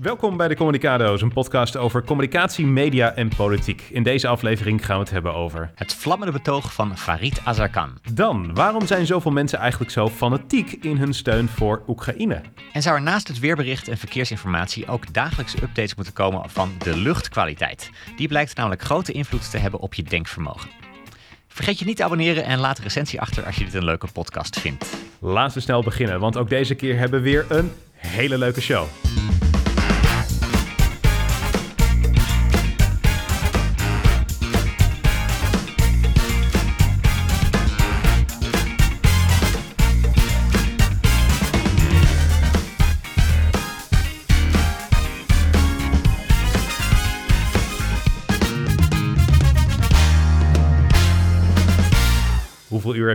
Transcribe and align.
Welkom 0.00 0.36
bij 0.36 0.48
de 0.48 0.56
Communicado's, 0.56 1.22
een 1.22 1.32
podcast 1.32 1.76
over 1.76 2.04
communicatie, 2.04 2.66
media 2.66 3.14
en 3.14 3.28
politiek. 3.28 3.82
In 3.90 4.02
deze 4.02 4.28
aflevering 4.28 4.86
gaan 4.86 4.96
we 4.96 5.02
het 5.02 5.12
hebben 5.12 5.34
over... 5.34 5.70
Het 5.74 5.94
vlammende 5.94 6.32
betoog 6.32 6.72
van 6.72 6.98
Farid 6.98 7.40
Azarkan. 7.44 7.98
Dan, 8.12 8.54
waarom 8.54 8.86
zijn 8.86 9.06
zoveel 9.06 9.30
mensen 9.30 9.58
eigenlijk 9.58 9.90
zo 9.90 10.08
fanatiek 10.08 10.72
in 10.72 10.96
hun 10.96 11.14
steun 11.14 11.48
voor 11.48 11.82
Oekraïne? 11.86 12.40
En 12.72 12.82
zou 12.82 12.96
er 12.96 13.02
naast 13.02 13.28
het 13.28 13.38
weerbericht 13.38 13.88
en 13.88 13.98
verkeersinformatie 13.98 14.88
ook 14.88 15.12
dagelijkse 15.12 15.62
updates 15.62 15.94
moeten 15.94 16.14
komen 16.14 16.50
van 16.50 16.72
de 16.78 16.96
luchtkwaliteit? 16.96 17.90
Die 18.16 18.28
blijkt 18.28 18.56
namelijk 18.56 18.82
grote 18.82 19.12
invloed 19.12 19.50
te 19.50 19.58
hebben 19.58 19.80
op 19.80 19.94
je 19.94 20.02
denkvermogen. 20.02 20.70
Vergeet 21.48 21.78
je 21.78 21.84
niet 21.84 21.96
te 21.96 22.04
abonneren 22.04 22.44
en 22.44 22.58
laat 22.58 22.78
een 22.78 22.84
recensie 22.84 23.20
achter 23.20 23.46
als 23.46 23.56
je 23.56 23.64
dit 23.64 23.74
een 23.74 23.84
leuke 23.84 24.06
podcast 24.12 24.60
vindt. 24.60 24.96
Laten 25.18 25.56
we 25.56 25.62
snel 25.62 25.82
beginnen, 25.82 26.20
want 26.20 26.36
ook 26.36 26.48
deze 26.48 26.74
keer 26.74 26.98
hebben 26.98 27.22
we 27.22 27.30
weer 27.30 27.46
een 27.48 27.72
hele 27.94 28.38
leuke 28.38 28.60
show. 28.60 28.86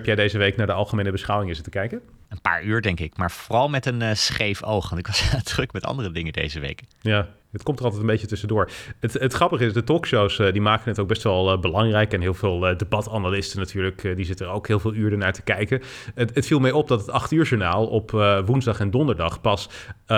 Heb 0.05 0.15
jij 0.15 0.25
deze 0.25 0.37
week 0.37 0.55
naar 0.55 0.67
de 0.67 0.73
algemene 0.73 1.11
beschouwingen 1.11 1.55
zitten 1.55 1.73
kijken? 1.73 2.01
Een 2.29 2.41
paar 2.41 2.63
uur, 2.63 2.81
denk 2.81 2.99
ik. 2.99 3.17
Maar 3.17 3.31
vooral 3.31 3.69
met 3.69 3.85
een 3.85 4.01
uh, 4.01 4.13
scheef 4.13 4.63
oog. 4.63 4.89
Want 4.89 5.01
ik 5.01 5.07
was 5.07 5.33
druk 5.53 5.73
met 5.73 5.83
andere 5.83 6.11
dingen 6.11 6.33
deze 6.33 6.59
week. 6.59 6.81
Ja, 7.01 7.27
het 7.51 7.63
komt 7.63 7.79
er 7.79 7.83
altijd 7.83 8.01
een 8.01 8.07
beetje 8.07 8.27
tussendoor. 8.27 8.69
Het, 8.99 9.13
het 9.13 9.33
grappige 9.33 9.65
is, 9.65 9.73
de 9.73 9.83
talkshows 9.83 10.39
uh, 10.39 10.51
die 10.51 10.61
maken 10.61 10.89
het 10.89 10.99
ook 10.99 11.07
best 11.07 11.23
wel 11.23 11.53
uh, 11.53 11.59
belangrijk. 11.59 12.13
En 12.13 12.21
heel 12.21 12.33
veel 12.33 12.59
debatanalisten 12.59 13.59
natuurlijk, 13.59 14.01
die 14.15 14.25
zitten 14.25 14.45
er 14.45 14.51
ook 14.51 14.67
heel 14.67 14.79
veel 14.79 14.93
uren 14.93 15.19
naar 15.19 15.33
te 15.33 15.41
kijken. 15.41 15.81
Het, 16.15 16.35
het 16.35 16.45
viel 16.45 16.59
mij 16.59 16.71
op 16.71 16.87
dat 16.87 16.99
het 16.99 17.09
8 17.09 17.31
uur 17.31 17.45
journaal 17.45 17.87
op 17.87 18.11
woensdag 18.45 18.79
en 18.79 18.91
donderdag 18.91 19.41
pas 19.41 19.69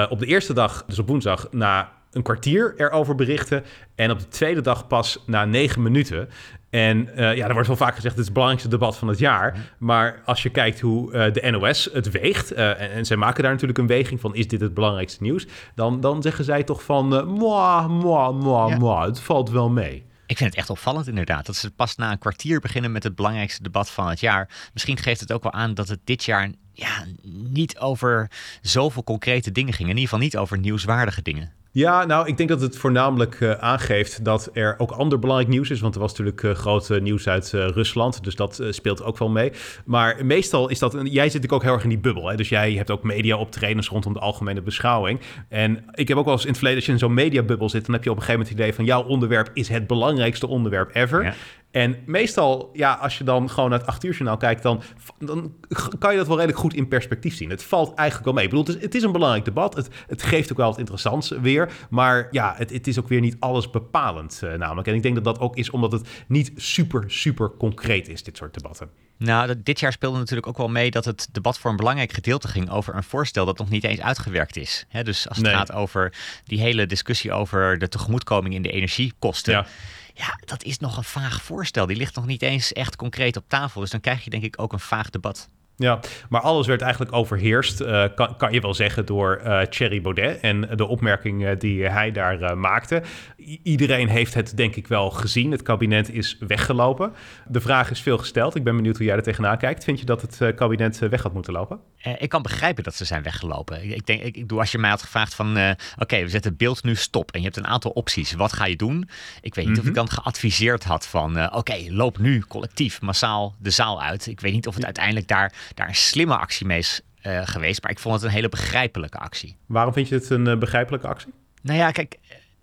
op 0.10 0.20
de 0.20 0.26
eerste 0.26 0.54
dag, 0.54 0.86
dus 0.86 1.00
op 1.00 1.08
woensdag, 1.08 1.48
na 1.52 1.92
een 2.14 2.24
kwartier 2.24 2.74
erover 2.78 3.16
berichten. 3.16 3.64
En 3.96 4.12
op 4.12 4.20
de 4.20 4.28
tweede 4.28 4.62
dag 4.62 4.88
pas 4.88 5.24
na 5.26 5.46
negen 5.46 5.82
minuten. 5.82 6.30
En 6.70 7.10
uh, 7.16 7.36
ja, 7.36 7.48
er 7.48 7.54
wordt 7.54 7.68
wel 7.68 7.78
vaak 7.78 7.96
gezegd, 7.96 8.14
het 8.14 8.20
is 8.20 8.26
het 8.26 8.34
belangrijkste 8.34 8.70
debat 8.70 8.98
van 8.98 9.08
het 9.08 9.20
jaar. 9.20 9.76
Maar 9.78 10.22
als 10.26 10.44
je 10.44 10.50
kijkt 10.50 10.80
hoe 10.80 11.14
uh, 11.14 11.34
de 11.34 11.52
NOS 11.52 11.90
het 11.94 12.12
weegt, 12.12 12.54
uh, 12.54 12.82
en, 12.82 12.92
en 12.92 13.06
zij 13.06 13.18
maken 13.18 13.44
daar 13.44 13.52
natuurlijk 13.52 13.80
een 13.80 13.88
weging 13.88 14.20
van, 14.20 14.36
is 14.36 14.48
dit 14.48 14.62
het 14.62 14.74
belangrijkste 14.74 15.24
nieuws? 15.24 15.46
Dan, 15.76 16.02
dan 16.02 16.22
zeggen 16.22 16.46
zij 16.46 16.64
toch 16.64 16.84
van, 16.84 17.14
uh, 17.14 17.26
moi, 17.26 17.88
moi, 17.88 18.34
moi, 18.34 18.70
ja. 18.70 18.78
moi, 18.78 19.08
het 19.08 19.20
valt 19.20 19.50
wel 19.50 19.70
mee. 19.70 20.06
Ik 20.26 20.38
vind 20.38 20.50
het 20.50 20.60
echt 20.60 20.70
opvallend 20.70 21.08
inderdaad, 21.08 21.46
dat 21.46 21.56
ze 21.56 21.72
pas 21.72 21.96
na 21.96 22.12
een 22.12 22.18
kwartier 22.18 22.60
beginnen 22.60 22.92
met 22.92 23.04
het 23.04 23.16
belangrijkste 23.16 23.64
debat 23.64 23.90
van 23.90 24.10
het 24.10 24.20
jaar. 24.20 24.70
Misschien 24.74 24.98
geeft 24.98 25.20
het 25.20 25.32
ook 25.32 25.44
wel 25.44 25.54
aan 25.54 25.74
dat 25.74 25.88
het 25.88 26.00
dit 26.04 26.24
jaar 26.24 26.52
ja, 26.72 27.06
niet 27.32 27.80
over 27.80 28.32
zoveel 28.62 29.04
concrete 29.04 29.52
dingen 29.52 29.74
ging. 29.74 29.90
In 29.90 29.96
ieder 29.96 30.10
geval 30.10 30.24
niet 30.24 30.38
over 30.38 30.58
nieuwswaardige 30.58 31.22
dingen. 31.22 31.52
Ja, 31.76 32.06
nou, 32.06 32.28
ik 32.28 32.38
denk 32.38 32.50
dat 32.50 32.62
het 32.62 32.78
voornamelijk 32.78 33.40
uh, 33.40 33.52
aangeeft 33.52 34.26
dat 34.26 34.50
er 34.54 34.76
ook 34.78 34.92
ander 34.92 35.20
belangrijk 35.20 35.50
nieuws 35.50 35.70
is. 35.70 35.80
Want 35.80 35.96
er 35.96 36.02
was 36.02 36.10
natuurlijk 36.10 36.42
uh, 36.42 36.52
groot 36.52 36.90
uh, 36.90 37.02
nieuws 37.02 37.28
uit 37.28 37.50
Rusland. 37.52 38.24
Dus 38.24 38.36
dat 38.36 38.64
speelt 38.70 39.04
ook 39.04 39.18
wel 39.18 39.30
mee. 39.30 39.52
Maar 39.86 40.26
meestal 40.26 40.70
is 40.70 40.80
dat. 40.80 40.98
Jij 41.04 41.30
zit 41.30 41.52
ook 41.52 41.64
heel 41.64 41.74
erg 41.74 41.84
in 41.84 41.90
die 41.90 41.98
bubbel. 41.98 42.28
Hè? 42.28 42.36
Dus 42.36 42.50
jij 42.50 42.74
hebt 42.74 42.92
ook 42.92 43.04
media 43.04 43.38
optredens 43.38 43.88
rondom 43.88 44.14
de 44.14 44.20
algemene 44.20 44.62
beschouwing. 44.62 45.20
En 45.50 45.86
ik 45.92 46.08
heb 46.08 46.18
ook 46.18 46.26
wel 46.26 46.34
eens 46.34 46.44
in 46.44 46.50
het 46.50 46.58
verleden, 46.58 46.80
als 46.80 46.86
je 46.88 46.94
in 46.94 47.00
zo'n 47.00 47.14
mediabubbel 47.14 47.70
zit, 47.70 47.86
dan 47.86 47.96
heb 47.96 48.04
je 48.04 48.10
op 48.10 48.16
een 48.16 48.22
gegeven 48.22 48.42
moment 48.42 48.60
het 48.60 48.68
idee 48.68 48.86
van 48.86 48.86
jouw 48.86 49.04
onderwerp 49.04 49.50
is 49.54 49.68
het 49.68 49.88
belangrijkste 49.88 50.48
onderwerp 50.48 50.96
ever. 50.96 51.24
Ja. 51.24 51.34
En 51.74 51.98
meestal, 52.06 52.70
ja, 52.74 52.94
als 52.94 53.18
je 53.18 53.24
dan 53.24 53.50
gewoon 53.50 53.70
naar 53.70 53.80
het 53.80 53.88
8 53.88 54.04
uur 54.04 54.12
journaal 54.12 54.38
kijkt, 54.38 54.64
dan, 54.64 54.82
dan 55.20 55.54
kan 56.00 56.12
je 56.12 56.18
dat 56.18 56.28
wel 56.28 56.36
redelijk 56.36 56.60
goed 56.60 56.74
in 56.74 56.88
perspectief 56.88 57.36
zien. 57.36 57.50
Het 57.50 57.64
valt 57.64 57.94
eigenlijk 57.94 58.26
wel 58.26 58.34
mee. 58.34 58.44
Ik 58.44 58.50
bedoel, 58.50 58.66
het 58.66 58.76
is, 58.76 58.82
het 58.82 58.96
is 58.96 59.04
een 59.04 59.12
belangrijk 59.12 59.46
debat. 59.46 59.76
Het, 59.76 59.88
het, 60.08 60.24
geeft 60.24 60.52
ook 60.52 60.58
wel 60.58 60.70
wat 60.70 60.80
interessants 60.80 61.30
weer. 61.30 61.72
Maar 61.90 62.28
ja, 62.32 62.54
het, 62.58 62.70
het 62.70 62.88
is 62.88 63.00
ook 63.00 63.08
weer 63.08 63.20
niet 63.20 63.36
alles 63.40 63.70
bepalend 63.70 64.42
uh, 64.44 64.54
namelijk. 64.54 64.88
En 64.88 64.96
ik 64.96 65.04
denk 65.04 65.16
dat 65.16 65.24
dat 65.24 65.40
ook 65.40 65.56
is 65.56 65.70
omdat 65.70 65.92
het 65.92 66.08
niet 66.28 66.52
super, 66.56 67.04
super 67.08 67.52
concreet 67.58 68.08
is, 68.08 68.24
dit 68.24 68.38
soort 68.38 68.54
debatten. 68.54 68.90
Nou, 69.18 69.54
dit 69.64 69.80
jaar 69.80 69.92
speelde 69.92 70.18
natuurlijk 70.18 70.48
ook 70.48 70.58
wel 70.58 70.70
mee 70.70 70.92
dat 70.92 71.06
het 71.06 71.28
debat 71.32 71.60
voor 71.60 71.72
een 71.72 71.78
belangrijk 71.78 72.14
gedeelte 72.14 72.48
ging 72.48 72.70
over 72.70 72.96
een 72.96 73.04
voorstel 73.04 73.46
dat 73.46 73.58
nog 73.58 73.70
niet 73.70 73.84
eens 73.84 74.02
uitgewerkt 74.02 74.58
is. 74.58 74.86
He, 74.88 75.04
dus 75.04 75.28
als 75.28 75.38
het 75.38 75.46
nee. 75.46 75.56
gaat 75.56 75.72
over 75.72 76.14
die 76.44 76.60
hele 76.60 76.86
discussie 76.86 77.32
over 77.32 77.78
de 77.78 77.90
tegemoetkoming 77.90 78.56
in 78.56 78.62
de 78.62 78.72
energiekosten. 78.72 79.54
Ja. 79.54 79.66
Ja, 80.14 80.40
dat 80.46 80.64
is 80.64 80.80
nog 80.80 80.98
een 80.98 81.04
vaag 81.04 81.42
voorstel. 81.42 81.86
Die 81.86 81.98
ligt 81.98 82.16
nog 82.16 82.26
niet 82.26 82.42
eens 82.42 82.74
echt 82.74 82.96
concreet 82.96 83.38
op 83.38 83.44
tafel. 83.48 83.82
Dus 83.82 83.90
dan 83.90 84.00
krijg 84.00 84.24
je 84.24 84.30
denk 84.30 84.44
ik 84.44 84.62
ook 84.62 84.74
een 84.74 84.80
vaag 84.80 85.10
debat. 85.10 85.50
Ja, 85.76 86.00
maar 86.30 86.42
alles 86.42 86.68
werd 86.68 86.82
eigenlijk 86.82 87.14
overheerst, 87.14 87.82
uh, 87.82 88.04
kan, 88.16 88.38
kan, 88.38 88.52
je 88.52 88.62
wel 88.62 88.74
zeggen, 88.74 89.06
door 89.06 89.42
uh, 89.46 89.62
Thierry 89.62 90.02
Baudet 90.02 90.40
en 90.40 90.62
de 90.76 90.86
opmerkingen 90.86 91.60
die 91.60 91.84
hij 91.84 92.12
daar 92.12 92.58
maakte. 92.58 93.04
I 93.40 93.60
iedereen 93.64 94.08
heeft 94.08 94.34
het 94.34 94.58
denk 94.58 94.76
ik 94.76 94.88
wel 94.88 95.10
gezien. 95.10 95.52
Het 95.52 95.62
kabinet 95.62 96.10
is 96.10 96.38
weggelopen. 96.40 97.14
De 97.48 97.62
vraag 97.62 97.92
is 97.92 98.02
veel 98.02 98.18
gesteld. 98.18 98.56
Ik 98.56 98.64
ben 98.64 98.76
benieuwd 98.76 98.98
hoe 98.98 99.06
jij 99.06 99.16
er 99.16 99.24
tegenaan 99.24 99.58
kijkt. 99.58 99.84
Vind 99.84 100.00
je 100.00 100.06
dat 100.06 100.22
het 100.22 100.56
kabinet 100.56 101.00
weg 101.00 101.22
had 101.22 101.34
moeten 101.34 101.54
lopen? 101.54 101.80
ik 102.18 102.30
kan 102.30 102.42
begrijpen 102.42 102.84
dat 102.84 102.96
ze 102.96 103.06
zijn 103.06 103.24
weggelopen. 103.24 103.92
Ik 103.92 104.06
denk, 104.06 104.22
ik, 104.22 104.38
ik 104.38 104.50
doe 104.50 104.60
als 104.60 104.72
je 104.72 104.78
mij 104.78 104.90
had 104.90 105.02
gevraagd 105.02 105.34
van, 105.34 105.50
oké, 105.52 105.76
okay, 106.00 106.24
we 106.24 106.30
zetten 106.30 106.50
het 106.50 106.60
beeld 106.60 106.84
nu 106.84 106.96
stop 106.96 107.32
en 107.32 107.40
je 107.40 107.46
hebt 107.46 107.58
een 107.58 107.68
aantal 107.68 107.92
opties. 107.92 108.34
Wat 108.34 108.54
ga 108.54 108.66
je 108.66 108.76
doen? 108.76 109.10
Ik 109.42 109.56
weet 109.56 109.66
niet 109.66 109.66
mm 109.66 109.72
-hmm. 109.74 109.80
of 109.80 109.88
ik 109.88 109.94
dan 109.94 110.10
geadviseerd 110.10 110.84
had 110.84 111.08
van, 111.08 111.46
oké, 111.46 111.58
okay, 111.58 111.90
loop 111.90 112.18
nu 112.18 112.40
collectief 112.40 113.02
massaal 113.02 113.56
de 113.60 113.70
zaal 113.70 114.02
uit. 114.02 114.28
Ik 114.28 114.40
weet 114.40 114.54
niet 114.54 114.68
of 114.68 114.76
het 114.76 114.86
uiteindelijk 114.86 115.28
daar 115.28 115.54
daar 115.74 115.88
een 115.88 115.96
slimme 115.96 116.38
actie 116.38 116.66
mee 116.66 116.78
is 116.78 117.02
uh, 117.24 117.42
geweest. 117.44 117.82
Maar 117.82 117.92
ik 117.92 118.00
vond 118.00 118.16
het 118.16 118.24
een 118.24 118.30
hele 118.30 118.50
begrijpelijke 118.50 119.18
actie. 119.18 119.58
Waarom 119.66 119.94
vind 119.94 120.08
je 120.08 120.16
het 120.16 120.30
een 120.30 120.48
uh, 120.48 120.58
begrijpelijke 120.58 121.08
actie? 121.08 121.34
Nou 121.62 121.78
ja, 121.78 121.92
kijk, 121.92 122.16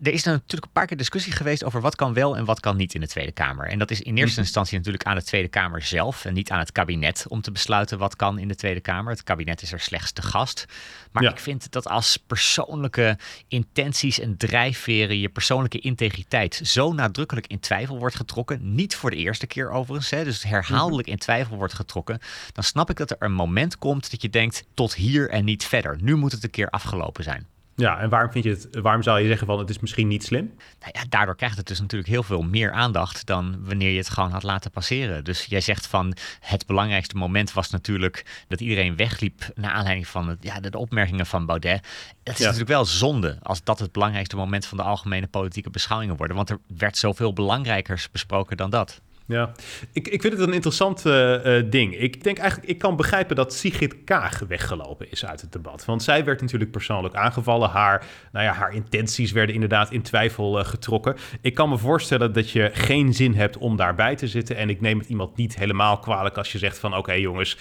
er 0.03 0.13
is 0.13 0.23
natuurlijk 0.23 0.65
een 0.65 0.73
paar 0.73 0.87
keer 0.87 0.97
discussie 0.97 1.33
geweest 1.33 1.65
over 1.65 1.81
wat 1.81 1.97
kan 1.97 2.13
wel 2.13 2.37
en 2.37 2.45
wat 2.45 2.61
kan 2.61 2.77
niet 2.77 2.95
in 2.95 3.01
de 3.01 3.09
Tweede 3.09 3.33
Kamer. 3.33 3.67
En 3.67 3.79
dat 3.79 3.91
is 3.91 4.01
in 4.01 4.17
eerste 4.17 4.41
instantie 4.41 4.77
natuurlijk 4.77 5.05
aan 5.05 5.15
de 5.15 5.23
Tweede 5.23 5.49
Kamer 5.49 5.83
zelf 5.83 6.25
en 6.25 6.35
niet 6.35 6.51
aan 6.51 6.59
het 6.59 6.73
kabinet 6.73 7.25
om 7.29 7.41
te 7.41 7.51
besluiten 7.51 7.99
wat 7.99 8.17
kan 8.17 8.39
in 8.39 8.49
de 8.49 8.55
Tweede 8.55 8.81
Kamer. 8.81 9.13
Het 9.13 9.23
kabinet 9.23 9.63
is 9.63 9.73
er 9.73 9.81
slechts 9.81 10.13
te 10.13 10.23
gast. 10.23 10.67
Maar 11.13 11.23
ja. 11.23 11.31
ik 11.31 11.39
vind 11.39 11.73
dat 11.73 11.89
als 11.89 12.17
persoonlijke 12.17 13.19
intenties 13.49 14.21
en 14.21 14.37
drijfveren, 14.37 15.19
je 15.19 15.29
persoonlijke 15.29 15.79
integriteit 15.79 16.61
zo 16.65 16.93
nadrukkelijk 16.93 17.47
in 17.47 17.61
twijfel 17.61 17.99
wordt 17.99 18.17
getrokken, 18.17 18.75
niet 18.75 18.97
voor 18.97 19.11
de 19.11 19.17
eerste 19.17 19.47
keer 19.47 19.71
overigens, 19.71 20.11
hè, 20.11 20.25
dus 20.25 20.43
herhaaldelijk 20.43 21.09
in 21.09 21.19
twijfel 21.19 21.57
wordt 21.57 21.75
getrokken, 21.75 22.19
dan 22.53 22.65
snap 22.65 22.91
ik 22.91 22.97
dat 22.97 23.11
er 23.11 23.17
een 23.19 23.33
moment 23.33 23.79
komt 23.79 24.11
dat 24.11 24.23
je 24.23 24.31
denkt 24.31 24.65
tot 24.75 24.95
hier 24.95 25.31
en 25.31 25.45
niet 25.45 25.65
verder. 25.65 25.99
Nu 26.01 26.17
moet 26.17 26.33
het 26.33 26.45
een 26.45 26.51
keer 26.51 26.71
afgelopen 26.71 27.25
zijn. 27.25 27.50
Ja, 27.77 27.99
en 27.99 28.09
waarom 28.09 28.33
vind 28.33 28.45
je 28.45 28.51
het, 28.51 28.69
waarom 28.83 29.03
zou 29.03 29.21
je 29.21 29.27
zeggen 29.27 29.47
van 29.47 29.59
het 29.59 29.71
is 29.71 29.79
misschien 29.79 30.09
niet 30.09 30.25
slim? 30.25 30.55
Nou 30.81 30.93
ja, 30.93 31.05
daardoor 31.09 31.37
krijgt 31.37 31.57
het 31.57 31.67
dus 31.67 31.81
natuurlijk 31.81 32.11
heel 32.11 32.23
veel 32.23 32.43
meer 32.43 32.73
aandacht 32.73 33.27
dan 33.27 33.57
wanneer 33.65 33.91
je 33.91 33.99
het 33.99 34.09
gewoon 34.09 34.31
had 34.31 34.43
laten 34.43 34.71
passeren. 34.71 35.25
Dus 35.25 35.45
jij 35.45 35.61
zegt 35.61 35.87
van 35.87 36.17
het 36.41 36.67
belangrijkste 36.67 37.17
moment 37.17 37.53
was 37.53 37.71
natuurlijk 37.71 38.45
dat 38.49 38.61
iedereen 38.61 38.97
wegliep 38.97 39.51
naar 39.55 39.71
aanleiding 39.71 40.07
van 40.07 40.29
het, 40.29 40.39
ja, 40.41 40.61
de, 40.61 40.71
de 40.71 40.79
opmerkingen 40.79 41.27
van 41.27 41.47
Baudet. 41.47 41.87
Het 42.23 42.33
is 42.33 42.39
ja. 42.39 42.45
natuurlijk 42.45 42.71
wel 42.71 42.85
zonde 42.85 43.39
als 43.43 43.65
dat 43.65 43.79
het 43.79 43.93
belangrijkste 43.93 44.37
moment 44.37 44.67
van 44.67 44.79
de 44.79 44.85
algemene 44.85 45.27
politieke 45.27 45.71
beschouwingen 45.71 46.17
worden, 46.17 46.37
want 46.37 46.51
er 46.51 46.59
werd 46.77 46.97
zoveel 46.97 47.33
belangrijkers 47.33 48.11
besproken 48.11 48.57
dan 48.57 48.71
dat. 48.71 49.01
Ja, 49.31 49.53
ik, 49.93 50.09
ik 50.09 50.21
vind 50.21 50.33
het 50.33 50.43
een 50.43 50.53
interessant 50.53 51.07
uh, 51.07 51.45
uh, 51.45 51.71
ding. 51.71 51.97
Ik 51.97 52.25
denk 52.25 52.39
eigenlijk, 52.39 52.71
ik 52.71 52.79
kan 52.79 52.97
begrijpen 52.97 53.37
dat 53.37 53.55
Sigrid 53.55 54.05
Kaag 54.05 54.39
weggelopen 54.49 55.11
is 55.11 55.27
uit 55.27 55.41
het 55.41 55.53
debat. 55.53 55.85
Want 55.85 56.03
zij 56.03 56.25
werd 56.25 56.41
natuurlijk 56.41 56.71
persoonlijk 56.71 57.15
aangevallen. 57.15 57.71
Haar, 57.71 58.05
nou 58.33 58.45
ja, 58.45 58.53
haar 58.53 58.75
intenties 58.75 59.33
werden 59.33 59.55
inderdaad 59.55 59.91
in 59.93 60.03
twijfel 60.03 60.59
uh, 60.59 60.65
getrokken. 60.65 61.17
Ik 61.41 61.55
kan 61.55 61.69
me 61.69 61.79
voorstellen 61.79 62.33
dat 62.33 62.51
je 62.51 62.71
geen 62.73 63.15
zin 63.15 63.35
hebt 63.35 63.57
om 63.57 63.77
daarbij 63.77 64.17
te 64.17 64.29
zitten. 64.29 64.57
En 64.57 64.71
ik 64.71 64.81
neem 64.81 64.99
het 64.99 65.09
iemand 65.09 65.37
niet 65.37 65.57
helemaal 65.57 65.99
kwalijk 65.99 66.37
als 66.37 66.53
je 66.53 66.59
zegt 66.59 66.79
van... 66.79 66.91
oké 66.91 66.99
okay, 66.99 67.21
jongens, 67.21 67.57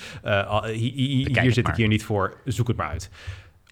hi, 0.65 0.91
hi, 0.91 1.39
hier 1.41 1.53
zit 1.53 1.67
ik 1.67 1.75
hier 1.75 1.87
niet 1.87 2.03
voor, 2.03 2.37
zoek 2.45 2.67
het 2.67 2.77
maar 2.77 2.89
uit. 2.89 3.09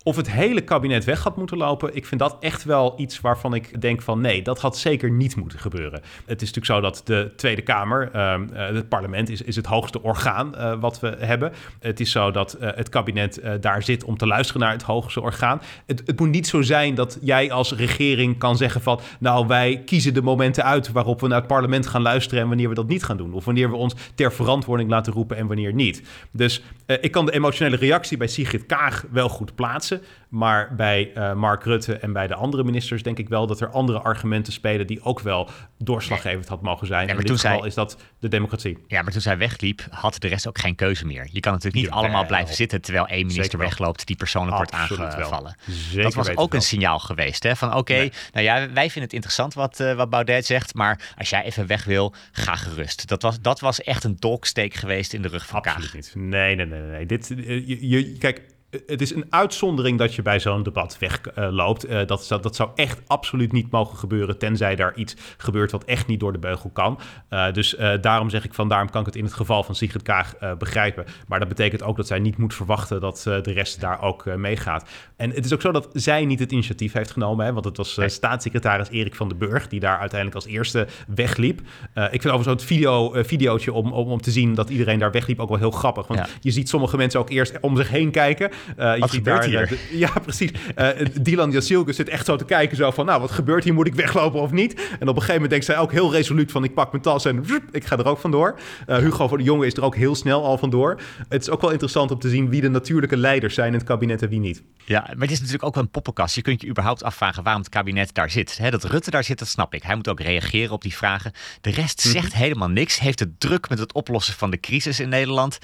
Of 0.07 0.15
het 0.15 0.31
hele 0.31 0.61
kabinet 0.61 1.03
weg 1.03 1.23
had 1.23 1.37
moeten 1.37 1.57
lopen, 1.57 1.95
ik 1.95 2.05
vind 2.05 2.19
dat 2.19 2.37
echt 2.39 2.63
wel 2.63 2.93
iets 2.97 3.21
waarvan 3.21 3.53
ik 3.53 3.81
denk 3.81 4.01
van 4.01 4.21
nee, 4.21 4.41
dat 4.41 4.61
had 4.61 4.77
zeker 4.77 5.11
niet 5.11 5.35
moeten 5.35 5.59
gebeuren. 5.59 6.01
Het 6.25 6.41
is 6.41 6.53
natuurlijk 6.53 6.65
zo 6.65 6.81
dat 6.81 7.01
de 7.05 7.31
Tweede 7.35 7.61
Kamer, 7.61 8.09
uh, 8.15 8.35
het 8.53 8.89
parlement, 8.89 9.29
is, 9.29 9.41
is 9.41 9.55
het 9.55 9.65
hoogste 9.65 10.01
orgaan 10.01 10.53
uh, 10.55 10.79
wat 10.79 10.99
we 10.99 11.15
hebben. 11.19 11.51
Het 11.79 11.99
is 11.99 12.11
zo 12.11 12.31
dat 12.31 12.57
uh, 12.61 12.69
het 12.75 12.89
kabinet 12.89 13.41
daar 13.59 13.83
zit 13.83 14.03
om 14.03 14.17
te 14.17 14.27
luisteren 14.27 14.61
naar 14.61 14.71
het 14.71 14.81
hoogste 14.81 15.21
orgaan. 15.21 15.61
Het, 15.85 16.03
het, 16.05 16.19
moet 16.19 16.29
niet 16.29 16.47
zo 16.47 16.61
zijn 16.61 16.95
dat 16.95 17.17
jij 17.21 17.51
als 17.51 17.73
regering 17.73 18.37
kan 18.37 18.57
zeggen 18.57 18.81
van 18.81 18.99
nou 19.19 19.47
wij 19.47 19.81
kiezen 19.85 20.13
de 20.13 20.21
momenten 20.21 20.63
uit 20.63 20.91
waarop 20.91 21.21
we 21.21 21.27
naar 21.27 21.37
het 21.37 21.47
parlement 21.47 21.87
gaan 21.87 22.01
luisteren 22.01 22.41
en 22.43 22.47
wanneer 22.47 22.69
we 22.69 22.75
dat 22.75 22.87
niet 22.87 23.03
gaan 23.03 23.17
doen. 23.17 23.33
Of 23.33 23.45
wanneer 23.45 23.69
we 23.69 23.75
ons 23.75 23.95
ter 24.15 24.33
verantwoording 24.33 24.89
laten 24.89 25.13
roepen 25.13 25.37
en 25.37 25.47
wanneer 25.47 25.73
niet. 25.73 26.01
Dus 26.31 26.63
ik 26.85 27.11
kan 27.11 27.25
de 27.25 27.33
emotionele 27.33 27.75
reactie 27.75 28.17
bij 28.17 28.27
Sigrid 28.27 28.65
Kaag 28.65 29.05
wel 29.11 29.29
goed 29.29 29.55
plaatsen. 29.55 29.96
Mensen. 29.99 30.15
Maar 30.29 30.75
bij 30.75 31.11
uh, 31.15 31.33
Mark 31.33 31.63
Rutte 31.63 31.97
en 31.97 32.13
bij 32.13 32.27
de 32.27 32.35
andere 32.35 32.63
ministers 32.63 33.03
denk 33.03 33.17
ik 33.17 33.29
wel 33.29 33.47
dat 33.47 33.61
er 33.61 33.69
andere 33.69 33.99
argumenten 33.99 34.53
spelen 34.53 34.87
die 34.87 35.01
ook 35.03 35.19
wel 35.19 35.49
doorslaggevend 35.77 36.47
had 36.47 36.61
mogen 36.61 36.87
zijn. 36.87 37.07
Ja, 37.07 37.13
maar 37.13 37.21
in 37.21 37.31
dit 37.31 37.39
geval 37.39 37.65
is 37.65 37.73
dat 37.73 37.97
de 38.19 38.27
democratie. 38.27 38.77
Ja, 38.87 39.01
maar 39.01 39.11
toen 39.11 39.21
zij 39.21 39.37
wegliep, 39.37 39.87
had 39.89 40.21
de 40.21 40.27
rest 40.27 40.47
ook 40.47 40.59
geen 40.59 40.75
keuze 40.75 41.05
meer. 41.05 41.27
Je 41.31 41.39
kan 41.39 41.53
natuurlijk 41.53 41.83
niet 41.83 41.93
allemaal 41.93 42.25
blijven 42.25 42.55
zitten 42.55 42.81
terwijl 42.81 43.07
één 43.07 43.25
minister 43.25 43.59
wegloopt 43.59 44.07
die 44.07 44.15
persoonlijk 44.15 44.55
wordt 44.55 44.71
aangevallen. 44.71 45.55
dat 45.93 46.13
was 46.13 46.35
ook 46.35 46.53
een 46.53 46.61
signaal 46.61 46.99
geweest. 46.99 47.43
Hè? 47.43 47.55
Van 47.55 47.75
oké, 47.75 48.09
nou 48.33 48.45
ja, 48.45 48.71
wij 48.73 48.83
vinden 48.83 49.03
het 49.03 49.13
interessant 49.13 49.53
wat, 49.53 49.79
uh, 49.79 49.93
wat 49.93 50.09
Baudet 50.09 50.45
zegt, 50.45 50.73
maar 50.73 51.13
als 51.17 51.29
jij 51.29 51.43
even 51.43 51.67
weg 51.67 51.83
wil, 51.83 52.13
ga 52.31 52.55
gerust. 52.55 53.07
Dat 53.07 53.21
was, 53.21 53.41
dat 53.41 53.59
was 53.59 53.81
echt 53.81 54.03
een 54.03 54.15
dolksteek 54.19 54.73
geweest 54.73 55.13
in 55.13 55.21
de 55.21 55.27
rug 55.27 55.45
van 55.47 55.61
Absoluut 55.61 55.93
niet. 55.93 56.11
Nee, 56.15 56.55
nee, 56.55 56.65
nee, 56.65 56.81
nee. 56.81 57.05
Dit, 57.05 57.31
eh, 57.31 57.67
je, 57.67 57.87
je, 57.87 58.17
kijk, 58.17 58.41
het 58.85 59.01
is 59.01 59.15
een 59.15 59.25
uitzondering 59.29 59.97
dat 59.97 60.15
je 60.15 60.21
bij 60.21 60.39
zo'n 60.39 60.63
debat 60.63 60.97
wegloopt. 60.99 61.89
Uh, 61.89 62.05
dat, 62.05 62.25
dat, 62.27 62.43
dat, 62.43 62.55
zou 62.55 62.69
echt 62.75 63.01
absoluut 63.07 63.51
niet 63.51 63.71
mogen 63.71 63.97
gebeuren, 63.97 64.37
tenzij 64.37 64.75
daar 64.75 64.95
iets 64.95 65.15
gebeurt 65.37 65.71
wat 65.71 65.83
echt 65.83 66.07
niet 66.07 66.19
door 66.19 66.31
de 66.31 66.39
beugel 66.39 66.69
kan. 66.69 66.99
Uh, 67.29 67.51
dus 67.51 67.73
uh, 67.73 67.91
daarom 68.01 68.29
zeg 68.29 68.45
ik 68.45 68.53
van, 68.53 68.67
daarom 68.67 68.89
kan 68.89 68.99
ik 68.99 69.05
het 69.05 69.15
in 69.15 69.23
het 69.23 69.33
geval 69.33 69.63
van 69.63 69.75
Sigrid 69.75 70.01
Kaag 70.01 70.33
begrijpen. 70.57 71.05
Maar 71.27 71.39
dat 71.39 71.47
betekent 71.47 71.83
ook 71.83 71.97
dat 71.97 72.07
zij 72.07 72.19
niet 72.19 72.37
moet 72.37 72.53
verwachten 72.53 73.01
dat 73.01 73.21
de 73.23 73.51
rest 73.51 73.81
daar 73.81 74.01
ook 74.01 74.25
meegaat. 74.25 74.89
En 75.15 75.31
het 75.31 75.45
is 75.45 75.53
ook 75.53 75.61
zo 75.61 75.71
dat 75.71 75.89
zij 75.93 76.25
niet 76.25 76.39
het 76.39 76.51
initiatief 76.51 76.93
heeft 76.93 77.11
genomen, 77.11 77.45
hè, 77.45 77.53
want 77.53 77.65
het 77.65 77.77
was 77.77 77.99
staatssecretaris 78.05 78.89
Erik 78.89 79.15
van 79.15 79.27
den 79.27 79.37
Burg 79.37 79.67
die 79.67 79.79
daar 79.79 79.99
uiteindelijk 79.99 80.35
als 80.35 80.53
eerste 80.53 80.87
wegliep. 81.07 81.59
ik 81.59 82.21
vind 82.21 82.33
overigens 82.33 82.47
het 82.47 82.63
video, 82.63 83.13
videootje 83.23 83.73
om, 83.73 83.91
om, 83.91 84.11
om 84.11 84.21
te 84.21 84.31
zien 84.31 84.53
dat 84.53 84.69
iedereen 84.69 84.99
daar 84.99 85.11
wegliep 85.11 85.39
ook 85.39 85.49
wel 85.49 85.57
heel 85.57 85.71
grappig. 85.71 86.07
Want 86.07 86.19
ja. 86.19 86.27
je 86.41 86.51
ziet 86.51 86.69
sommige 86.69 86.97
mensen 86.97 87.19
ook 87.19 87.29
eerst 87.29 87.59
om 87.59 87.75
zich 87.77 87.89
heen 87.89 88.11
kijken. 88.11 88.51
Uh, 88.79 88.99
wat 88.99 89.11
je 89.11 89.17
gebeurt 89.17 89.51
daar, 89.51 89.67
hier? 89.67 89.79
ja, 89.91 90.09
precies. 90.25 90.51
Uh, 90.77 90.89
Dylan 91.21 91.51
Jasilke 91.51 91.93
zit 91.93 92.09
echt 92.09 92.25
zo 92.25 92.35
te 92.35 92.45
kijken, 92.45 92.77
zo 92.77 92.91
van, 92.91 93.05
nou, 93.05 93.21
wat 93.21 93.31
gebeurt 93.31 93.63
hier? 93.63 93.73
Moet 93.73 93.87
ik 93.87 93.95
weglopen 93.95 94.41
of 94.41 94.51
niet? 94.51 94.73
En 94.73 95.07
op 95.07 95.15
een 95.15 95.21
gegeven 95.21 95.33
moment 95.33 95.49
denkt 95.49 95.65
zij 95.65 95.77
ook 95.77 95.91
heel 95.91 96.11
resoluut 96.11 96.51
van, 96.51 96.63
ik 96.63 96.73
pak 96.73 96.91
mijn 96.91 97.03
tas 97.03 97.25
en 97.25 97.45
ik 97.71 97.85
ga 97.85 97.97
er 97.97 98.05
ook 98.05 98.19
vandoor. 98.19 98.59
Uh, 98.87 98.97
Hugo 98.97 99.27
van 99.27 99.37
de 99.37 99.43
Jonge 99.43 99.65
is 99.65 99.73
er 99.73 99.83
ook 99.83 99.95
heel 99.95 100.15
snel 100.15 100.43
al 100.43 100.57
vandoor. 100.57 100.99
Het 101.29 101.41
is 101.41 101.49
ook 101.49 101.61
wel 101.61 101.71
interessant 101.71 102.11
om 102.11 102.19
te 102.19 102.29
zien 102.29 102.49
wie 102.49 102.61
de 102.61 102.69
natuurlijke 102.69 103.17
leiders 103.17 103.53
zijn 103.53 103.67
in 103.67 103.73
het 103.73 103.83
kabinet 103.83 104.21
en 104.21 104.29
wie 104.29 104.39
niet. 104.39 104.63
Ja, 104.85 105.01
maar 105.01 105.21
het 105.21 105.31
is 105.31 105.37
natuurlijk 105.37 105.63
ook 105.63 105.73
wel 105.73 105.83
een 105.83 105.89
poppenkast. 105.89 106.35
Je 106.35 106.41
kunt 106.41 106.61
je 106.61 106.67
überhaupt 106.67 107.03
afvragen 107.03 107.43
waarom 107.43 107.61
het 107.61 107.71
kabinet 107.71 108.13
daar 108.13 108.29
zit. 108.29 108.59
dat 108.71 108.83
Rutte 108.83 109.11
daar 109.11 109.23
zit, 109.23 109.39
dat 109.39 109.47
snap 109.47 109.73
ik. 109.73 109.83
Hij 109.83 109.95
moet 109.95 110.07
ook 110.07 110.19
reageren 110.19 110.73
op 110.73 110.81
die 110.81 110.95
vragen. 110.95 111.31
De 111.61 111.69
rest 111.69 112.05
mhm. 112.05 112.13
zegt 112.13 112.33
helemaal 112.33 112.69
niks. 112.69 112.99
Heeft 112.99 113.19
het 113.19 113.39
druk 113.39 113.69
met 113.69 113.79
het 113.79 113.93
oplossen 113.93 114.33
van 114.33 114.51
de 114.51 114.59
crisis 114.59 114.99
in 114.99 115.09
Nederland. 115.09 115.57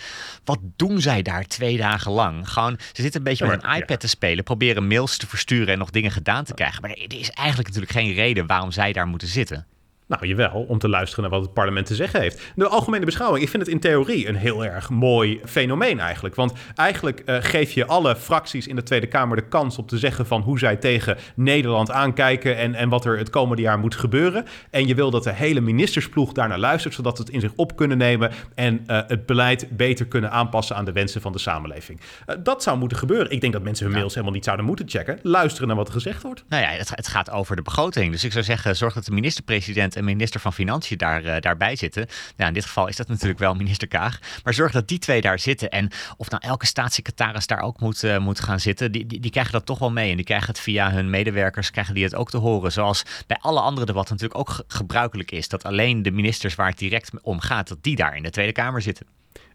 Wat 0.44 0.60
doen 0.76 1.02
zij 1.02 1.22
daar 1.22 1.46
twee 1.46 1.78
dagen 1.78 2.12
lang? 2.12 2.50
Gewoon, 2.50 2.78
ze 2.92 3.02
zitten 3.02 3.20
een 3.20 3.28
beetje 3.28 3.48
met 3.48 3.64
een 3.64 3.76
iPad 3.76 4.00
te 4.00 4.08
spelen. 4.08 4.44
Proberen 4.44 4.88
mails 4.88 5.18
te 5.18 5.28
versturen 5.28 5.74
en 5.74 5.78
nog 5.78 5.90
dingen 5.90 6.12
gedaan 6.12 6.44
te 6.44 6.54
krijgen. 6.54 6.82
Maar 6.82 6.92
er 6.92 7.20
is 7.20 7.30
eigenlijk 7.30 7.68
natuurlijk 7.68 7.92
geen 7.92 8.14
reden 8.14 8.48
waarom 8.48 8.72
zij 8.72 8.94
daar 8.94 9.08
moeten 9.08 9.28
zitten. 9.28 9.66
Nou, 10.14 10.28
jawel, 10.28 10.66
om 10.68 10.78
te 10.78 10.90
luisteren 10.90 11.24
naar 11.24 11.34
wat 11.34 11.42
het 11.42 11.54
parlement 11.54 11.86
te 11.86 11.96
zeggen 11.96 12.22
heeft. 12.22 12.42
De 12.56 12.68
algemene 12.68 13.06
beschouwing, 13.06 13.44
ik 13.44 13.50
vind 13.50 13.64
het 13.64 13.72
in 13.72 13.80
theorie 13.80 14.28
een 14.28 14.36
heel 14.36 14.66
erg 14.66 14.90
mooi 14.90 15.42
fenomeen 15.46 16.00
eigenlijk. 16.00 16.36
Want 16.36 16.54
eigenlijk 16.76 17.22
uh, 17.26 17.38
geef 17.40 17.72
je 17.72 17.86
alle 17.86 18.16
fracties 18.16 18.68
in 18.68 18.76
de 18.76 18.84
Tweede 18.84 19.08
Kamer 19.08 19.38
de 19.38 19.48
kans 19.48 19.78
om 19.78 19.86
te 19.86 19.98
zeggen 19.98 20.26
van 20.26 20.42
hoe 20.42 20.60
zij 20.60 20.76
tegen 20.76 21.18
Nederland 21.36 21.92
aankijken 21.92 22.58
en, 22.58 22.76
en 22.76 22.90
wat 22.90 23.06
er 23.06 23.18
het 23.18 23.30
komende 23.30 23.62
jaar 23.62 23.80
moet 23.80 23.96
gebeuren. 23.96 24.46
En 24.70 24.88
je 24.88 24.96
wil 24.96 25.12
dat 25.12 25.24
de 25.24 25.34
hele 25.34 25.62
ministersploeg 25.62 26.32
daarnaar 26.32 26.60
luistert, 26.60 26.94
zodat 26.94 27.18
ze 27.18 27.24
het 27.24 27.32
in 27.32 27.40
zich 27.40 27.52
op 27.56 27.76
kunnen 27.76 27.98
nemen 27.98 28.32
en 28.56 28.84
uh, 28.88 29.00
het 29.08 29.26
beleid 29.26 29.68
beter 29.70 30.06
kunnen 30.06 30.32
aanpassen 30.32 30.76
aan 30.76 30.86
de 30.86 30.92
wensen 30.92 31.22
van 31.22 31.32
de 31.32 31.40
samenleving. 31.40 32.00
Uh, 32.28 32.36
dat 32.44 32.64
zou 32.64 32.78
moeten 32.78 32.98
gebeuren. 32.98 33.32
Ik 33.32 33.42
denk 33.42 33.54
dat 33.54 33.64
mensen 33.64 33.86
hun 33.86 33.96
mails 33.96 34.14
helemaal 34.14 34.34
niet 34.34 34.44
zouden 34.44 34.66
moeten 34.66 34.90
checken. 34.90 35.20
Luisteren 35.22 35.68
naar 35.68 35.78
wat 35.78 35.88
er 35.88 35.94
gezegd 35.94 36.22
wordt. 36.22 36.44
Nou 36.50 36.64
ja, 36.64 36.70
het, 36.70 36.90
het 36.90 37.08
gaat 37.08 37.32
over 37.32 37.56
de 37.56 37.62
begroting. 37.62 38.12
Dus 38.12 38.24
ik 38.24 38.32
zou 38.32 38.44
zeggen, 38.44 38.76
zorg 38.76 38.94
dat 38.94 39.06
de 39.06 39.12
minister-president 39.12 39.96
minister 40.04 40.40
van 40.40 40.54
Financiën 40.54 40.98
daar, 40.98 41.24
uh, 41.24 41.36
daarbij 41.40 41.76
zitten. 41.76 42.08
Nou, 42.36 42.48
in 42.48 42.54
dit 42.54 42.66
geval 42.66 42.88
is 42.88 42.96
dat 42.96 43.08
natuurlijk 43.08 43.40
wel 43.40 43.56
minister 43.56 43.88
Kaag. 43.88 44.20
Maar 44.44 44.54
zorg 44.54 44.72
dat 44.72 44.88
die 44.88 45.00
twee 45.00 45.22
daar 45.22 45.40
zitten. 45.40 45.70
En 45.70 45.92
of 46.18 46.30
nou 46.30 46.44
elke 46.46 46.66
staatssecretaris 46.66 47.48
daar 47.48 47.62
ook 47.62 47.80
moet, 47.80 48.04
uh, 48.04 48.18
moet 48.18 48.40
gaan 48.40 48.60
zitten, 48.60 48.92
die, 48.92 49.06
die, 49.06 49.20
die, 49.20 49.32
krijgen 49.32 49.54
dat 49.54 49.66
toch 49.66 49.80
wel 49.80 49.92
mee. 49.92 50.10
En 50.10 50.16
die 50.16 50.26
krijgen 50.26 50.48
het 50.48 50.60
via 50.60 50.92
hun 50.92 51.10
medewerkers, 51.10 51.72
krijgen 51.72 51.94
die 51.94 52.04
het 52.04 52.16
ook 52.16 52.30
te 52.30 52.38
horen. 52.38 52.72
Zoals 52.72 53.04
bij 53.28 53.38
alle 53.40 53.60
andere 53.60 53.86
debatten 53.86 54.16
natuurlijk 54.16 54.40
ook 54.40 54.64
gebruikelijk 54.68 55.32
is. 55.32 55.48
Dat 55.48 55.64
alleen 55.64 56.04
de 56.04 56.12
ministers 56.12 56.56
waar 56.56 56.70
het 56.70 56.78
direct 56.78 57.12
om 57.22 57.40
gaat, 57.40 57.68
dat 57.68 57.84
die 57.84 57.96
daar 57.96 58.16
in 58.16 58.24
de 58.24 58.30
Tweede 58.30 58.52
Kamer 58.52 58.82
zitten. 58.82 59.06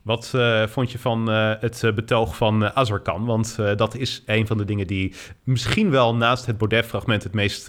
Wat 0.09 0.33
uh, 0.35 0.67
vond 0.67 0.93
je 0.93 0.99
van 0.99 1.31
uh, 1.31 1.53
het 1.61 1.83
uh, 1.83 1.93
betoog 1.93 2.37
van 2.37 2.63
uh, 2.63 2.71
Azarkan? 2.75 3.25
Want 3.25 3.57
dat 3.77 3.95
is 3.95 4.23
een 4.27 4.47
van 4.47 4.59
de 4.59 4.65
dingen 4.65 4.87
die 4.87 5.15
misschien 5.45 5.91
wel 5.91 6.15
naast 6.15 6.47
het 6.47 6.59
Baudet-fragment 6.59 7.23
het 7.23 7.33
meest 7.33 7.69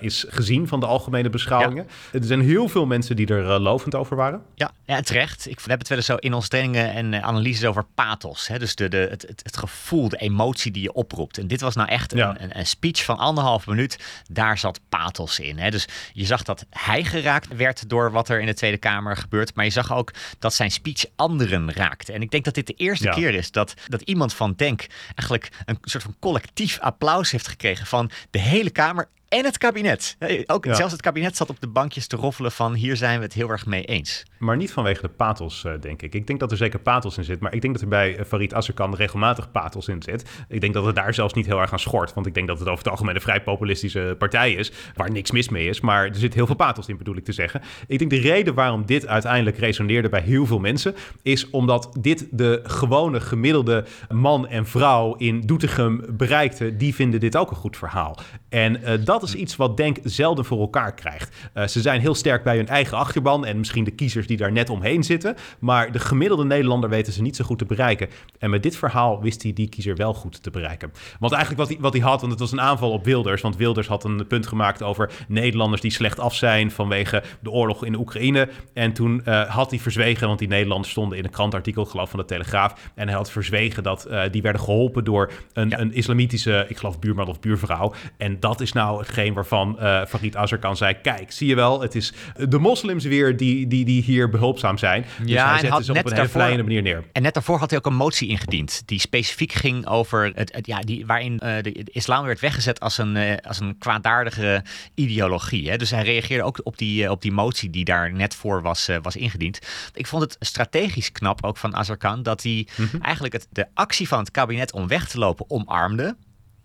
is 0.00 0.24
gezien 0.28 0.68
van 0.68 0.80
de 0.80 0.86
algemene 0.86 1.30
beschouwingen. 1.30 1.86
Ja. 2.12 2.18
Er 2.18 2.24
zijn 2.24 2.40
heel 2.40 2.68
veel 2.68 2.86
mensen 2.86 3.16
die 3.16 3.26
er 3.26 3.60
lovend 3.60 3.94
over 3.94 4.16
waren. 4.16 4.42
Ja, 4.54 4.70
ja 4.84 5.00
terecht. 5.00 5.46
Ik, 5.46 5.54
we 5.60 5.60
hebben 5.60 5.78
het 5.78 5.88
wel 5.88 5.98
eens 5.98 6.06
zo 6.06 6.16
in 6.16 6.34
onze 6.34 6.48
trainingen 6.48 6.92
en 6.92 7.22
analyses 7.22 7.64
over 7.64 7.84
pathos. 7.94 8.46
Hè? 8.46 8.58
Dus 8.58 8.74
de, 8.74 8.88
de, 8.88 9.06
het, 9.10 9.22
het, 9.22 9.40
het, 9.42 9.56
gevoel, 9.56 10.08
de 10.08 10.16
emotie 10.16 10.72
die 10.72 10.82
je 10.82 10.92
oproept. 10.92 11.38
En 11.38 11.46
dit 11.46 11.60
was 11.60 11.74
nou 11.74 11.88
echt 11.88 12.14
ja. 12.14 12.40
een, 12.40 12.58
een, 12.58 12.66
speech 12.66 13.04
van 13.04 13.18
anderhalf 13.18 13.66
minuut. 13.66 13.98
Daar 14.30 14.58
zat 14.58 14.80
pathos 14.88 15.40
in. 15.40 15.58
Hè? 15.58 15.70
Dus 15.70 15.88
je 16.12 16.24
zag 16.24 16.42
dat 16.42 16.66
hij 16.70 17.04
geraakt 17.04 17.56
werd 17.56 17.88
door 17.88 18.10
wat 18.10 18.28
er 18.28 18.40
in 18.40 18.46
de 18.46 18.54
Tweede 18.54 18.78
Kamer 18.78 19.16
gebeurt. 19.16 19.54
Maar 19.54 19.64
je 19.64 19.70
zag 19.70 19.92
ook 19.92 20.12
dat 20.38 20.54
zijn 20.54 20.70
speech 20.70 21.04
anderen 21.16 21.64
En 21.80 22.22
ik 22.22 22.30
denk 22.30 22.44
dat 22.44 22.54
dit 22.54 22.66
de 22.66 22.74
eerste 22.74 23.08
keer 23.08 23.34
is 23.34 23.50
dat, 23.50 23.74
dat 23.86 24.00
iemand 24.00 24.34
van 24.34 24.54
Denk 24.56 24.86
eigenlijk 25.04 25.48
een 25.64 25.78
soort 25.82 26.02
van 26.02 26.16
collectief 26.18 26.78
applaus 26.78 27.30
heeft 27.30 27.48
gekregen 27.48 27.86
van 27.86 28.10
de 28.30 28.38
hele 28.38 28.70
Kamer 28.70 29.08
en 29.30 29.44
het 29.44 29.58
kabinet. 29.58 30.16
Ook, 30.46 30.64
Zelfs 30.70 30.92
het 30.92 31.00
kabinet 31.00 31.36
zat 31.36 31.50
op 31.50 31.60
de 31.60 31.68
bankjes 31.68 32.06
te 32.06 32.16
roffelen 32.16 32.52
van 32.52 32.74
hier 32.74 32.96
zijn 32.96 33.18
we 33.18 33.24
het 33.24 33.32
heel 33.32 33.48
erg 33.48 33.66
mee 33.66 33.84
eens. 33.84 34.22
Maar 34.38 34.56
niet 34.56 34.72
vanwege 34.72 35.00
de 35.00 35.08
pathos, 35.08 35.64
uh, 35.64 35.72
denk 35.80 36.02
ik. 36.02 36.14
Ik 36.14 36.26
denk 36.26 36.40
dat 36.40 36.50
er 36.50 36.56
zeker 36.56 36.78
pathos 36.78 37.18
in 37.18 37.24
zit. 37.24 37.40
Maar 37.40 37.54
ik 37.54 37.60
denk 37.60 37.72
dat 37.72 37.82
er 37.82 37.88
bij 37.88 38.18
uh, 38.18 38.24
Farid 38.24 38.54
Azarkan 38.54 38.94
regelmatig 38.94 39.50
pathos 39.50 39.88
in 39.88 40.02
zit. 40.02 40.24
Ik 40.48 40.60
denk 40.60 40.74
dat 40.74 40.84
het 40.84 40.94
daar 40.94 41.14
zelfs 41.14 41.34
niet 41.34 41.46
heel 41.46 41.60
erg 41.60 41.72
aan 41.72 41.78
schort. 41.78 42.14
Want 42.14 42.26
ik 42.26 42.34
denk 42.34 42.46
dat 42.46 42.58
het 42.58 42.68
over 42.68 42.78
het 42.78 42.92
algemeen 42.92 43.14
een 43.14 43.20
vrij 43.20 43.42
populistische 43.42 44.14
partij 44.18 44.52
is. 44.52 44.72
Waar 44.94 45.10
niks 45.10 45.30
mis 45.30 45.48
mee 45.48 45.68
is. 45.68 45.80
Maar 45.80 46.04
er 46.04 46.14
zit 46.14 46.34
heel 46.34 46.46
veel 46.46 46.54
pathos 46.54 46.88
in, 46.88 46.96
bedoel 46.96 47.16
ik 47.16 47.24
te 47.24 47.32
zeggen. 47.32 47.62
Ik 47.86 47.98
denk 47.98 48.10
de 48.10 48.20
reden 48.20 48.54
waarom 48.54 48.86
dit 48.86 49.06
uiteindelijk 49.06 49.58
resoneerde 49.58 50.08
bij 50.08 50.20
heel 50.20 50.46
veel 50.46 50.58
mensen... 50.58 50.94
is 51.22 51.50
omdat 51.50 51.96
dit 52.00 52.26
de 52.30 52.60
gewone 52.62 53.20
gemiddelde 53.20 53.84
man 54.08 54.48
en 54.48 54.66
vrouw 54.66 55.14
in 55.14 55.40
Doetinchem 55.40 56.04
bereikte. 56.08 56.76
Die 56.76 56.94
vinden 56.94 57.20
dit 57.20 57.36
ook 57.36 57.50
een 57.50 57.56
goed 57.56 57.76
verhaal. 57.76 58.18
En 58.48 58.80
uh, 58.80 59.04
dat 59.04 59.19
is 59.22 59.34
iets 59.34 59.56
wat 59.56 59.76
Denk 59.76 59.98
zelden 60.04 60.44
voor 60.44 60.60
elkaar 60.60 60.94
krijgt. 60.94 61.36
Uh, 61.54 61.66
ze 61.66 61.80
zijn 61.80 62.00
heel 62.00 62.14
sterk 62.14 62.42
bij 62.42 62.56
hun 62.56 62.68
eigen 62.68 62.96
achterban 62.96 63.46
en 63.46 63.58
misschien 63.58 63.84
de 63.84 63.90
kiezers 63.90 64.26
die 64.26 64.36
daar 64.36 64.52
net 64.52 64.70
omheen 64.70 65.04
zitten. 65.04 65.36
Maar 65.58 65.92
de 65.92 65.98
gemiddelde 65.98 66.44
Nederlander 66.44 66.90
weten 66.90 67.12
ze 67.12 67.22
niet 67.22 67.36
zo 67.36 67.44
goed 67.44 67.58
te 67.58 67.64
bereiken. 67.64 68.08
En 68.38 68.50
met 68.50 68.62
dit 68.62 68.76
verhaal 68.76 69.20
wist 69.22 69.42
hij 69.42 69.52
die 69.52 69.68
kiezer 69.68 69.96
wel 69.96 70.14
goed 70.14 70.42
te 70.42 70.50
bereiken. 70.50 70.92
Want 71.18 71.32
eigenlijk 71.32 71.62
wat 71.62 71.70
hij, 71.70 71.80
wat 71.80 71.92
hij 71.92 72.02
had, 72.02 72.20
want 72.20 72.32
het 72.32 72.40
was 72.40 72.52
een 72.52 72.60
aanval 72.60 72.90
op 72.90 73.04
Wilders. 73.04 73.42
Want 73.42 73.56
Wilders 73.56 73.86
had 73.86 74.04
een 74.04 74.26
punt 74.26 74.46
gemaakt 74.46 74.82
over 74.82 75.10
Nederlanders 75.28 75.80
die 75.80 75.90
slecht 75.90 76.18
af 76.20 76.34
zijn 76.34 76.70
vanwege 76.70 77.22
de 77.40 77.50
oorlog 77.50 77.84
in 77.84 77.92
de 77.92 77.98
Oekraïne. 77.98 78.48
En 78.74 78.92
toen 78.92 79.22
uh, 79.24 79.42
had 79.48 79.70
hij 79.70 79.78
verzwegen, 79.78 80.26
want 80.26 80.38
die 80.38 80.48
Nederlanders 80.48 80.90
stonden 80.90 81.18
in 81.18 81.24
een 81.24 81.30
krantartikel, 81.30 81.84
geloof 81.84 82.10
van 82.10 82.18
de 82.18 82.24
Telegraaf. 82.24 82.90
En 82.94 83.06
hij 83.08 83.16
had 83.16 83.30
verzwegen 83.30 83.82
dat 83.82 84.06
uh, 84.10 84.22
die 84.30 84.42
werden 84.42 84.60
geholpen 84.60 85.04
door 85.04 85.32
een, 85.52 85.68
ja. 85.68 85.78
een 85.78 85.92
islamitische, 85.92 86.64
ik 86.68 86.76
geloof 86.76 86.98
buurman 86.98 87.28
of 87.28 87.40
buurvrouw. 87.40 87.92
En 88.16 88.40
dat 88.40 88.60
is 88.60 88.72
nou 88.72 89.04
hetgeen 89.10 89.34
waarvan 89.34 89.76
uh, 89.80 90.04
Farid 90.04 90.36
Azarkan 90.36 90.76
zei, 90.76 90.94
kijk, 91.02 91.32
zie 91.32 91.48
je 91.48 91.54
wel, 91.54 91.80
het 91.80 91.94
is 91.94 92.12
de 92.48 92.58
moslims 92.58 93.04
weer 93.04 93.36
die, 93.36 93.66
die, 93.66 93.84
die 93.84 94.02
hier 94.02 94.28
behulpzaam 94.28 94.78
zijn. 94.78 95.04
Dus 95.22 95.30
ja, 95.30 95.50
hij 95.50 95.58
zette 95.60 95.84
ze 95.84 95.90
op 95.92 96.06
een 96.06 96.12
hele 96.12 96.28
vlijende 96.28 96.62
manier 96.62 96.82
neer. 96.82 97.04
En 97.12 97.22
net 97.22 97.34
daarvoor 97.34 97.58
had 97.58 97.70
hij 97.70 97.78
ook 97.78 97.86
een 97.86 97.94
motie 97.94 98.28
ingediend 98.28 98.82
die 98.86 99.00
specifiek 99.00 99.52
ging 99.52 99.86
over 99.86 100.32
het, 100.34 100.54
het 100.54 100.66
ja, 100.66 100.80
die, 100.80 101.06
waarin 101.06 101.32
uh, 101.32 101.54
de, 101.56 101.72
de, 101.72 101.90
islam 101.92 102.24
werd 102.24 102.40
weggezet 102.40 102.80
als 102.80 102.98
een, 102.98 103.16
uh, 103.16 103.36
als 103.42 103.60
een 103.60 103.78
kwaadaardige 103.78 104.64
ideologie. 104.94 105.70
Hè? 105.70 105.76
Dus 105.76 105.90
hij 105.90 106.02
reageerde 106.02 106.44
ook 106.44 106.60
op 106.62 106.78
die, 106.78 107.10
op 107.10 107.22
die 107.22 107.32
motie 107.32 107.70
die 107.70 107.84
daar 107.84 108.12
net 108.12 108.34
voor 108.34 108.62
was, 108.62 108.88
was 109.02 109.16
ingediend. 109.16 109.58
Ik 109.94 110.06
vond 110.06 110.22
het 110.22 110.36
strategisch 110.40 111.12
knap 111.12 111.44
ook 111.44 111.56
van 111.56 111.76
Azarkan 111.76 112.22
dat 112.22 112.42
hij 112.42 112.68
mm 112.76 112.88
-hmm. 112.90 113.00
eigenlijk 113.00 113.34
het, 113.34 113.46
de 113.50 113.66
actie 113.74 114.08
van 114.08 114.18
het 114.18 114.30
kabinet 114.30 114.72
om 114.72 114.88
weg 114.88 115.08
te 115.08 115.18
lopen 115.18 115.50
omarmde. 115.50 116.16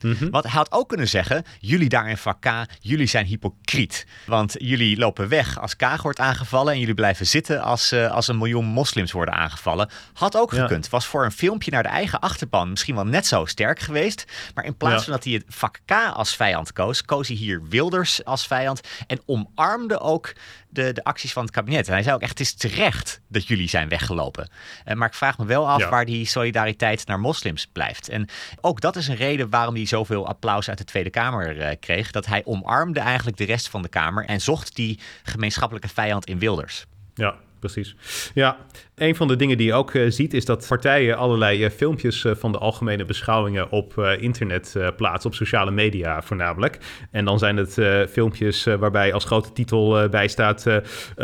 Mhm. 0.05 0.29
Want 0.29 0.43
hij 0.43 0.53
had 0.53 0.71
ook 0.71 0.89
kunnen 0.89 1.07
zeggen: 1.07 1.43
jullie 1.59 1.89
daar 1.89 2.09
in 2.09 2.17
vak 2.17 2.41
K, 2.41 2.65
jullie 2.79 3.07
zijn 3.07 3.25
hypocriet. 3.25 4.05
Want 4.25 4.55
jullie 4.57 4.97
lopen 4.97 5.27
weg 5.27 5.59
als 5.59 5.75
Kaag 5.75 6.01
wordt 6.01 6.19
aangevallen 6.19 6.73
en 6.73 6.79
jullie 6.79 6.93
blijven 6.93 7.27
zitten 7.27 7.61
als, 7.61 7.93
uh, 7.93 8.11
als 8.11 8.27
een 8.27 8.37
miljoen 8.37 8.65
moslims 8.65 9.11
worden 9.11 9.33
aangevallen. 9.33 9.89
Had 10.13 10.37
ook 10.37 10.53
gekund. 10.53 10.89
Was 10.89 11.05
voor 11.05 11.25
een 11.25 11.31
filmpje 11.31 11.71
naar 11.71 11.83
de 11.83 11.89
eigen 11.89 12.19
achterban 12.19 12.69
misschien 12.69 12.95
wel 12.95 13.05
net 13.05 13.25
zo 13.27 13.45
sterk 13.45 13.79
geweest. 13.79 14.25
Maar 14.53 14.65
in 14.65 14.77
plaats 14.77 15.03
van 15.03 15.13
dat 15.13 15.23
hij 15.23 15.33
het 15.33 15.45
vak 15.47 15.79
K 15.85 15.91
als 16.13 16.35
vijand 16.35 16.73
koos, 16.73 17.03
koos 17.03 17.27
hij 17.27 17.37
hier 17.37 17.61
Wilders 17.69 18.25
als 18.25 18.47
vijand 18.47 18.81
en 19.07 19.21
omarmde 19.25 19.99
ook 19.99 20.33
de, 20.75 20.93
de 20.93 21.03
acties 21.03 21.33
van 21.33 21.43
het 21.43 21.51
kabinet. 21.51 21.87
En 21.87 21.93
hij 21.93 22.03
zei 22.03 22.15
ook 22.15 22.21
echt, 22.21 22.31
het 22.31 22.39
is 22.39 22.53
terecht 22.53 23.21
dat 23.27 23.47
jullie 23.47 23.69
zijn 23.69 23.89
weggelopen. 23.89 24.49
Uh, 24.85 24.93
maar 24.93 25.07
ik 25.07 25.13
vraag 25.13 25.37
me 25.37 25.45
wel 25.45 25.69
af 25.69 25.89
waar 25.89 26.05
die 26.05 26.25
solidariteit 26.25 27.07
naar 27.07 27.19
moslims 27.19 27.67
blijft. 27.67 28.09
En 28.09 28.29
ook 28.61 28.81
dat 28.81 28.95
is 28.95 29.07
een 29.07 29.15
reden 29.15 29.49
waarom 29.49 29.75
hij 29.75 29.85
zoveel 29.85 30.27
applaus 30.27 30.69
uit 30.69 30.77
de 30.77 30.83
Tweede 30.83 31.09
Kamer 31.09 31.57
uh, 31.57 31.69
kreeg. 31.79 32.11
Dat 32.11 32.25
hij 32.25 32.41
omarmde 32.45 32.99
eigenlijk 32.99 33.37
de 33.37 33.45
rest 33.45 33.69
van 33.69 33.81
de 33.81 33.89
Kamer 33.89 34.25
en 34.25 34.41
zocht 34.41 34.75
die 34.75 34.99
gemeenschappelijke 35.23 35.89
vijand 35.89 36.25
in 36.25 36.39
Wilders. 36.39 36.85
Ja, 37.13 37.35
precies. 37.71 37.95
Ja, 38.33 38.57
een 38.95 39.15
van 39.15 39.27
de 39.27 39.35
dingen 39.35 39.57
die 39.57 39.67
je 39.67 39.73
ook 39.73 39.93
uh, 39.93 40.11
ziet 40.11 40.33
is 40.33 40.45
dat 40.45 40.65
partijen 40.67 41.17
allerlei 41.17 41.65
uh, 41.65 41.69
filmpjes 41.69 42.23
uh, 42.23 42.35
van 42.35 42.51
de 42.51 42.57
algemene 42.57 43.05
beschouwingen 43.05 43.71
op 43.71 43.97
internet 44.19 44.75
plaatsen, 44.97 45.29
op 45.29 45.35
sociale 45.35 45.71
media 45.71 46.21
voornamelijk. 46.21 46.77
En 47.11 47.25
dan 47.25 47.39
zijn 47.39 47.57
het 47.57 47.73
filmpjes 48.09 48.63
waarbij 48.63 49.13
als 49.13 49.25
grote 49.25 49.53
titel 49.53 50.09
bij 50.09 50.27
staat 50.27 50.65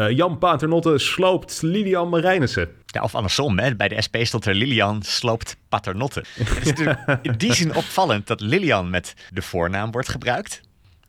Jan 0.09 0.37
Paternotte 0.37 0.97
sloopt 0.97 1.61
Lilian 1.61 2.09
Marijnissen. 2.09 2.69
Ja, 2.85 3.01
of 3.01 3.15
andersom, 3.15 3.59
hè? 3.59 3.75
bij 3.75 3.87
de 3.87 4.01
SP 4.05 4.15
stond 4.21 4.45
er 4.45 4.55
Lilian 4.55 5.01
sloopt 5.01 5.57
Paternotte. 5.69 6.23
het 6.33 6.57
is 6.61 6.65
natuurlijk 6.65 6.99
in 7.21 7.33
die 7.37 7.53
zin 7.53 7.75
opvallend 7.75 8.27
dat 8.27 8.41
Lilian 8.41 8.89
met 8.89 9.13
de 9.29 9.41
voornaam 9.41 9.91
wordt 9.91 10.09
gebruikt. 10.09 10.61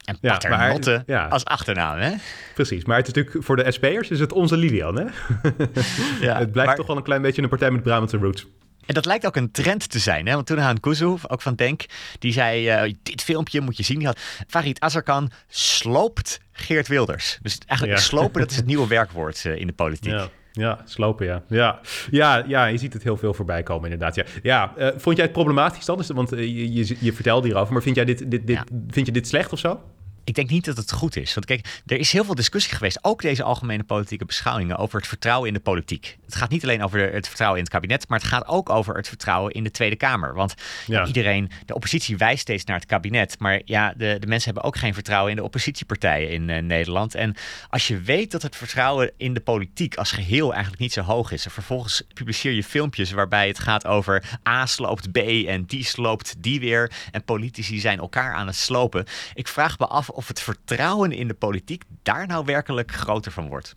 En 0.05 0.19
Paternotte 0.21 1.03
ja, 1.07 1.27
als 1.27 1.45
achternaam, 1.45 1.99
hè? 1.99 2.13
Precies, 2.55 2.85
maar 2.85 2.97
het 2.97 3.07
is 3.07 3.13
natuurlijk 3.13 3.45
voor 3.45 3.57
de 3.57 3.73
SP'ers 3.73 4.11
is 4.11 4.21
het 4.21 4.33
onze 4.33 4.57
Lilian, 4.57 4.97
hè? 4.99 5.05
ja, 6.27 6.39
het 6.39 6.53
blijft 6.53 6.77
toch 6.77 6.87
wel 6.87 6.97
een 6.97 7.03
klein 7.03 7.23
beetje 7.23 7.43
een 7.43 7.49
partij 7.49 7.71
met 7.71 7.83
Brabantse 7.83 8.17
roots. 8.17 8.47
En 8.87 8.95
dat 8.95 9.05
lijkt 9.05 9.27
ook 9.27 9.37
een 9.37 9.51
trend 9.51 9.91
te 9.91 9.99
zijn. 9.99 10.27
Hè? 10.27 10.35
Want 10.35 10.47
toen 10.47 10.59
Haan 10.59 10.81
Kuzu, 10.81 11.17
ook 11.27 11.43
van 11.43 11.55
Denk, 11.55 11.85
die 12.19 12.33
zei... 12.33 12.85
Uh, 12.85 12.95
dit 13.03 13.23
filmpje 13.23 13.61
moet 13.61 13.77
je 13.77 13.83
zien. 13.83 13.99
Die 13.99 14.07
had 14.07 14.21
Farid 14.47 14.81
Azarkan 14.81 15.31
sloopt 15.49 16.41
Geert 16.53 16.89
Wilders. 16.89 17.39
Dus 17.43 17.59
eigenlijk 17.67 18.01
slopen, 18.01 18.41
dat 18.41 18.51
is 18.51 18.57
het 18.57 18.67
nieuwe 18.73 18.87
werkwoord 18.87 19.45
uh, 19.45 19.57
in 19.57 19.67
de 19.67 19.73
politiek. 19.73 20.13
Ja. 20.13 20.29
Ja, 20.53 20.81
slopen, 20.85 21.27
ja. 21.27 21.43
Ja, 21.49 21.81
ja, 22.11 22.45
ja 22.47 22.65
je 22.65 22.79
ziet 22.79 22.93
het 22.93 23.03
heel 23.03 23.17
veel 23.17 23.35
voorbij 23.35 23.63
komen, 23.63 23.91
inderdaad. 23.91 24.15
Ja, 24.15 24.25
ja 24.43 24.73
uh, 24.79 24.89
vond 24.97 25.17
jij 25.17 25.25
het 25.25 25.35
problematisch 25.35 25.85
dan? 25.85 26.05
Want 26.15 26.31
je, 26.31 26.73
je, 26.73 26.97
je 27.01 27.13
vertelde 27.13 27.47
hierover, 27.47 27.73
maar 27.73 27.83
vind, 27.83 27.97
jij 27.97 28.05
dit, 28.05 28.19
dit, 28.19 28.47
dit, 28.47 28.57
ja. 28.57 28.65
vind 28.89 29.07
je 29.07 29.13
dit 29.13 29.29
slecht 29.29 29.53
of 29.53 29.59
zo? 29.59 29.81
Ik 30.25 30.35
denk 30.35 30.51
niet 30.51 30.65
dat 30.65 30.77
het 30.77 30.93
goed 30.93 31.17
is. 31.17 31.35
Want 31.35 31.47
kijk, 31.47 31.81
er 31.87 31.99
is 31.99 32.13
heel 32.13 32.25
veel 32.25 32.35
discussie 32.35 32.75
geweest, 32.75 32.99
ook 33.05 33.23
deze 33.23 33.43
algemene 33.43 33.85
politieke 33.85 34.25
beschouwingen, 34.25 34.77
over 34.77 34.99
het 34.99 35.09
vertrouwen 35.09 35.49
in 35.49 35.55
de 35.55 35.61
politiek. 35.61 36.19
Het 36.25 36.35
gaat 36.35 36.51
niet 36.51 36.63
alleen 36.63 36.83
over 36.83 37.13
het 37.13 37.27
vertrouwen 37.27 37.59
in 37.59 37.65
het 37.65 37.75
kabinet, 37.75 38.09
maar 38.09 38.19
het 38.19 38.29
gaat 38.29 38.47
ook 38.47 38.71
over 38.71 38.97
het 38.97 39.09
vertrouwen 39.09 39.53
in 39.53 39.65
de 39.65 39.71
Tweede 39.71 39.97
Kamer. 39.97 40.35
Want 40.35 40.55
ja. 40.87 41.07
iedereen, 41.07 41.51
de 41.67 41.75
oppositie 41.75 42.17
wijst 42.17 42.41
steeds 42.41 42.65
naar 42.65 42.77
het 42.77 42.87
kabinet. 42.87 43.39
Maar 43.39 43.61
ja, 43.65 43.95
de, 43.97 44.17
de 44.21 44.27
mensen 44.27 44.53
hebben 44.53 44.63
ook 44.63 44.77
geen 44.77 44.95
vertrouwen 44.95 45.31
in 45.31 45.37
de 45.37 45.43
oppositiepartijen 45.43 46.31
in 46.31 46.49
uh, 46.49 46.59
Nederland. 46.59 47.15
En 47.15 47.35
als 47.69 47.89
je 47.89 48.01
weet 48.01 48.31
dat 48.31 48.43
het 48.43 48.57
vertrouwen 48.57 49.11
in 49.17 49.35
de 49.35 49.41
politiek 49.41 49.97
als 49.97 50.11
geheel 50.13 50.53
eigenlijk 50.53 50.83
niet 50.83 50.93
zo 50.93 51.03
hoog 51.03 51.31
is. 51.31 51.45
En 51.45 51.51
vervolgens 51.51 52.03
publiceer 52.15 52.53
je 52.53 52.65
filmpjes 52.65 53.11
waarbij 53.11 53.49
het 53.49 53.59
gaat 53.59 53.87
over 53.87 54.41
A 54.49 54.67
sloopt 54.67 55.13
B 55.13 55.17
en 55.17 55.65
die 55.65 55.85
sloopt 55.85 56.35
die 56.39 56.61
weer. 56.61 56.93
En 57.11 57.25
politici 57.25 57.81
zijn 57.81 57.99
elkaar 57.99 58.35
aan 58.35 58.47
het 58.47 58.57
slopen. 58.57 59.05
Ik 59.35 59.49
vraag 59.49 59.79
me 59.79 59.87
af 59.87 60.11
of 60.13 60.29
het 60.29 60.41
vertrouwen 60.41 61.13
in 61.13 61.29
de 61.29 61.35
politiek 61.35 61.85
daar 62.03 62.27
nou 62.27 62.45
werkelijk 62.45 62.93
groter 62.93 63.33
van 63.33 63.49
wordt. 63.49 63.77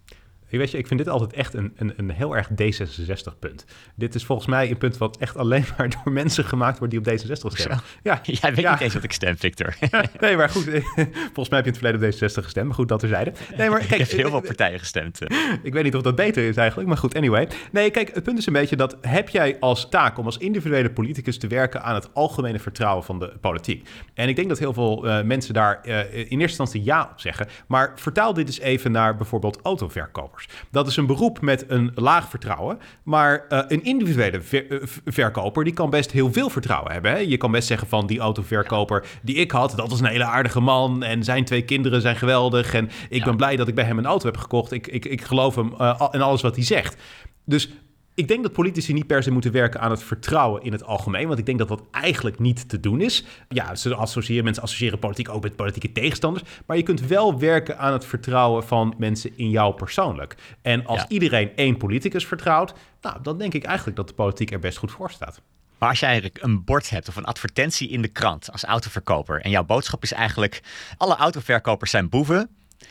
Ik 0.56 0.62
weet 0.62 0.72
je, 0.72 0.78
ik 0.78 0.88
vind 0.88 1.00
dit 1.00 1.10
altijd 1.10 1.34
echt 1.34 1.54
een, 1.54 1.74
een, 1.76 1.94
een 1.98 2.10
heel 2.10 2.36
erg 2.36 2.50
D66-punt. 2.50 3.66
Dit 3.96 4.16
is 4.16 4.26
volgens 4.26 4.48
mij 4.48 4.70
een 4.70 4.78
punt 4.78 4.98
wat 4.98 5.18
echt 5.18 5.38
alleen 5.38 5.66
maar 5.78 5.90
door 5.90 6.14
mensen 6.14 6.46
gemaakt 6.46 6.78
wordt 6.78 6.94
die 6.94 7.02
op 7.02 7.08
D66 7.10 7.32
stemmen. 7.32 7.80
Ja, 8.04 8.20
Jij 8.42 8.54
weet 8.54 8.70
niet 8.70 8.80
eens 8.80 8.94
wat 8.94 9.04
ik 9.04 9.12
stem, 9.12 9.38
Victor. 9.38 9.76
nee, 10.20 10.36
maar 10.36 10.50
goed. 10.50 10.64
Volgens 11.34 11.50
mij 11.50 11.60
heb 11.62 11.66
je 11.66 11.82
in 11.82 11.88
het 11.90 12.00
verleden 12.00 12.08
op 12.08 12.14
D66 12.14 12.44
gestemd. 12.44 12.66
Maar 12.66 12.76
goed, 12.76 12.88
dat 12.88 13.00
terzijde. 13.00 13.34
Nee, 13.58 13.70
maar 13.70 13.80
kijk, 13.80 13.92
ik 13.92 14.10
heb 14.10 14.20
heel 14.20 14.30
veel 14.30 14.42
partijen 14.42 14.80
gestemd. 14.80 15.20
ik 15.64 15.74
weet 15.74 15.84
niet 15.84 15.96
of 15.96 16.02
dat 16.02 16.16
beter 16.16 16.48
is 16.48 16.58
eigenlijk. 16.58 16.88
Maar 16.88 16.98
goed, 16.98 17.16
anyway. 17.16 17.48
Nee, 17.72 17.92
kijk, 17.92 18.14
het 18.14 18.24
punt 18.24 18.38
is 18.38 18.46
een 18.46 18.54
beetje 18.54 18.76
dat 18.76 18.98
heb 19.02 19.30
jij 19.30 19.58
als 19.60 19.90
taak 19.90 20.18
om 20.18 20.26
als 20.26 20.38
individuele 20.38 20.92
politicus 20.92 21.38
te 21.38 21.48
werken 21.48 21.84
aan 21.84 21.96
het 21.96 22.14
algemene 22.14 22.60
vertrouwen 22.60 23.04
van 23.04 23.20
de 23.20 23.34
politiek. 23.42 23.88
En 24.14 24.30
ik 24.30 24.36
denk 24.36 24.50
dat 24.50 24.60
heel 24.60 24.74
veel 24.74 25.06
uh, 25.06 25.22
mensen 25.22 25.54
daar 25.54 25.82
uh, 25.84 26.00
in 26.14 26.14
eerste 26.14 26.40
instantie 26.40 26.84
ja 26.84 27.10
op 27.12 27.20
zeggen. 27.20 27.48
Maar 27.68 27.92
vertaal 27.96 28.34
dit 28.34 28.48
eens 28.48 28.60
even 28.60 28.92
naar 28.92 29.16
bijvoorbeeld 29.16 29.60
autoverkopers. 29.64 30.45
Dat 30.72 30.88
is 30.88 30.98
een 30.98 31.06
beroep 31.06 31.42
met 31.42 31.66
een 31.68 31.92
laag 31.96 32.30
vertrouwen. 32.30 32.80
Maar 33.04 33.46
uh, 33.50 33.60
een 33.68 33.84
individuele 33.84 34.42
ver, 34.42 34.72
uh, 34.72 34.80
verkoper 35.06 35.64
die 35.64 35.74
kan 35.74 35.90
best 35.90 36.12
heel 36.12 36.34
veel 36.34 36.50
vertrouwen 36.50 36.92
hebben. 36.92 37.12
Hè? 37.12 37.18
Je 37.18 37.38
kan 37.38 37.52
best 37.52 37.68
zeggen 37.68 37.88
van 37.88 38.08
die 38.08 38.20
autoverkoper 38.20 39.06
die 39.22 39.36
ik 39.36 39.52
had, 39.52 39.74
dat 39.76 39.90
was 39.90 40.00
een 40.00 40.06
hele 40.06 40.26
aardige 40.26 40.60
man. 40.60 41.04
En 41.04 41.24
zijn 41.24 41.46
twee 41.46 41.62
kinderen 41.62 42.02
zijn 42.02 42.16
geweldig. 42.16 42.74
En 42.74 42.90
ik 43.10 43.20
ja. 43.20 43.26
ben 43.26 43.38
blij 43.38 43.56
dat 43.56 43.68
ik 43.68 43.76
bij 43.76 43.86
hem 43.86 43.98
een 43.98 44.06
auto 44.06 44.26
heb 44.26 44.38
gekocht. 44.38 44.72
Ik, 44.72 44.88
ik, 44.88 45.06
ik 45.06 45.22
geloof 45.22 45.56
hem 45.56 45.74
uh, 45.82 46.08
in 46.12 46.22
alles 46.22 46.42
wat 46.42 46.56
hij 46.56 46.66
zegt. 46.66 47.02
Dus 47.46 47.70
ik 48.16 48.28
denk 48.28 48.44
dat 48.44 48.52
politici 48.52 48.94
niet 48.94 49.08
per 49.08 49.24
se 49.24 49.32
moeten 49.32 49.52
werken 49.52 49.80
aan 49.80 49.92
het 49.92 50.04
vertrouwen 50.04 50.64
in 50.64 50.72
het 50.72 50.84
algemeen. 50.84 51.28
Want 51.28 51.40
ik 51.40 51.46
denk 51.46 51.60
dat 51.60 51.68
dat 51.68 51.84
eigenlijk 51.92 52.40
niet 52.40 52.70
te 52.70 52.80
doen 52.80 53.02
is. 53.02 53.26
Ja, 53.50 53.76
ze 53.76 53.96
associëren, 53.96 54.44
mensen 54.44 54.64
associëren 54.64 55.00
politiek 55.00 55.30
ook 55.30 55.44
met 55.44 55.56
politieke 55.56 55.92
tegenstanders. 55.92 56.44
Maar 56.66 56.78
je 56.78 56.84
kunt 56.84 57.08
wel 57.08 57.40
werken 57.40 57.78
aan 57.78 57.94
het 57.94 58.06
vertrouwen 58.06 58.64
van 58.64 58.96
mensen 58.98 59.38
in 59.38 59.50
jou 59.50 59.74
persoonlijk. 59.74 60.36
En 60.62 60.86
als 60.86 61.00
ja. 61.00 61.08
iedereen 61.08 61.56
één 61.56 61.78
politicus 61.78 62.26
vertrouwt, 62.26 62.74
nou, 63.02 63.18
dan 63.22 63.38
denk 63.38 63.54
ik 63.54 63.64
eigenlijk 63.64 63.98
dat 63.98 64.08
de 64.08 64.14
politiek 64.14 64.52
er 64.52 64.60
best 64.60 64.78
goed 64.78 64.92
voor 64.92 65.12
staat. 65.12 65.42
Maar 65.78 65.90
als 65.90 66.00
jij 66.00 66.32
een 66.34 66.64
bord 66.64 66.90
hebt 66.90 67.08
of 67.08 67.16
een 67.16 67.26
advertentie 67.26 67.90
in 67.90 68.02
de 68.02 68.08
krant 68.08 68.52
als 68.52 68.64
autoverkoper. 68.64 69.42
en 69.42 69.50
jouw 69.50 69.64
boodschap 69.64 70.04
is 70.04 70.14
eigenlijk: 70.14 70.62
alle 70.98 71.16
autoverkopers 71.16 71.92
zijn 71.92 72.10
boeven. 72.10 72.50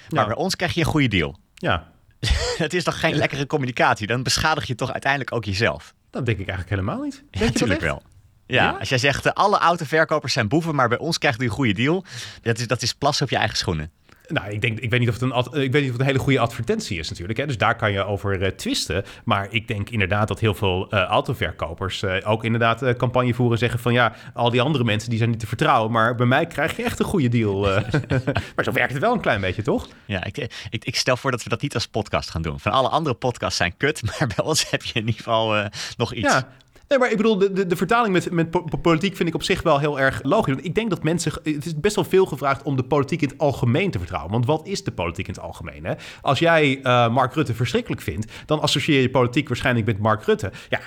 Maar 0.08 0.22
ja. 0.22 0.26
bij 0.26 0.36
ons 0.36 0.56
krijg 0.56 0.74
je 0.74 0.80
een 0.80 0.86
goede 0.86 1.08
deal. 1.08 1.38
Ja, 1.54 1.92
het 2.64 2.74
is 2.74 2.84
toch 2.84 3.00
geen 3.00 3.14
lekkere 3.14 3.46
communicatie? 3.46 4.06
Dan 4.06 4.22
beschadig 4.22 4.66
je 4.66 4.74
toch 4.74 4.92
uiteindelijk 4.92 5.32
ook 5.32 5.44
jezelf? 5.44 5.94
Dat 6.10 6.26
denk 6.26 6.38
ik 6.38 6.48
eigenlijk 6.48 6.80
helemaal 6.80 7.02
niet. 7.04 7.22
Ja, 7.30 7.44
natuurlijk 7.44 7.80
wel. 7.80 8.02
Ja, 8.46 8.62
ja, 8.62 8.76
als 8.78 8.88
jij 8.88 8.98
zegt, 8.98 9.26
uh, 9.26 9.32
alle 9.32 9.58
autoverkopers 9.58 10.32
zijn 10.32 10.48
boeven, 10.48 10.74
maar 10.74 10.88
bij 10.88 10.98
ons 10.98 11.18
krijgt 11.18 11.40
u 11.40 11.44
een 11.44 11.50
goede 11.50 11.72
deal. 11.72 12.04
Dat 12.42 12.58
is, 12.58 12.66
dat 12.66 12.82
is 12.82 12.94
plassen 12.94 13.24
op 13.24 13.30
je 13.30 13.36
eigen 13.36 13.56
schoenen. 13.56 13.90
Nou, 14.26 14.50
ik, 14.50 14.60
denk, 14.60 14.78
ik, 14.78 14.90
weet 14.90 15.00
niet 15.00 15.08
of 15.08 15.20
het 15.20 15.22
een, 15.22 15.62
ik 15.62 15.72
weet 15.72 15.82
niet 15.82 15.90
of 15.90 15.90
het 15.90 16.00
een 16.00 16.06
hele 16.06 16.18
goede 16.18 16.38
advertentie 16.38 16.98
is 16.98 17.08
natuurlijk. 17.08 17.38
Hè? 17.38 17.46
Dus 17.46 17.58
daar 17.58 17.76
kan 17.76 17.92
je 17.92 18.04
over 18.04 18.42
uh, 18.42 18.48
twisten. 18.48 19.04
Maar 19.24 19.46
ik 19.50 19.68
denk 19.68 19.90
inderdaad 19.90 20.28
dat 20.28 20.40
heel 20.40 20.54
veel 20.54 20.94
uh, 20.94 21.00
autoverkopers 21.00 22.02
uh, 22.02 22.16
ook 22.24 22.44
inderdaad 22.44 22.96
campagne 22.96 23.34
voeren. 23.34 23.58
Zeggen 23.58 23.78
van 23.78 23.92
ja, 23.92 24.14
al 24.34 24.50
die 24.50 24.60
andere 24.60 24.84
mensen 24.84 25.08
die 25.08 25.18
zijn 25.18 25.30
niet 25.30 25.40
te 25.40 25.46
vertrouwen. 25.46 25.90
Maar 25.90 26.14
bij 26.14 26.26
mij 26.26 26.46
krijg 26.46 26.76
je 26.76 26.82
echt 26.82 26.98
een 26.98 27.04
goede 27.04 27.28
deal. 27.28 27.60
maar 28.54 28.64
zo 28.64 28.72
werkt 28.72 28.92
het 28.92 29.02
wel 29.02 29.12
een 29.12 29.20
klein 29.20 29.40
beetje, 29.40 29.62
toch? 29.62 29.88
Ja, 30.04 30.24
ik, 30.24 30.36
ik, 30.70 30.84
ik, 30.84 30.96
stel 30.96 31.16
voor 31.16 31.30
dat 31.30 31.42
we 31.42 31.48
dat 31.48 31.62
niet 31.62 31.74
als 31.74 31.86
podcast 31.86 32.30
gaan 32.30 32.42
doen. 32.42 32.60
Van 32.60 32.72
alle 32.72 32.88
andere 32.88 33.14
podcasts 33.14 33.56
zijn 33.56 33.76
kut. 33.76 34.02
Maar 34.18 34.28
bij 34.36 34.44
ons 34.44 34.70
heb 34.70 34.82
je 34.82 34.92
in 34.94 35.00
ieder 35.00 35.14
geval 35.14 35.68
nog 35.96 36.14
iets. 36.14 36.32
Ja, 36.32 36.48
Nee, 36.88 36.98
maar 36.98 37.10
ik 37.10 37.16
bedoel, 37.16 37.38
de, 37.38 37.66
de, 37.66 37.76
vertaling 37.76 38.12
met, 38.12 38.30
met 38.30 38.80
politiek 38.82 39.16
vind 39.16 39.28
ik 39.28 39.34
op 39.34 39.42
zich 39.42 39.62
wel 39.62 39.78
heel 39.78 40.00
erg 40.00 40.20
logisch. 40.22 40.52
Want 40.52 40.66
ik 40.66 40.74
denk 40.74 40.90
dat 40.90 41.02
mensen. 41.02 41.32
Het 41.42 41.66
is 41.66 41.80
best 41.80 41.94
wel 41.94 42.04
veel 42.04 42.26
gevraagd 42.26 42.62
om 42.62 42.76
de 42.76 42.82
politiek 42.82 43.22
in 43.22 43.28
het 43.28 43.38
algemeen 43.38 43.90
te 43.90 43.98
vertrouwen. 43.98 44.32
Want 44.32 44.46
wat 44.46 44.66
is 44.66 44.84
de 44.84 44.90
politiek 44.92 45.28
in 45.28 45.34
het 45.34 45.42
algemeen? 45.42 45.84
Hè? 45.84 45.94
Als 46.20 46.38
jij 46.38 46.78
uh, 46.82 47.08
Mark 47.08 47.34
Rutte 47.34 47.54
verschrikkelijk 47.54 48.02
vindt, 48.02 48.32
dan 48.46 48.60
associeer 48.60 49.00
je 49.00 49.10
politiek 49.10 49.48
waarschijnlijk 49.48 49.86
met 49.86 49.98
Mark 49.98 50.24
Rutte. 50.24 50.52
Ja, 50.68 50.80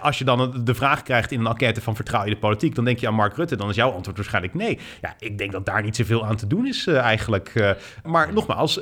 als 0.00 0.18
je 0.18 0.24
dan 0.24 0.64
de 0.64 0.74
vraag 0.74 1.02
krijgt 1.02 1.32
in 1.32 1.40
een 1.40 1.46
enquête 1.46 1.80
van 1.80 1.96
vertrouw 1.96 2.24
je 2.24 2.30
de 2.30 2.36
politiek, 2.36 2.74
dan 2.74 2.84
denk 2.84 2.98
je 2.98 3.06
aan 3.06 3.14
Mark 3.14 3.36
Rutte. 3.36 3.56
Dan 3.56 3.68
is 3.68 3.76
jouw 3.76 3.90
antwoord 3.90 4.16
waarschijnlijk 4.16 4.54
nee. 4.54 4.78
Ja, 5.00 5.14
ik 5.18 5.38
denk 5.38 5.52
dat 5.52 5.66
daar 5.66 5.82
niet 5.82 5.96
zoveel 5.96 6.26
aan 6.26 6.36
te 6.36 6.46
doen 6.46 6.66
is 6.66 6.86
uh, 6.86 6.98
eigenlijk. 6.98 7.52
Uh, 7.54 7.70
maar 8.04 8.32
nogmaals, 8.32 8.74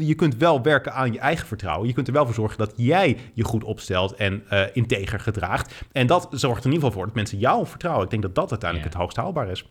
je 0.00 0.14
kunt 0.16 0.36
wel 0.36 0.62
werken 0.62 0.92
aan 0.92 1.12
je 1.12 1.18
eigen 1.18 1.46
vertrouwen. 1.46 1.88
Je 1.88 1.94
kunt 1.94 2.06
er 2.06 2.12
wel 2.12 2.24
voor 2.24 2.34
zorgen 2.34 2.58
dat 2.58 2.72
jij 2.76 3.16
je 3.34 3.44
goed 3.44 3.64
opstelt 3.64 4.14
en 4.14 4.42
integer 4.72 5.20
gedraagt. 5.20 5.74
En 5.98 6.06
dat 6.06 6.28
zorgt 6.30 6.60
er 6.60 6.66
in 6.66 6.72
ieder 6.72 6.88
geval 6.88 6.90
voor 6.90 7.06
dat 7.06 7.14
mensen 7.14 7.38
jou 7.38 7.66
vertrouwen. 7.66 8.04
Ik 8.04 8.10
denk 8.10 8.22
dat 8.22 8.34
dat 8.34 8.50
uiteindelijk 8.50 8.90
ja. 8.90 8.94
het 8.94 9.02
hoogst 9.02 9.16
haalbaar 9.16 9.48
is. 9.48 9.64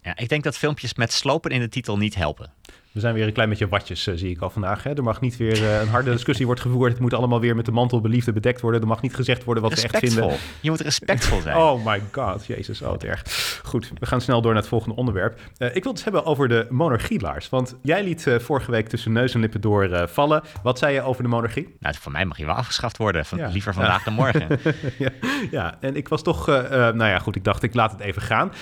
Ja, 0.00 0.16
ik 0.16 0.28
denk 0.28 0.44
dat 0.44 0.56
filmpjes 0.56 0.94
met 0.94 1.12
slopen 1.12 1.50
in 1.50 1.60
de 1.60 1.68
titel 1.68 1.96
niet 1.96 2.14
helpen. 2.14 2.52
We 2.92 3.00
zijn 3.00 3.14
weer 3.14 3.26
een 3.26 3.32
klein 3.32 3.48
beetje 3.48 3.68
watjes, 3.68 4.06
uh, 4.06 4.14
zie 4.16 4.30
ik 4.30 4.40
al 4.40 4.50
vandaag. 4.50 4.82
Hè? 4.82 4.94
Er 4.94 5.02
mag 5.02 5.20
niet 5.20 5.36
weer 5.36 5.62
uh, 5.62 5.80
een 5.80 5.88
harde 5.88 6.10
discussie 6.10 6.46
worden 6.46 6.64
gevoerd. 6.64 6.92
Het 6.92 7.00
moet 7.00 7.14
allemaal 7.14 7.40
weer 7.40 7.56
met 7.56 7.64
de 7.64 7.72
mantel 7.72 8.00
beliefde 8.00 8.32
bedekt 8.32 8.60
worden. 8.60 8.80
Er 8.80 8.86
mag 8.86 9.02
niet 9.02 9.14
gezegd 9.14 9.44
worden 9.44 9.62
wat 9.62 9.72
respectvol. 9.72 10.00
we 10.00 10.06
echt 10.06 10.40
vinden. 10.40 10.58
Je 10.60 10.70
moet 10.70 10.80
respectvol 10.80 11.40
zijn. 11.40 11.56
Oh 11.70 11.86
my 11.86 12.02
god, 12.12 12.46
jezus, 12.46 12.82
oh 12.82 12.92
het 12.92 13.04
erg. 13.04 13.22
Goed, 13.64 13.92
we 13.98 14.06
gaan 14.06 14.20
snel 14.20 14.40
door 14.40 14.52
naar 14.52 14.60
het 14.60 14.70
volgende 14.70 14.96
onderwerp. 14.96 15.40
Uh, 15.58 15.76
ik 15.76 15.82
wil 15.82 15.92
het 15.92 16.04
hebben 16.04 16.24
over 16.24 16.48
de 16.48 16.66
monarchie, 16.70 17.20
Lars. 17.20 17.48
Want 17.48 17.76
jij 17.82 18.04
liet 18.04 18.26
vorige 18.38 18.70
week 18.70 18.88
tussen 18.88 19.12
neus 19.12 19.34
en 19.34 19.40
lippen 19.40 19.60
door 19.60 20.08
vallen. 20.08 20.42
Wat 20.62 20.78
zei 20.78 20.94
je 20.94 21.02
over 21.02 21.22
de 21.22 21.28
monarchie? 21.28 21.76
Nou, 21.80 21.94
voor 21.98 22.12
mij 22.12 22.24
mag 22.24 22.38
je 22.38 22.46
wel 22.46 22.54
afgeschaft 22.54 22.96
worden. 22.96 23.24
Van, 23.24 23.38
ja. 23.38 23.48
Liever 23.48 23.74
vandaag 23.74 23.98
ja. 23.98 24.04
dan 24.04 24.14
morgen. 24.14 24.58
ja. 24.98 25.10
ja, 25.50 25.76
en 25.80 25.96
ik 25.96 26.08
was 26.08 26.22
toch... 26.22 26.46
nou 26.46 27.04
ja, 27.04 27.18
goed, 27.18 27.36
ik 27.36 27.44
dacht 27.44 27.62
ik 27.62 27.74
laat 27.74 27.92
het 27.92 28.00
even 28.00 28.22
gaan. 28.22 28.52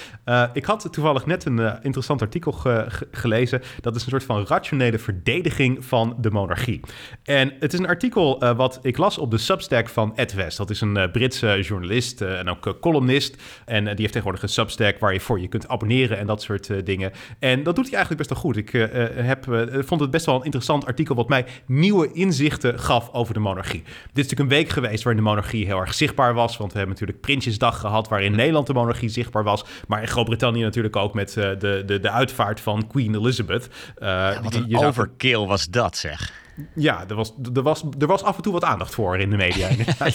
ik 0.52 0.64
had 0.64 0.88
toevallig 0.92 1.26
net 1.26 1.44
een 1.44 1.82
interessant 1.82 2.22
artikel 2.22 2.52
ge 2.52 2.86
gelezen. 3.10 3.62
Dat 3.80 3.96
is 3.96 4.02
een 4.02 4.10
soort 4.10 4.17
van 4.24 4.46
rationele 4.46 4.98
verdediging 4.98 5.84
van 5.84 6.16
de 6.20 6.30
monarchie. 6.30 6.80
En 7.22 7.52
het 7.60 7.72
is 7.72 7.78
een 7.78 7.86
artikel 7.86 8.44
uh, 8.44 8.56
wat 8.56 8.78
ik 8.82 8.96
las 8.96 9.18
op 9.18 9.30
de 9.30 9.38
Substack 9.38 9.88
van 9.88 10.16
Ed 10.16 10.34
West. 10.34 10.56
Dat 10.56 10.70
is 10.70 10.80
een 10.80 10.96
uh, 10.96 11.10
Britse 11.12 11.60
journalist 11.60 12.22
uh, 12.22 12.38
en 12.38 12.48
ook 12.48 12.76
columnist. 12.80 13.42
En 13.64 13.84
die 13.84 13.94
heeft 13.96 14.12
tegenwoordig 14.12 14.42
een 14.42 14.48
Substack 14.48 14.98
waar 14.98 15.12
je 15.12 15.20
voor 15.20 15.40
je 15.40 15.48
kunt 15.48 15.68
abonneren 15.68 16.18
en 16.18 16.26
dat 16.26 16.42
soort 16.42 16.86
dingen. 16.86 17.12
En 17.38 17.62
dat 17.62 17.76
doet 17.76 17.84
hij 17.84 17.94
eigenlijk 17.94 18.28
best 18.28 18.42
wel 18.42 18.52
goed. 18.52 18.56
Ik 18.56 18.90
heb, 19.14 19.44
vond 19.86 20.00
het 20.00 20.10
best 20.10 20.26
wel 20.26 20.34
een 20.34 20.44
interessant 20.44 20.86
artikel 20.86 21.14
wat 21.14 21.28
mij 21.28 21.46
nieuwe 21.66 22.12
inzichten 22.12 22.78
gaf 22.78 23.12
over 23.12 23.34
de 23.34 23.40
monarchie. 23.40 23.82
Dit 23.82 23.92
is 24.24 24.30
natuurlijk 24.30 24.40
een 24.40 24.56
week 24.56 24.68
geweest 24.68 25.02
waarin 25.02 25.22
de 25.22 25.28
monarchie 25.28 25.66
heel 25.66 25.80
erg 25.80 25.94
zichtbaar 25.94 26.34
was. 26.34 26.56
Want 26.56 26.72
we 26.72 26.78
hebben 26.78 26.96
natuurlijk 26.96 27.20
Prinsjesdag 27.20 27.80
gehad 27.80 28.08
waarin 28.08 28.36
Nederland 28.36 28.66
de 28.66 28.72
monarchie 28.72 29.08
zichtbaar 29.08 29.44
was. 29.44 29.64
Maar 29.86 30.00
in 30.00 30.08
Groot-Brittannië 30.08 30.62
natuurlijk 30.62 30.96
ook 30.96 31.14
met 31.14 31.32
de, 31.32 31.84
de, 31.86 32.00
de 32.00 32.10
uitvaart 32.10 32.60
van 32.60 32.86
Queen 32.86 33.14
Elizabeth. 33.14 33.68
Ja, 34.08 34.42
wat 34.42 34.54
een 34.54 34.76
overkill 34.76 35.46
was 35.46 35.66
dat, 35.66 35.96
zeg. 35.96 36.46
Ja, 36.74 37.04
er 37.08 37.14
was, 37.14 37.32
er, 37.54 37.62
was, 37.62 37.84
er 37.98 38.06
was 38.06 38.22
af 38.22 38.36
en 38.36 38.42
toe 38.42 38.52
wat 38.52 38.64
aandacht 38.64 38.94
voor 38.94 39.18
in 39.18 39.30
de 39.30 39.36
media. 39.36 39.68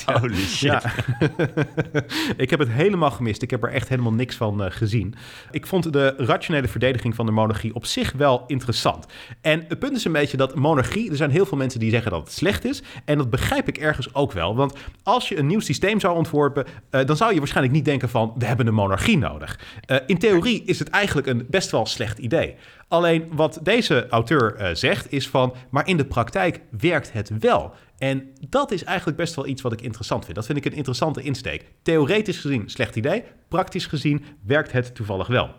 Holy 0.19 0.35
shit. 0.35 0.62
Ja. 0.62 0.81
ik 2.43 2.50
heb 2.50 2.59
het 2.59 2.69
helemaal 2.69 3.12
gemist. 3.12 3.41
Ik 3.41 3.50
heb 3.50 3.63
er 3.63 3.69
echt 3.69 3.89
helemaal 3.89 4.13
niks 4.13 4.35
van 4.35 4.63
uh, 4.63 4.71
gezien. 4.71 5.15
Ik 5.51 5.67
vond 5.67 5.93
de 5.93 6.13
rationele 6.17 6.67
verdediging 6.67 7.15
van 7.15 7.25
de 7.25 7.31
monarchie 7.31 7.75
op 7.75 7.85
zich 7.85 8.12
wel 8.12 8.43
interessant. 8.47 9.05
En 9.41 9.65
het 9.67 9.79
punt 9.79 9.95
is 9.95 10.05
een 10.05 10.12
beetje 10.12 10.38
dat 10.38 10.55
monarchie... 10.55 11.09
Er 11.09 11.15
zijn 11.15 11.31
heel 11.31 11.45
veel 11.45 11.57
mensen 11.57 11.79
die 11.79 11.89
zeggen 11.89 12.12
dat 12.12 12.23
het 12.23 12.31
slecht 12.31 12.65
is. 12.65 12.81
En 13.05 13.17
dat 13.17 13.29
begrijp 13.29 13.67
ik 13.67 13.77
ergens 13.77 14.13
ook 14.13 14.31
wel. 14.31 14.55
Want 14.55 14.77
als 15.03 15.29
je 15.29 15.38
een 15.38 15.47
nieuw 15.47 15.59
systeem 15.59 16.00
zou 16.00 16.15
ontworpen... 16.15 16.65
Uh, 16.91 17.05
dan 17.05 17.17
zou 17.17 17.33
je 17.33 17.39
waarschijnlijk 17.39 17.75
niet 17.75 17.85
denken 17.85 18.09
van... 18.09 18.33
we 18.38 18.45
hebben 18.45 18.67
een 18.67 18.73
monarchie 18.73 19.17
nodig. 19.17 19.59
Uh, 19.88 19.97
in 20.07 20.17
theorie 20.17 20.63
is 20.65 20.79
het 20.79 20.89
eigenlijk 20.89 21.27
een 21.27 21.45
best 21.50 21.71
wel 21.71 21.85
slecht 21.85 22.17
idee. 22.17 22.55
Alleen 22.93 23.27
wat 23.31 23.59
deze 23.63 24.07
auteur 24.09 24.62
uh, 24.62 24.69
zegt 24.73 25.12
is 25.12 25.29
van, 25.29 25.55
maar 25.69 25.88
in 25.88 25.97
de 25.97 26.05
praktijk 26.05 26.62
werkt 26.79 27.13
het 27.13 27.31
wel. 27.39 27.73
En 27.97 28.31
dat 28.50 28.71
is 28.71 28.83
eigenlijk 28.83 29.17
best 29.17 29.35
wel 29.35 29.47
iets 29.47 29.62
wat 29.62 29.71
ik 29.71 29.81
interessant 29.81 30.23
vind. 30.23 30.35
Dat 30.35 30.45
vind 30.45 30.57
ik 30.57 30.65
een 30.65 30.73
interessante 30.73 31.21
insteek. 31.21 31.65
Theoretisch 31.81 32.39
gezien 32.39 32.69
slecht 32.69 32.95
idee, 32.95 33.23
praktisch 33.47 33.85
gezien 33.85 34.25
werkt 34.45 34.71
het 34.71 34.95
toevallig 34.95 35.27
wel. 35.27 35.50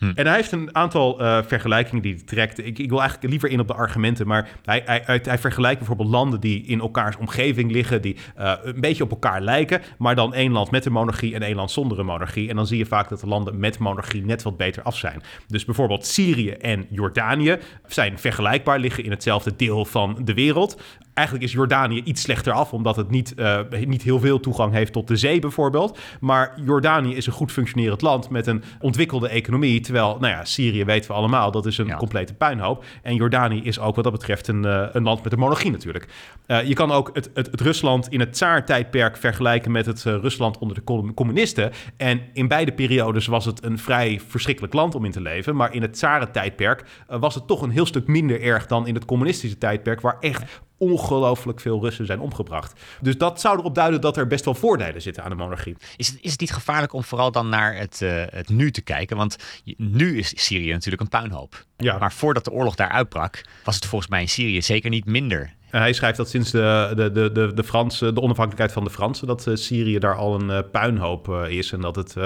Hm. 0.00 0.12
En 0.14 0.26
hij 0.26 0.36
heeft 0.36 0.52
een 0.52 0.74
aantal 0.74 1.22
uh, 1.22 1.38
vergelijkingen 1.42 2.02
die 2.02 2.14
hij 2.14 2.22
trekt. 2.24 2.58
Ik, 2.58 2.78
ik, 2.78 2.88
wil 2.88 3.00
eigenlijk 3.00 3.30
liever 3.30 3.50
in 3.50 3.60
op 3.60 3.66
de 3.66 3.74
argumenten, 3.74 4.26
maar 4.26 4.48
hij, 4.64 4.82
hij, 4.84 5.20
hij, 5.22 5.38
vergelijkt 5.38 5.78
bijvoorbeeld 5.78 6.08
landen 6.08 6.40
die 6.40 6.62
in 6.62 6.80
elkaars 6.80 7.16
omgeving 7.16 7.70
liggen, 7.70 8.02
die 8.02 8.16
uh, 8.38 8.52
een 8.62 8.80
beetje 8.80 9.02
op 9.02 9.10
elkaar 9.10 9.40
lijken, 9.40 9.80
maar 9.98 10.14
dan 10.14 10.34
één 10.34 10.52
land 10.52 10.70
met 10.70 10.84
een 10.84 10.92
monarchie 10.92 11.34
en 11.34 11.42
één 11.42 11.56
land 11.56 11.70
zonder 11.70 11.98
een 11.98 12.06
monarchie. 12.06 12.48
En 12.48 12.56
dan 12.56 12.66
zie 12.66 12.78
je 12.78 12.86
vaak 12.86 13.08
dat 13.08 13.20
de 13.20 13.26
landen 13.26 13.58
met 13.58 13.78
monarchie 13.78 14.24
net 14.24 14.42
wat 14.42 14.56
beter 14.56 14.82
af 14.82 14.96
zijn. 14.96 15.22
Dus 15.46 15.64
bijvoorbeeld 15.64 16.06
Syrië 16.06 16.50
en 16.50 16.86
Jordanië 16.90 17.58
zijn 17.86 18.18
vergelijkbaar, 18.18 18.78
liggen 18.78 19.04
in 19.04 19.10
hetzelfde 19.10 19.56
deel 19.56 19.84
van 19.84 20.18
de 20.24 20.34
wereld. 20.34 20.80
Eigenlijk 21.14 21.48
is 21.48 21.52
Jordanië 21.52 22.02
iets 22.04 22.22
slechter 22.22 22.52
af, 22.52 22.72
omdat 22.72 22.96
het 22.96 23.10
niet, 23.10 23.34
uh, 23.36 23.60
niet 23.86 24.02
heel 24.02 24.20
veel 24.20 24.40
toegang 24.40 24.72
heeft 24.72 24.92
tot 24.92 25.08
de 25.08 25.16
zee 25.16 25.38
bijvoorbeeld. 25.38 25.98
Maar 26.20 26.60
Jordanië 26.64 27.14
is 27.14 27.26
een 27.26 27.32
goed 27.32 27.52
functionerend 27.52 28.02
land 28.02 28.30
met 28.30 28.46
een 28.46 28.62
ontwikkelde 28.80 29.28
economie 29.28 29.80
Terwijl, 29.90 30.16
nou 30.20 30.32
ja, 30.32 30.44
Syrië 30.44 30.84
weten 30.84 31.10
we 31.10 31.16
allemaal, 31.16 31.50
dat 31.50 31.66
is 31.66 31.78
een 31.78 31.96
complete 31.96 32.34
puinhoop. 32.34 32.84
En 33.02 33.14
Jordanië 33.14 33.62
is 33.62 33.78
ook 33.78 33.94
wat 33.94 34.04
dat 34.04 34.12
betreft 34.12 34.48
een, 34.48 34.64
uh, 34.64 34.86
een 34.92 35.02
land 35.02 35.22
met 35.22 35.32
een 35.32 35.38
monarchie 35.38 35.70
natuurlijk. 35.70 36.08
Uh, 36.46 36.62
je 36.62 36.74
kan 36.74 36.90
ook 36.90 37.10
het, 37.12 37.30
het, 37.34 37.50
het, 37.50 37.60
Rusland 37.60 38.08
in 38.08 38.20
het 38.20 38.32
Tsaar-tijdperk 38.32 39.16
vergelijken 39.16 39.72
met 39.72 39.86
het 39.86 40.04
uh, 40.04 40.14
Rusland 40.14 40.58
onder 40.58 40.76
de 40.76 41.12
communisten. 41.14 41.72
En 41.96 42.20
in 42.32 42.48
beide 42.48 42.72
periodes 42.72 43.26
was 43.26 43.44
het 43.44 43.64
een 43.64 43.78
vrij 43.78 44.20
verschrikkelijk 44.26 44.74
land 44.74 44.94
om 44.94 45.04
in 45.04 45.10
te 45.10 45.20
leven. 45.20 45.56
Maar 45.56 45.74
in 45.74 45.82
het 45.82 45.92
Tsaren-tijdperk 45.92 46.84
was 47.06 47.34
het 47.34 47.46
toch 47.46 47.62
een 47.62 47.70
heel 47.70 47.86
stuk 47.86 48.06
minder 48.06 48.42
erg 48.42 48.66
dan 48.66 48.86
in 48.86 48.94
het 48.94 49.04
communistische 49.04 49.58
tijdperk, 49.58 50.00
waar 50.00 50.16
echt 50.20 50.60
ongelooflijk 50.80 51.60
veel 51.60 51.80
Russen 51.80 52.06
zijn 52.06 52.20
omgebracht. 52.20 52.80
Dus 53.00 53.18
dat 53.18 53.40
zou 53.40 53.58
erop 53.58 53.74
duiden 53.74 54.00
dat 54.00 54.16
er 54.16 54.26
best 54.26 54.44
wel 54.44 54.54
voordelen 54.54 55.02
zitten 55.02 55.22
aan 55.22 55.30
de 55.30 55.36
monarchie. 55.36 55.76
Is 55.96 56.08
het, 56.08 56.18
is 56.20 56.30
het 56.30 56.40
niet 56.40 56.52
gevaarlijk 56.52 56.92
om 56.92 57.04
vooral 57.04 57.32
dan 57.32 57.48
naar 57.48 57.76
het, 57.76 58.00
uh, 58.02 58.22
het 58.30 58.48
nu 58.48 58.70
te 58.70 58.80
kijken? 58.80 59.16
Want 59.16 59.36
nu 59.76 60.18
is 60.18 60.44
Syrië 60.44 60.72
natuurlijk 60.72 61.02
een 61.02 61.08
puinhoop. 61.08 61.64
Ja. 61.76 61.98
Maar 61.98 62.12
voordat 62.12 62.44
de 62.44 62.50
oorlog 62.50 62.74
daar 62.74 62.88
uitbrak, 62.88 63.44
was 63.64 63.74
het 63.74 63.86
volgens 63.86 64.10
mij 64.10 64.20
in 64.20 64.28
Syrië 64.28 64.62
zeker 64.62 64.90
niet 64.90 65.04
minder. 65.04 65.54
Hij 65.70 65.92
schrijft 65.92 66.16
dat 66.16 66.28
sinds 66.28 66.50
de, 66.50 66.92
de, 66.96 67.10
de, 67.10 67.32
de, 67.32 67.52
de, 67.54 67.64
Franse, 67.64 68.12
de 68.12 68.20
onafhankelijkheid 68.20 68.72
van 68.72 68.84
de 68.84 68.90
Fransen, 68.90 69.26
dat 69.26 69.46
uh, 69.46 69.54
Syrië 69.54 69.98
daar 69.98 70.14
al 70.14 70.40
een 70.40 70.48
uh, 70.48 70.58
puinhoop 70.72 71.28
is. 71.48 71.72
En 71.72 71.80
dat 71.80 71.96
het 71.96 72.16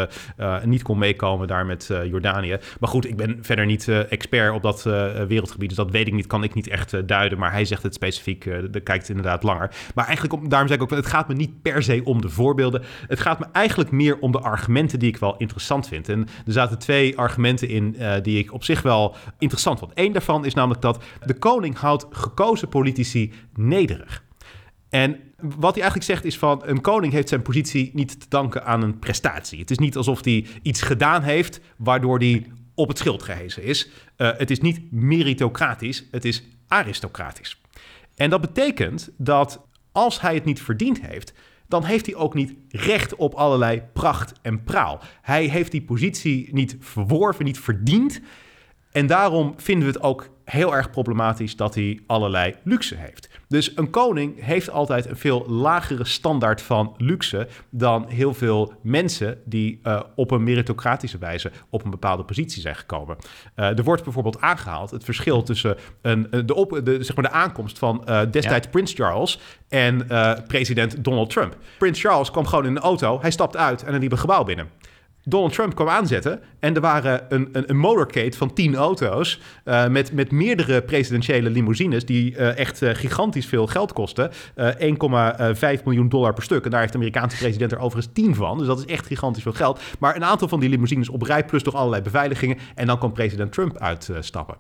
niet 0.65 0.83
kon 0.83 0.99
meekomen 0.99 1.47
daar 1.47 1.67
met 1.67 1.91
Jordanië. 2.05 2.59
Maar 2.81 2.89
goed, 2.89 3.07
ik 3.07 3.17
ben 3.17 3.39
verder 3.41 3.67
niet 3.67 3.89
expert 3.89 4.55
op 4.55 4.63
dat 4.63 4.83
wereldgebied. 5.29 5.69
Dus 5.69 5.77
dat 5.77 5.91
weet 5.91 6.07
ik 6.07 6.13
niet, 6.13 6.27
kan 6.27 6.43
ik 6.43 6.55
niet 6.55 6.69
echt 6.69 7.09
duiden. 7.09 7.39
Maar 7.39 7.53
hij 7.53 7.65
zegt 7.65 7.83
het 7.83 7.95
specifiek, 7.95 8.45
de 8.71 8.81
kijkt 8.81 9.09
inderdaad 9.09 9.43
langer. 9.43 9.71
Maar 9.95 10.05
eigenlijk, 10.05 10.35
om, 10.35 10.49
daarom 10.49 10.69
zeg 10.69 10.77
ik 10.77 10.83
ook, 10.83 10.91
het 10.91 11.07
gaat 11.07 11.29
me 11.29 11.35
niet 11.35 11.63
per 11.63 11.83
se 11.83 12.01
om 12.05 12.21
de 12.21 12.29
voorbeelden. 12.29 12.83
Het 13.07 13.21
gaat 13.21 13.39
me 13.39 13.47
eigenlijk 13.53 13.91
meer 13.91 14.19
om 14.19 14.33
de 14.33 14.41
argumenten 14.41 14.99
die 14.99 15.09
ik 15.09 15.17
wel 15.17 15.37
interessant 15.37 15.89
vind. 15.89 16.09
En 16.09 16.21
er 16.47 16.53
zaten 16.53 16.79
twee 16.79 17.19
argumenten 17.19 17.69
in 17.69 17.97
die 18.23 18.39
ik 18.39 18.53
op 18.53 18.65
zich 18.65 18.83
wel 18.83 19.17
interessant 19.39 19.79
vond. 19.79 19.93
Eén 19.95 20.13
daarvan 20.13 20.45
is 20.45 20.55
namelijk 20.55 20.81
dat 20.81 21.05
de 21.25 21.39
koning 21.39 21.79
houdt 21.79 22.07
gekozen 22.11 22.69
politici 22.69 23.33
nederig. 23.55 24.25
En 24.89 25.21
wat 25.37 25.75
hij 25.75 25.83
eigenlijk 25.83 26.05
zegt 26.05 26.25
is 26.25 26.39
van 26.39 26.63
een 26.65 26.81
koning 26.81 27.13
heeft 27.13 27.29
zijn 27.29 27.43
positie 27.43 27.91
niet 27.95 28.21
te 28.21 28.27
danken 28.29 28.65
aan 28.65 28.83
een 28.83 28.99
prestatie. 28.99 29.59
Het 29.59 29.71
is 29.71 29.79
niet 29.79 29.97
alsof 29.97 30.25
hij 30.25 30.47
iets 30.63 30.83
gedaan 30.83 31.23
heeft 31.23 31.61
waardoor 31.77 32.19
hij 32.19 32.47
op 32.75 32.89
het 32.89 32.99
schild 32.99 33.23
gehezen 33.23 33.63
is. 33.63 33.91
Uh, 34.17 34.31
het 34.37 34.51
is 34.51 34.61
niet 34.61 34.93
meritocratisch, 34.93 36.05
het 36.11 36.25
is 36.25 36.45
aristocratisch. 36.69 37.61
En 38.17 38.31
dat 38.31 38.41
betekent 38.41 39.11
dat 39.17 39.67
als 39.93 40.21
hij 40.21 40.35
het 40.35 40.45
niet 40.45 40.63
verdiend 40.63 41.01
heeft, 41.01 41.33
dan 41.69 41.85
heeft 41.85 42.07
hij 42.07 42.15
ook 42.15 42.35
niet 42.35 42.55
recht 42.69 43.17
op 43.17 43.35
allerlei 43.35 43.83
pracht 43.93 44.33
en 44.43 44.65
praal. 44.65 45.01
Hij 45.23 45.45
heeft 45.45 45.71
die 45.71 45.83
positie 45.83 46.49
niet 46.53 46.77
verworven, 46.81 47.45
niet 47.45 47.59
verdiend. 47.59 48.21
En 48.93 49.07
daarom 49.07 49.55
vinden 49.57 49.87
we 49.87 49.93
het 49.93 50.03
ook 50.03 50.29
heel 50.45 50.75
erg 50.75 50.91
problematisch 50.91 51.57
dat 51.57 51.75
hij 51.75 52.01
allerlei 52.07 52.55
luxe 52.63 52.95
heeft. 52.95 53.29
Dus 53.49 53.77
een 53.77 53.91
koning 53.91 54.45
heeft 54.45 54.71
altijd 54.71 55.07
een 55.07 55.17
veel 55.17 55.47
lagere 55.49 56.05
standaard 56.05 56.63
van 56.63 56.95
luxe 56.99 57.49
dan 57.71 58.09
heel 58.09 58.35
veel 58.35 58.73
mensen 58.83 59.39
die 59.45 59.81
uh, 59.83 60.01
op 60.15 60.31
een 60.31 60.43
meritocratische 60.43 61.19
wijze 61.19 61.51
op 61.71 61.85
een 61.85 61.91
bepaalde 61.91 62.25
positie 62.25 62.61
zijn 62.61 62.77
gekomen. 62.77 63.17
Uh, 63.57 63.79
er 63.79 63.85
wordt 63.85 64.05
bijvoorbeeld 64.05 64.41
aangehaald 64.41 64.91
het 64.91 65.05
verschil 65.05 65.43
tussen 65.43 65.77
een, 66.03 66.27
de, 66.47 66.55
op, 66.55 66.81
de, 66.85 67.05
zeg 67.05 67.17
maar 67.17 67.25
de 67.25 67.31
aankomst 67.31 67.79
van 67.79 68.05
uh, 68.09 68.21
destijds 68.31 68.65
ja. 68.65 68.71
Prins 68.71 68.93
Charles 68.93 69.41
en 69.69 70.07
president 70.47 71.05
Donald 71.05 71.31
Trump. 71.31 71.57
Prins 71.79 72.01
Charles 72.01 72.31
kwam 72.31 72.47
gewoon 72.47 72.67
in 72.67 72.77
een 72.77 72.83
auto, 72.83 73.21
hij 73.21 73.31
stapte 73.31 73.59
uit 73.59 73.83
en 73.83 73.95
een 73.95 74.01
nieuwe 74.01 74.17
gebouw 74.17 74.45
binnen. 74.45 74.69
Donald 75.25 75.53
Trump 75.53 75.75
kwam 75.75 75.89
aanzetten 75.89 76.41
en 76.59 76.75
er 76.75 76.81
waren 76.81 77.27
een, 77.29 77.49
een, 77.53 77.71
een 77.71 77.77
motorcade 77.77 78.37
van 78.37 78.53
tien 78.53 78.77
auto's 78.77 79.41
uh, 79.65 79.87
met, 79.87 80.13
met 80.13 80.31
meerdere 80.31 80.83
presidentiële 80.83 81.51
limousines 81.51 82.05
die 82.05 82.33
uh, 82.33 82.59
echt 82.59 82.83
uh, 82.83 82.95
gigantisch 82.95 83.47
veel 83.47 83.67
geld 83.67 83.93
kosten. 83.93 84.31
1,5 84.31 84.37
miljoen 85.85 86.09
dollar 86.09 86.33
per 86.33 86.43
stuk. 86.43 86.65
En 86.65 86.71
daar 86.71 86.81
heeft 86.81 86.93
de 86.93 86.99
Amerikaanse 86.99 87.37
president 87.37 87.73
er 87.73 87.79
overigens 87.79 88.15
10 88.15 88.35
van. 88.35 88.59
Dus 88.59 88.67
dat 88.67 88.79
is 88.79 88.85
echt 88.85 89.07
gigantisch 89.07 89.43
veel 89.43 89.53
geld. 89.53 89.81
Maar 89.99 90.17
een 90.17 90.25
aantal 90.25 90.49
van 90.49 90.61
die 90.61 90.69
limousines 90.69 91.09
op 91.09 91.23
rij 91.23 91.45
plus 91.45 91.63
toch 91.63 91.75
allerlei 91.75 92.03
beveiligingen. 92.03 92.59
En 92.75 92.87
dan 92.87 92.99
kwam 92.99 93.13
president 93.13 93.53
Trump 93.53 93.79
uitstappen. 93.79 94.57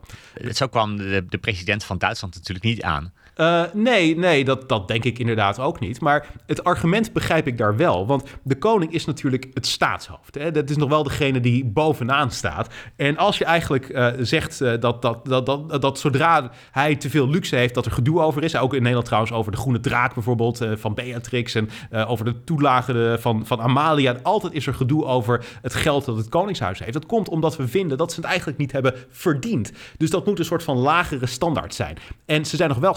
Zo 0.50 0.66
kwam 0.66 0.96
de, 0.96 1.24
de 1.28 1.38
president 1.38 1.84
van 1.84 1.98
Duitsland 1.98 2.34
natuurlijk 2.34 2.64
niet 2.64 2.82
aan. 2.82 3.12
Uh, 3.36 3.62
nee, 3.72 4.16
nee 4.16 4.44
dat, 4.44 4.68
dat 4.68 4.88
denk 4.88 5.04
ik 5.04 5.18
inderdaad 5.18 5.58
ook 5.58 5.80
niet. 5.80 6.00
Maar 6.00 6.26
het 6.46 6.64
argument 6.64 7.12
begrijp 7.12 7.46
ik 7.46 7.58
daar 7.58 7.76
wel. 7.76 8.06
Want 8.06 8.24
de 8.42 8.58
koning 8.58 8.92
is 8.92 9.04
natuurlijk 9.04 9.46
het 9.54 9.66
staatshoofd. 9.66 10.34
Hè? 10.34 10.50
Dat 10.50 10.70
is 10.70 10.76
nog 10.76 10.88
wel 10.88 11.02
degene 11.02 11.40
die 11.40 11.64
bovenaan 11.64 12.30
staat. 12.30 12.68
En 12.96 13.16
als 13.16 13.38
je 13.38 13.44
eigenlijk 13.44 13.88
uh, 13.88 14.08
zegt 14.18 14.60
uh, 14.60 14.72
dat, 14.80 15.02
dat, 15.02 15.26
dat, 15.26 15.46
dat, 15.46 15.82
dat 15.82 15.98
zodra 15.98 16.50
hij 16.70 16.96
te 16.96 17.10
veel 17.10 17.28
luxe 17.28 17.56
heeft, 17.56 17.74
dat 17.74 17.86
er 17.86 17.92
gedoe 17.92 18.20
over 18.20 18.42
is. 18.42 18.56
Ook 18.56 18.72
in 18.72 18.78
Nederland 18.78 19.06
trouwens 19.06 19.32
over 19.32 19.52
de 19.52 19.58
groene 19.58 19.80
draak 19.80 20.14
bijvoorbeeld 20.14 20.62
uh, 20.62 20.72
van 20.76 20.94
Beatrix. 20.94 21.54
En 21.54 21.68
over 22.06 22.24
de 22.24 22.44
toelagen 22.44 23.20
van, 23.20 23.46
van 23.46 23.60
Amalia. 23.60 24.16
Altijd 24.22 24.52
is 24.52 24.66
er 24.66 24.74
gedoe 24.74 25.04
over 25.04 25.44
het 25.62 25.74
geld 25.74 26.04
dat 26.04 26.16
het 26.16 26.28
Koningshuis 26.28 26.78
heeft. 26.78 26.92
Dat 26.92 27.06
komt 27.06 27.28
omdat 27.28 27.56
we 27.56 27.68
vinden 27.68 27.98
dat 27.98 28.12
ze 28.12 28.20
het 28.20 28.28
eigenlijk 28.28 28.58
niet 28.58 28.72
hebben 28.72 28.94
verdiend. 29.10 29.72
Dus 29.96 30.10
dat 30.10 30.26
moet 30.26 30.38
een 30.38 30.44
soort 30.44 30.62
van 30.62 30.76
lagere 30.76 31.26
standaard 31.26 31.74
zijn. 31.74 31.96
En 32.26 32.44
ze 32.44 32.56
zijn 32.56 32.68
nog 32.68 32.78
wel 32.78 32.94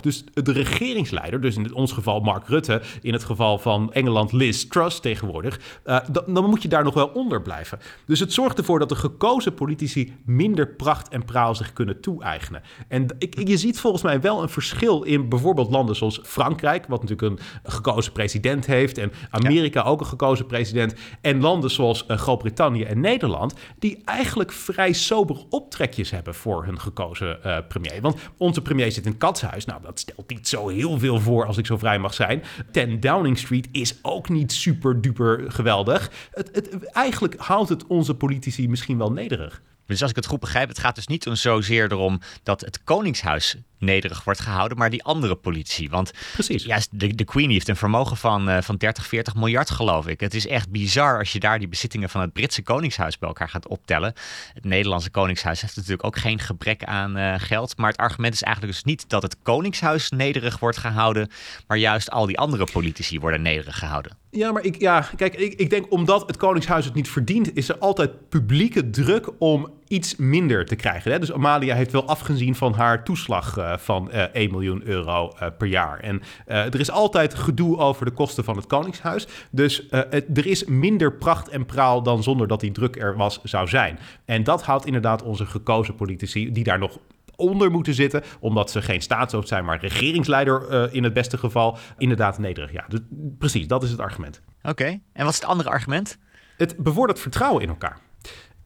Dus 0.00 0.24
de 0.34 0.52
regeringsleider, 0.52 1.40
dus 1.40 1.56
in 1.56 1.74
ons 1.74 1.92
geval 1.92 2.20
Mark 2.20 2.48
Rutte, 2.48 2.82
in 3.02 3.12
het 3.12 3.24
geval 3.24 3.58
van 3.58 3.92
Engeland 3.92 4.32
Liz 4.32 4.64
Truss 4.64 5.00
tegenwoordig, 5.00 5.60
uh, 5.84 5.98
dan 6.26 6.44
moet 6.44 6.62
je 6.62 6.68
daar 6.68 6.84
nog 6.84 6.94
wel 6.94 7.06
onder 7.06 7.42
blijven. 7.42 7.78
Dus 8.06 8.20
het 8.20 8.32
zorgt 8.32 8.58
ervoor 8.58 8.78
dat 8.78 8.88
de 8.88 8.94
gekozen 8.94 9.54
politici 9.54 10.16
minder 10.24 10.68
pracht 10.68 11.08
en 11.08 11.24
praal 11.24 11.54
zich 11.54 11.72
kunnen 11.72 12.00
toe-eigenen. 12.00 12.62
En 12.88 13.06
ik, 13.18 13.48
je 13.48 13.56
ziet 13.56 13.80
volgens 13.80 14.02
mij 14.02 14.20
wel 14.20 14.42
een 14.42 14.48
verschil 14.48 15.02
in 15.02 15.28
bijvoorbeeld 15.28 15.70
landen 15.70 15.96
zoals 15.96 16.20
Frankrijk, 16.22 16.86
wat 16.86 17.02
natuurlijk 17.02 17.40
een 17.40 17.70
gekozen 17.72 18.12
president 18.12 18.66
heeft, 18.66 18.98
en 18.98 19.12
Amerika 19.30 19.82
ook 19.82 20.00
een 20.00 20.06
gekozen 20.06 20.46
president, 20.46 20.94
en 21.20 21.40
landen 21.40 21.70
zoals 21.70 22.04
uh, 22.08 22.16
Groot-Brittannië 22.16 22.82
en 22.82 23.00
Nederland, 23.00 23.54
die 23.78 24.02
eigenlijk 24.04 24.52
vrij 24.52 24.92
sober 24.92 25.36
optrekjes 25.50 26.10
hebben 26.10 26.34
voor 26.34 26.64
hun 26.64 26.80
gekozen 26.80 27.38
uh, 27.46 27.58
premier. 27.68 28.00
Want 28.00 28.16
onze 28.36 28.62
premier 28.62 28.92
zit 28.92 29.04
in 29.04 29.10
het 29.10 29.20
Nou, 29.56 29.82
dat 29.82 29.98
stelt 29.98 30.30
niet 30.30 30.48
zo 30.48 30.68
heel 30.68 30.98
veel 30.98 31.20
voor 31.20 31.46
als 31.46 31.56
ik 31.56 31.66
zo 31.66 31.76
vrij 31.76 31.98
mag 31.98 32.14
zijn. 32.14 32.42
10 32.72 33.00
Downing 33.00 33.38
Street 33.38 33.68
is 33.72 33.98
ook 34.02 34.28
niet 34.28 34.52
super 34.52 35.00
duper 35.00 35.52
geweldig. 35.52 36.10
Het, 36.30 36.50
het, 36.52 36.84
eigenlijk 36.92 37.34
houdt 37.36 37.68
het 37.68 37.86
onze 37.86 38.14
politici 38.14 38.68
misschien 38.68 38.98
wel 38.98 39.12
nederig. 39.12 39.62
Dus 39.86 40.02
als 40.02 40.10
ik 40.10 40.16
het 40.16 40.26
goed 40.26 40.40
begrijp, 40.40 40.68
het 40.68 40.78
gaat 40.78 40.94
dus 40.94 41.06
niet 41.06 41.28
zozeer 41.32 41.92
erom 41.92 42.20
dat 42.42 42.60
het 42.60 42.84
Koningshuis 42.84 43.56
nederig 43.78 44.24
wordt 44.24 44.40
gehouden, 44.40 44.78
maar 44.78 44.90
die 44.90 45.04
andere 45.04 45.34
politie. 45.34 45.90
Want 45.90 46.12
Precies. 46.32 46.64
Ja, 46.64 46.80
de, 46.90 47.14
de 47.14 47.24
Queen 47.24 47.50
heeft 47.50 47.68
een 47.68 47.76
vermogen 47.76 48.16
van, 48.16 48.48
uh, 48.48 48.58
van 48.60 48.76
30, 48.76 49.06
40 49.06 49.34
miljard, 49.34 49.70
geloof 49.70 50.06
ik. 50.06 50.20
Het 50.20 50.34
is 50.34 50.46
echt 50.46 50.70
bizar 50.70 51.18
als 51.18 51.32
je 51.32 51.40
daar 51.40 51.58
die 51.58 51.68
bezittingen 51.68 52.08
van 52.08 52.20
het 52.20 52.32
Britse 52.32 52.62
Koningshuis 52.62 53.18
bij 53.18 53.28
elkaar 53.28 53.48
gaat 53.48 53.68
optellen. 53.68 54.12
Het 54.54 54.64
Nederlandse 54.64 55.10
Koningshuis 55.10 55.60
heeft 55.60 55.76
natuurlijk 55.76 56.04
ook 56.04 56.18
geen 56.18 56.38
gebrek 56.38 56.84
aan 56.84 57.18
uh, 57.18 57.34
geld. 57.38 57.76
Maar 57.76 57.90
het 57.90 58.00
argument 58.00 58.34
is 58.34 58.42
eigenlijk 58.42 58.74
dus 58.74 58.84
niet 58.84 59.08
dat 59.08 59.22
het 59.22 59.36
Koningshuis 59.42 60.10
nederig 60.10 60.58
wordt 60.58 60.76
gehouden, 60.76 61.30
maar 61.66 61.78
juist 61.78 62.10
al 62.10 62.26
die 62.26 62.38
andere 62.38 62.66
politici 62.72 63.20
worden 63.20 63.42
nederig 63.42 63.78
gehouden. 63.78 64.16
Ja, 64.30 64.52
maar 64.52 64.64
ik, 64.64 64.80
ja, 64.80 65.08
kijk, 65.16 65.34
ik, 65.34 65.52
ik 65.52 65.70
denk 65.70 65.92
omdat 65.92 66.26
het 66.26 66.36
Koningshuis 66.36 66.84
het 66.84 66.94
niet 66.94 67.08
verdient, 67.08 67.56
is 67.56 67.68
er 67.68 67.78
altijd 67.78 68.28
publieke 68.28 68.90
druk 68.90 69.30
om 69.38 69.70
iets 69.88 70.16
minder 70.16 70.66
te 70.66 70.76
krijgen. 70.76 71.12
Hè? 71.12 71.18
Dus 71.18 71.32
Amalia 71.32 71.74
heeft 71.74 71.92
wel 71.92 72.06
afgezien 72.06 72.54
van 72.54 72.72
haar 72.72 73.04
toeslag 73.04 73.58
uh, 73.58 73.76
van 73.76 74.10
uh, 74.12 74.22
1 74.22 74.50
miljoen 74.50 74.82
euro 74.84 75.32
uh, 75.34 75.48
per 75.58 75.66
jaar. 75.66 76.00
En 76.00 76.22
er 76.46 76.80
is 76.80 76.90
altijd 76.90 77.34
gedoe 77.34 77.76
over 77.76 78.04
de 78.04 78.10
kosten 78.10 78.44
van 78.44 78.56
het 78.56 78.66
Koningshuis. 78.66 79.26
Dus 79.50 79.86
het, 79.90 80.38
er 80.38 80.46
is 80.46 80.64
minder 80.64 81.12
pracht 81.12 81.48
en 81.48 81.66
praal 81.66 82.02
dan 82.02 82.22
zonder 82.22 82.46
dat 82.46 82.60
die 82.60 82.72
druk 82.72 82.96
er 82.96 83.16
was 83.16 83.40
zou 83.42 83.68
zijn. 83.68 83.98
En 84.24 84.44
dat 84.44 84.62
houdt 84.62 84.86
inderdaad 84.86 85.22
onze 85.22 85.46
gekozen 85.46 85.94
politici, 85.94 86.52
die 86.52 86.64
daar 86.64 86.78
nog 86.78 86.98
onder 87.36 87.70
moeten 87.70 87.94
zitten, 87.94 88.22
omdat 88.40 88.70
ze 88.70 88.82
geen 88.82 89.02
staatshoofd 89.02 89.48
zijn, 89.48 89.64
maar 89.64 89.80
regeringsleider 89.80 90.92
in 90.92 91.04
het 91.04 91.12
beste 91.12 91.38
geval, 91.38 91.78
inderdaad 91.98 92.38
nederig. 92.38 92.72
Ja, 92.72 92.84
dus, 92.88 93.00
precies, 93.38 93.66
dat 93.66 93.82
is 93.82 93.90
het 93.90 94.00
argument. 94.00 94.40
Oké, 94.58 94.68
okay. 94.68 95.00
en 95.12 95.24
wat 95.24 95.32
is 95.32 95.40
het 95.40 95.48
andere 95.48 95.68
argument? 95.70 96.18
Het 96.56 96.76
bevordert 96.76 97.20
vertrouwen 97.20 97.62
in 97.62 97.68
elkaar. 97.68 97.98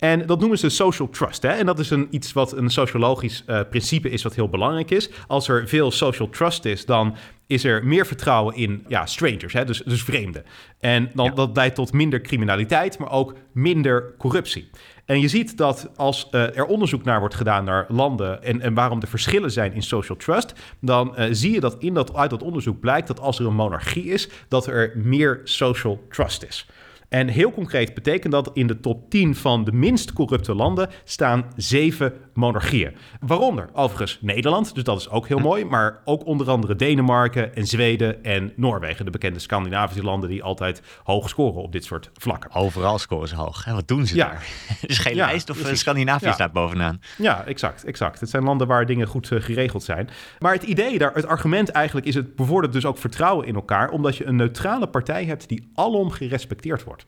En 0.03 0.27
dat 0.27 0.41
noemen 0.41 0.59
ze 0.59 0.69
social 0.69 1.09
trust. 1.09 1.43
Hè? 1.43 1.49
En 1.49 1.67
dat 1.67 1.79
is 1.79 1.91
een, 1.91 2.07
iets 2.11 2.33
wat 2.33 2.53
een 2.53 2.71
sociologisch 2.71 3.45
uh, 3.47 3.61
principe 3.71 4.11
is 4.11 4.23
wat 4.23 4.35
heel 4.35 4.49
belangrijk 4.49 4.91
is. 4.91 5.11
Als 5.27 5.49
er 5.49 5.69
veel 5.69 5.91
social 5.91 6.29
trust 6.29 6.65
is, 6.65 6.87
dan 6.87 7.17
is 7.47 7.65
er 7.65 7.87
meer 7.87 8.07
vertrouwen 8.07 8.55
in 8.55 8.85
ja, 8.89 9.07
strangers, 9.07 9.53
hè? 9.53 9.65
Dus, 9.65 9.83
dus 9.85 10.03
vreemden. 10.03 10.45
En 10.81 11.11
dan, 11.15 11.25
ja. 11.25 11.33
dat 11.33 11.57
leidt 11.57 11.75
tot 11.75 11.93
minder 11.93 12.21
criminaliteit, 12.21 12.99
maar 12.99 13.11
ook 13.11 13.35
minder 13.53 14.15
corruptie. 14.19 14.71
En 15.05 15.21
je 15.21 15.29
ziet 15.29 15.57
dat 15.57 15.91
als 15.97 16.29
uh, 16.31 16.57
er 16.57 16.65
onderzoek 16.65 17.05
naar 17.05 17.21
wordt 17.21 17.35
gedaan 17.35 17.65
naar 17.65 17.87
landen 17.89 18.43
en, 18.43 18.61
en 18.61 18.75
waarom 18.75 19.01
de 19.01 19.07
verschillen 19.07 19.51
zijn 19.51 19.73
in 19.73 19.83
social 19.83 20.19
trust, 20.19 20.53
dan 20.81 21.15
uh, 21.19 21.27
zie 21.31 21.53
je 21.53 21.61
dat, 21.61 21.77
in 21.79 21.95
dat 21.95 22.15
uit 22.15 22.31
dat 22.31 22.43
onderzoek 22.43 22.81
blijkt 22.81 23.07
dat 23.07 23.21
als 23.21 23.39
er 23.39 23.47
een 23.47 23.55
monarchie 23.55 24.05
is, 24.05 24.29
dat 24.49 24.67
er 24.67 24.93
meer 24.95 25.41
social 25.45 26.07
trust 26.09 26.45
is. 26.45 26.67
En 27.13 27.29
heel 27.29 27.53
concreet 27.53 27.95
betekent 27.95 28.33
dat 28.33 28.51
in 28.53 28.67
de 28.67 28.81
top 28.81 29.11
10 29.11 29.35
van 29.35 29.65
de 29.65 29.73
minst 29.73 30.13
corrupte 30.13 30.55
landen 30.55 30.91
staan 31.05 31.45
zeven 31.57 32.13
monarchieën. 32.35 32.97
Waaronder 33.21 33.69
overigens 33.73 34.19
Nederland, 34.21 34.75
dus 34.75 34.85
dat 34.85 35.01
is 35.01 35.09
ook 35.09 35.29
heel 35.29 35.39
mooi, 35.39 35.65
maar 35.65 36.01
ook 36.05 36.27
onder 36.27 36.51
andere 36.51 36.77
Denemarken 36.77 37.55
en 37.55 37.67
Zweden 37.67 38.25
en 38.25 38.53
Noorwegen, 38.57 39.05
de 39.05 39.11
bekende 39.11 39.39
Scandinavische 39.39 40.03
landen 40.03 40.29
die 40.29 40.43
altijd 40.43 40.83
hoog 41.05 41.29
scoren 41.29 41.63
op 41.63 41.73
dit 41.73 41.85
soort 41.85 42.11
vlakken. 42.15 42.53
Overal 42.53 42.99
scoren 42.99 43.29
ze 43.29 43.37
hoog. 43.37 43.67
En 43.67 43.75
wat 43.75 43.89
doen 43.89 44.07
ze 44.07 44.17
ja. 44.17 44.27
daar? 44.27 44.47
is 44.81 44.99
geen 44.99 45.15
ja, 45.15 45.27
lijst 45.27 45.51
of 45.51 45.59
precies. 45.59 45.81
Scandinavië 45.81 46.27
ja. 46.27 46.33
staat 46.33 46.53
bovenaan. 46.53 47.01
Ja, 47.19 47.45
exact, 47.45 47.85
exact. 47.85 48.21
Het 48.21 48.31
zijn 48.31 48.43
landen 48.43 48.67
waar 48.67 48.87
dingen 48.87 49.07
goed 49.07 49.31
uh, 49.31 49.41
geregeld 49.41 49.83
zijn. 49.83 50.09
Maar 50.39 50.53
het 50.53 50.63
idee 50.63 50.99
daar, 50.99 51.15
het 51.15 51.27
argument 51.27 51.69
eigenlijk 51.69 52.07
is 52.07 52.15
het 52.15 52.37
bevordert 52.37 52.73
dus 52.73 52.85
ook 52.85 52.99
vertrouwen 52.99 53.47
in 53.47 53.55
elkaar, 53.55 53.91
omdat 53.91 54.17
je 54.17 54.25
een 54.25 54.37
neutrale 54.37 54.87
partij 54.87 55.25
hebt 55.25 55.49
die 55.49 55.71
alom 55.75 56.11
gerespecteerd 56.11 56.85
wordt. 56.85 57.02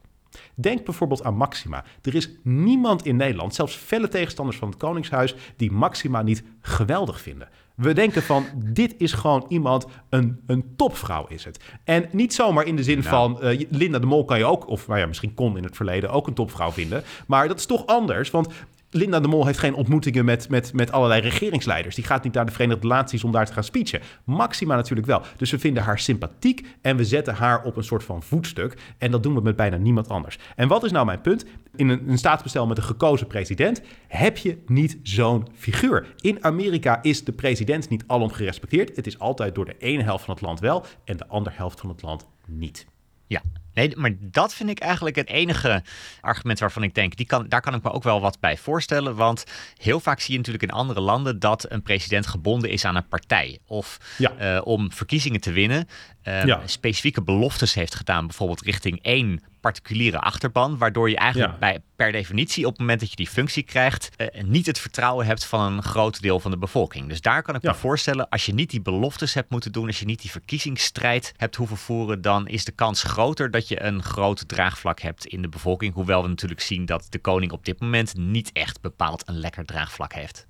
Denk 0.54 0.84
bijvoorbeeld 0.84 1.24
aan 1.24 1.36
Maxima. 1.36 1.84
Er 2.02 2.14
is 2.14 2.30
niemand 2.42 3.06
in 3.06 3.16
Nederland, 3.16 3.54
zelfs 3.54 3.74
felle 3.74 4.08
tegenstanders 4.08 4.58
van 4.58 4.68
het 4.68 4.76
Koningshuis, 4.76 5.34
die 5.56 5.72
Maxima 5.72 6.22
niet 6.22 6.42
geweldig 6.60 7.20
vinden. 7.20 7.48
We 7.74 7.92
denken 7.92 8.22
van, 8.22 8.44
dit 8.80 8.94
is 8.98 9.12
gewoon 9.12 9.44
iemand, 9.48 9.86
een, 10.10 10.40
een 10.46 10.72
topvrouw 10.76 11.26
is 11.28 11.44
het. 11.44 11.60
En 11.84 12.08
niet 12.12 12.34
zomaar 12.34 12.66
in 12.66 12.76
de 12.76 12.82
zin 12.82 12.98
nou. 12.98 13.08
van, 13.08 13.38
uh, 13.42 13.60
Linda 13.70 13.98
de 13.98 14.06
Mol 14.06 14.24
kan 14.24 14.38
je 14.38 14.44
ook, 14.44 14.68
of 14.68 14.86
nou 14.86 15.00
ja, 15.00 15.06
misschien 15.06 15.34
kon 15.34 15.56
in 15.56 15.64
het 15.64 15.76
verleden 15.76 16.10
ook 16.10 16.26
een 16.26 16.34
topvrouw 16.34 16.72
vinden. 16.72 17.02
Maar 17.26 17.48
dat 17.48 17.58
is 17.58 17.66
toch 17.66 17.86
anders, 17.86 18.30
want 18.30 18.48
Linda 18.96 19.20
de 19.20 19.28
Mol 19.28 19.46
heeft 19.46 19.58
geen 19.58 19.74
ontmoetingen 19.74 20.24
met, 20.24 20.48
met, 20.48 20.72
met 20.72 20.92
allerlei 20.92 21.20
regeringsleiders. 21.20 21.94
Die 21.94 22.04
gaat 22.04 22.24
niet 22.24 22.32
naar 22.34 22.46
de 22.46 22.52
Verenigde 22.52 22.86
Naties 22.86 23.24
om 23.24 23.32
daar 23.32 23.46
te 23.46 23.52
gaan 23.52 23.64
speechen. 23.64 24.00
Maxima 24.24 24.76
natuurlijk 24.76 25.06
wel. 25.06 25.22
Dus 25.36 25.50
we 25.50 25.58
vinden 25.58 25.82
haar 25.82 25.98
sympathiek 25.98 26.66
en 26.80 26.96
we 26.96 27.04
zetten 27.04 27.34
haar 27.34 27.64
op 27.64 27.76
een 27.76 27.84
soort 27.84 28.04
van 28.04 28.22
voetstuk. 28.22 28.94
En 28.98 29.10
dat 29.10 29.22
doen 29.22 29.34
we 29.34 29.40
met 29.40 29.56
bijna 29.56 29.76
niemand 29.76 30.08
anders. 30.08 30.38
En 30.56 30.68
wat 30.68 30.84
is 30.84 30.92
nou 30.92 31.06
mijn 31.06 31.20
punt? 31.20 31.44
In 31.76 31.88
een, 31.88 32.08
een 32.08 32.18
staatsbestel 32.18 32.66
met 32.66 32.78
een 32.78 32.84
gekozen 32.84 33.26
president 33.26 33.82
heb 34.08 34.36
je 34.36 34.58
niet 34.66 34.98
zo'n 35.02 35.46
figuur. 35.54 36.14
In 36.20 36.44
Amerika 36.44 37.02
is 37.02 37.24
de 37.24 37.32
president 37.32 37.88
niet 37.88 38.04
alom 38.06 38.30
gerespecteerd. 38.30 38.96
Het 38.96 39.06
is 39.06 39.18
altijd 39.18 39.54
door 39.54 39.64
de 39.64 39.76
ene 39.78 40.02
helft 40.02 40.24
van 40.24 40.34
het 40.34 40.42
land 40.42 40.60
wel 40.60 40.84
en 41.04 41.16
de 41.16 41.26
andere 41.26 41.56
helft 41.56 41.80
van 41.80 41.88
het 41.88 42.02
land 42.02 42.26
niet. 42.46 42.86
Ja, 43.26 43.42
Nee, 43.74 43.96
maar 43.96 44.12
dat 44.20 44.54
vind 44.54 44.70
ik 44.70 44.78
eigenlijk 44.78 45.16
het 45.16 45.28
enige 45.28 45.82
argument 46.20 46.58
waarvan 46.58 46.82
ik 46.82 46.94
denk, 46.94 47.16
die 47.16 47.26
kan, 47.26 47.48
daar 47.48 47.60
kan 47.60 47.74
ik 47.74 47.82
me 47.82 47.92
ook 47.92 48.02
wel 48.02 48.20
wat 48.20 48.40
bij 48.40 48.56
voorstellen. 48.56 49.14
Want 49.14 49.44
heel 49.76 50.00
vaak 50.00 50.20
zie 50.20 50.32
je 50.32 50.38
natuurlijk 50.38 50.64
in 50.64 50.78
andere 50.78 51.00
landen 51.00 51.38
dat 51.38 51.70
een 51.70 51.82
president 51.82 52.26
gebonden 52.26 52.70
is 52.70 52.84
aan 52.84 52.96
een 52.96 53.08
partij. 53.08 53.58
Of 53.66 53.98
ja. 54.18 54.56
uh, 54.56 54.60
om 54.64 54.92
verkiezingen 54.92 55.40
te 55.40 55.52
winnen, 55.52 55.88
ja. 56.24 56.60
specifieke 56.64 57.22
beloftes 57.22 57.74
heeft 57.74 57.94
gedaan, 57.94 58.26
bijvoorbeeld 58.26 58.62
richting 58.62 59.02
één 59.02 59.42
particuliere 59.60 60.18
achterban, 60.18 60.78
waardoor 60.78 61.10
je 61.10 61.16
eigenlijk 61.16 61.52
ja. 61.52 61.58
bij, 61.58 61.80
per 61.96 62.12
definitie 62.12 62.64
op 62.64 62.70
het 62.70 62.80
moment 62.80 63.00
dat 63.00 63.10
je 63.10 63.16
die 63.16 63.28
functie 63.28 63.62
krijgt, 63.62 64.10
uh, 64.16 64.42
niet 64.42 64.66
het 64.66 64.78
vertrouwen 64.78 65.26
hebt 65.26 65.44
van 65.44 65.72
een 65.72 65.82
groot 65.82 66.20
deel 66.20 66.40
van 66.40 66.50
de 66.50 66.58
bevolking. 66.58 67.08
Dus 67.08 67.20
daar 67.20 67.42
kan 67.42 67.54
ik 67.54 67.62
ja. 67.62 67.70
me 67.70 67.76
voorstellen, 67.76 68.28
als 68.28 68.46
je 68.46 68.54
niet 68.54 68.70
die 68.70 68.80
beloftes 68.80 69.34
hebt 69.34 69.50
moeten 69.50 69.72
doen, 69.72 69.86
als 69.86 69.98
je 69.98 70.04
niet 70.04 70.20
die 70.20 70.30
verkiezingsstrijd 70.30 71.32
hebt 71.36 71.56
hoeven 71.56 71.76
voeren, 71.76 72.22
dan 72.22 72.48
is 72.48 72.64
de 72.64 72.72
kans 72.72 73.02
groter 73.02 73.50
dat 73.50 73.68
je 73.68 73.82
een 73.82 74.02
groot 74.02 74.48
draagvlak 74.48 75.00
hebt 75.00 75.26
in 75.26 75.42
de 75.42 75.48
bevolking. 75.48 75.94
Hoewel 75.94 76.22
we 76.22 76.28
natuurlijk 76.28 76.60
zien 76.60 76.86
dat 76.86 77.06
de 77.10 77.18
koning 77.18 77.52
op 77.52 77.64
dit 77.64 77.80
moment 77.80 78.16
niet 78.16 78.50
echt 78.52 78.80
bepaald 78.80 79.28
een 79.28 79.38
lekker 79.38 79.64
draagvlak 79.64 80.12
heeft. 80.12 80.46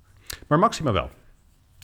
Maar 0.47 0.59
Maxima 0.59 0.91
wel. 0.91 1.11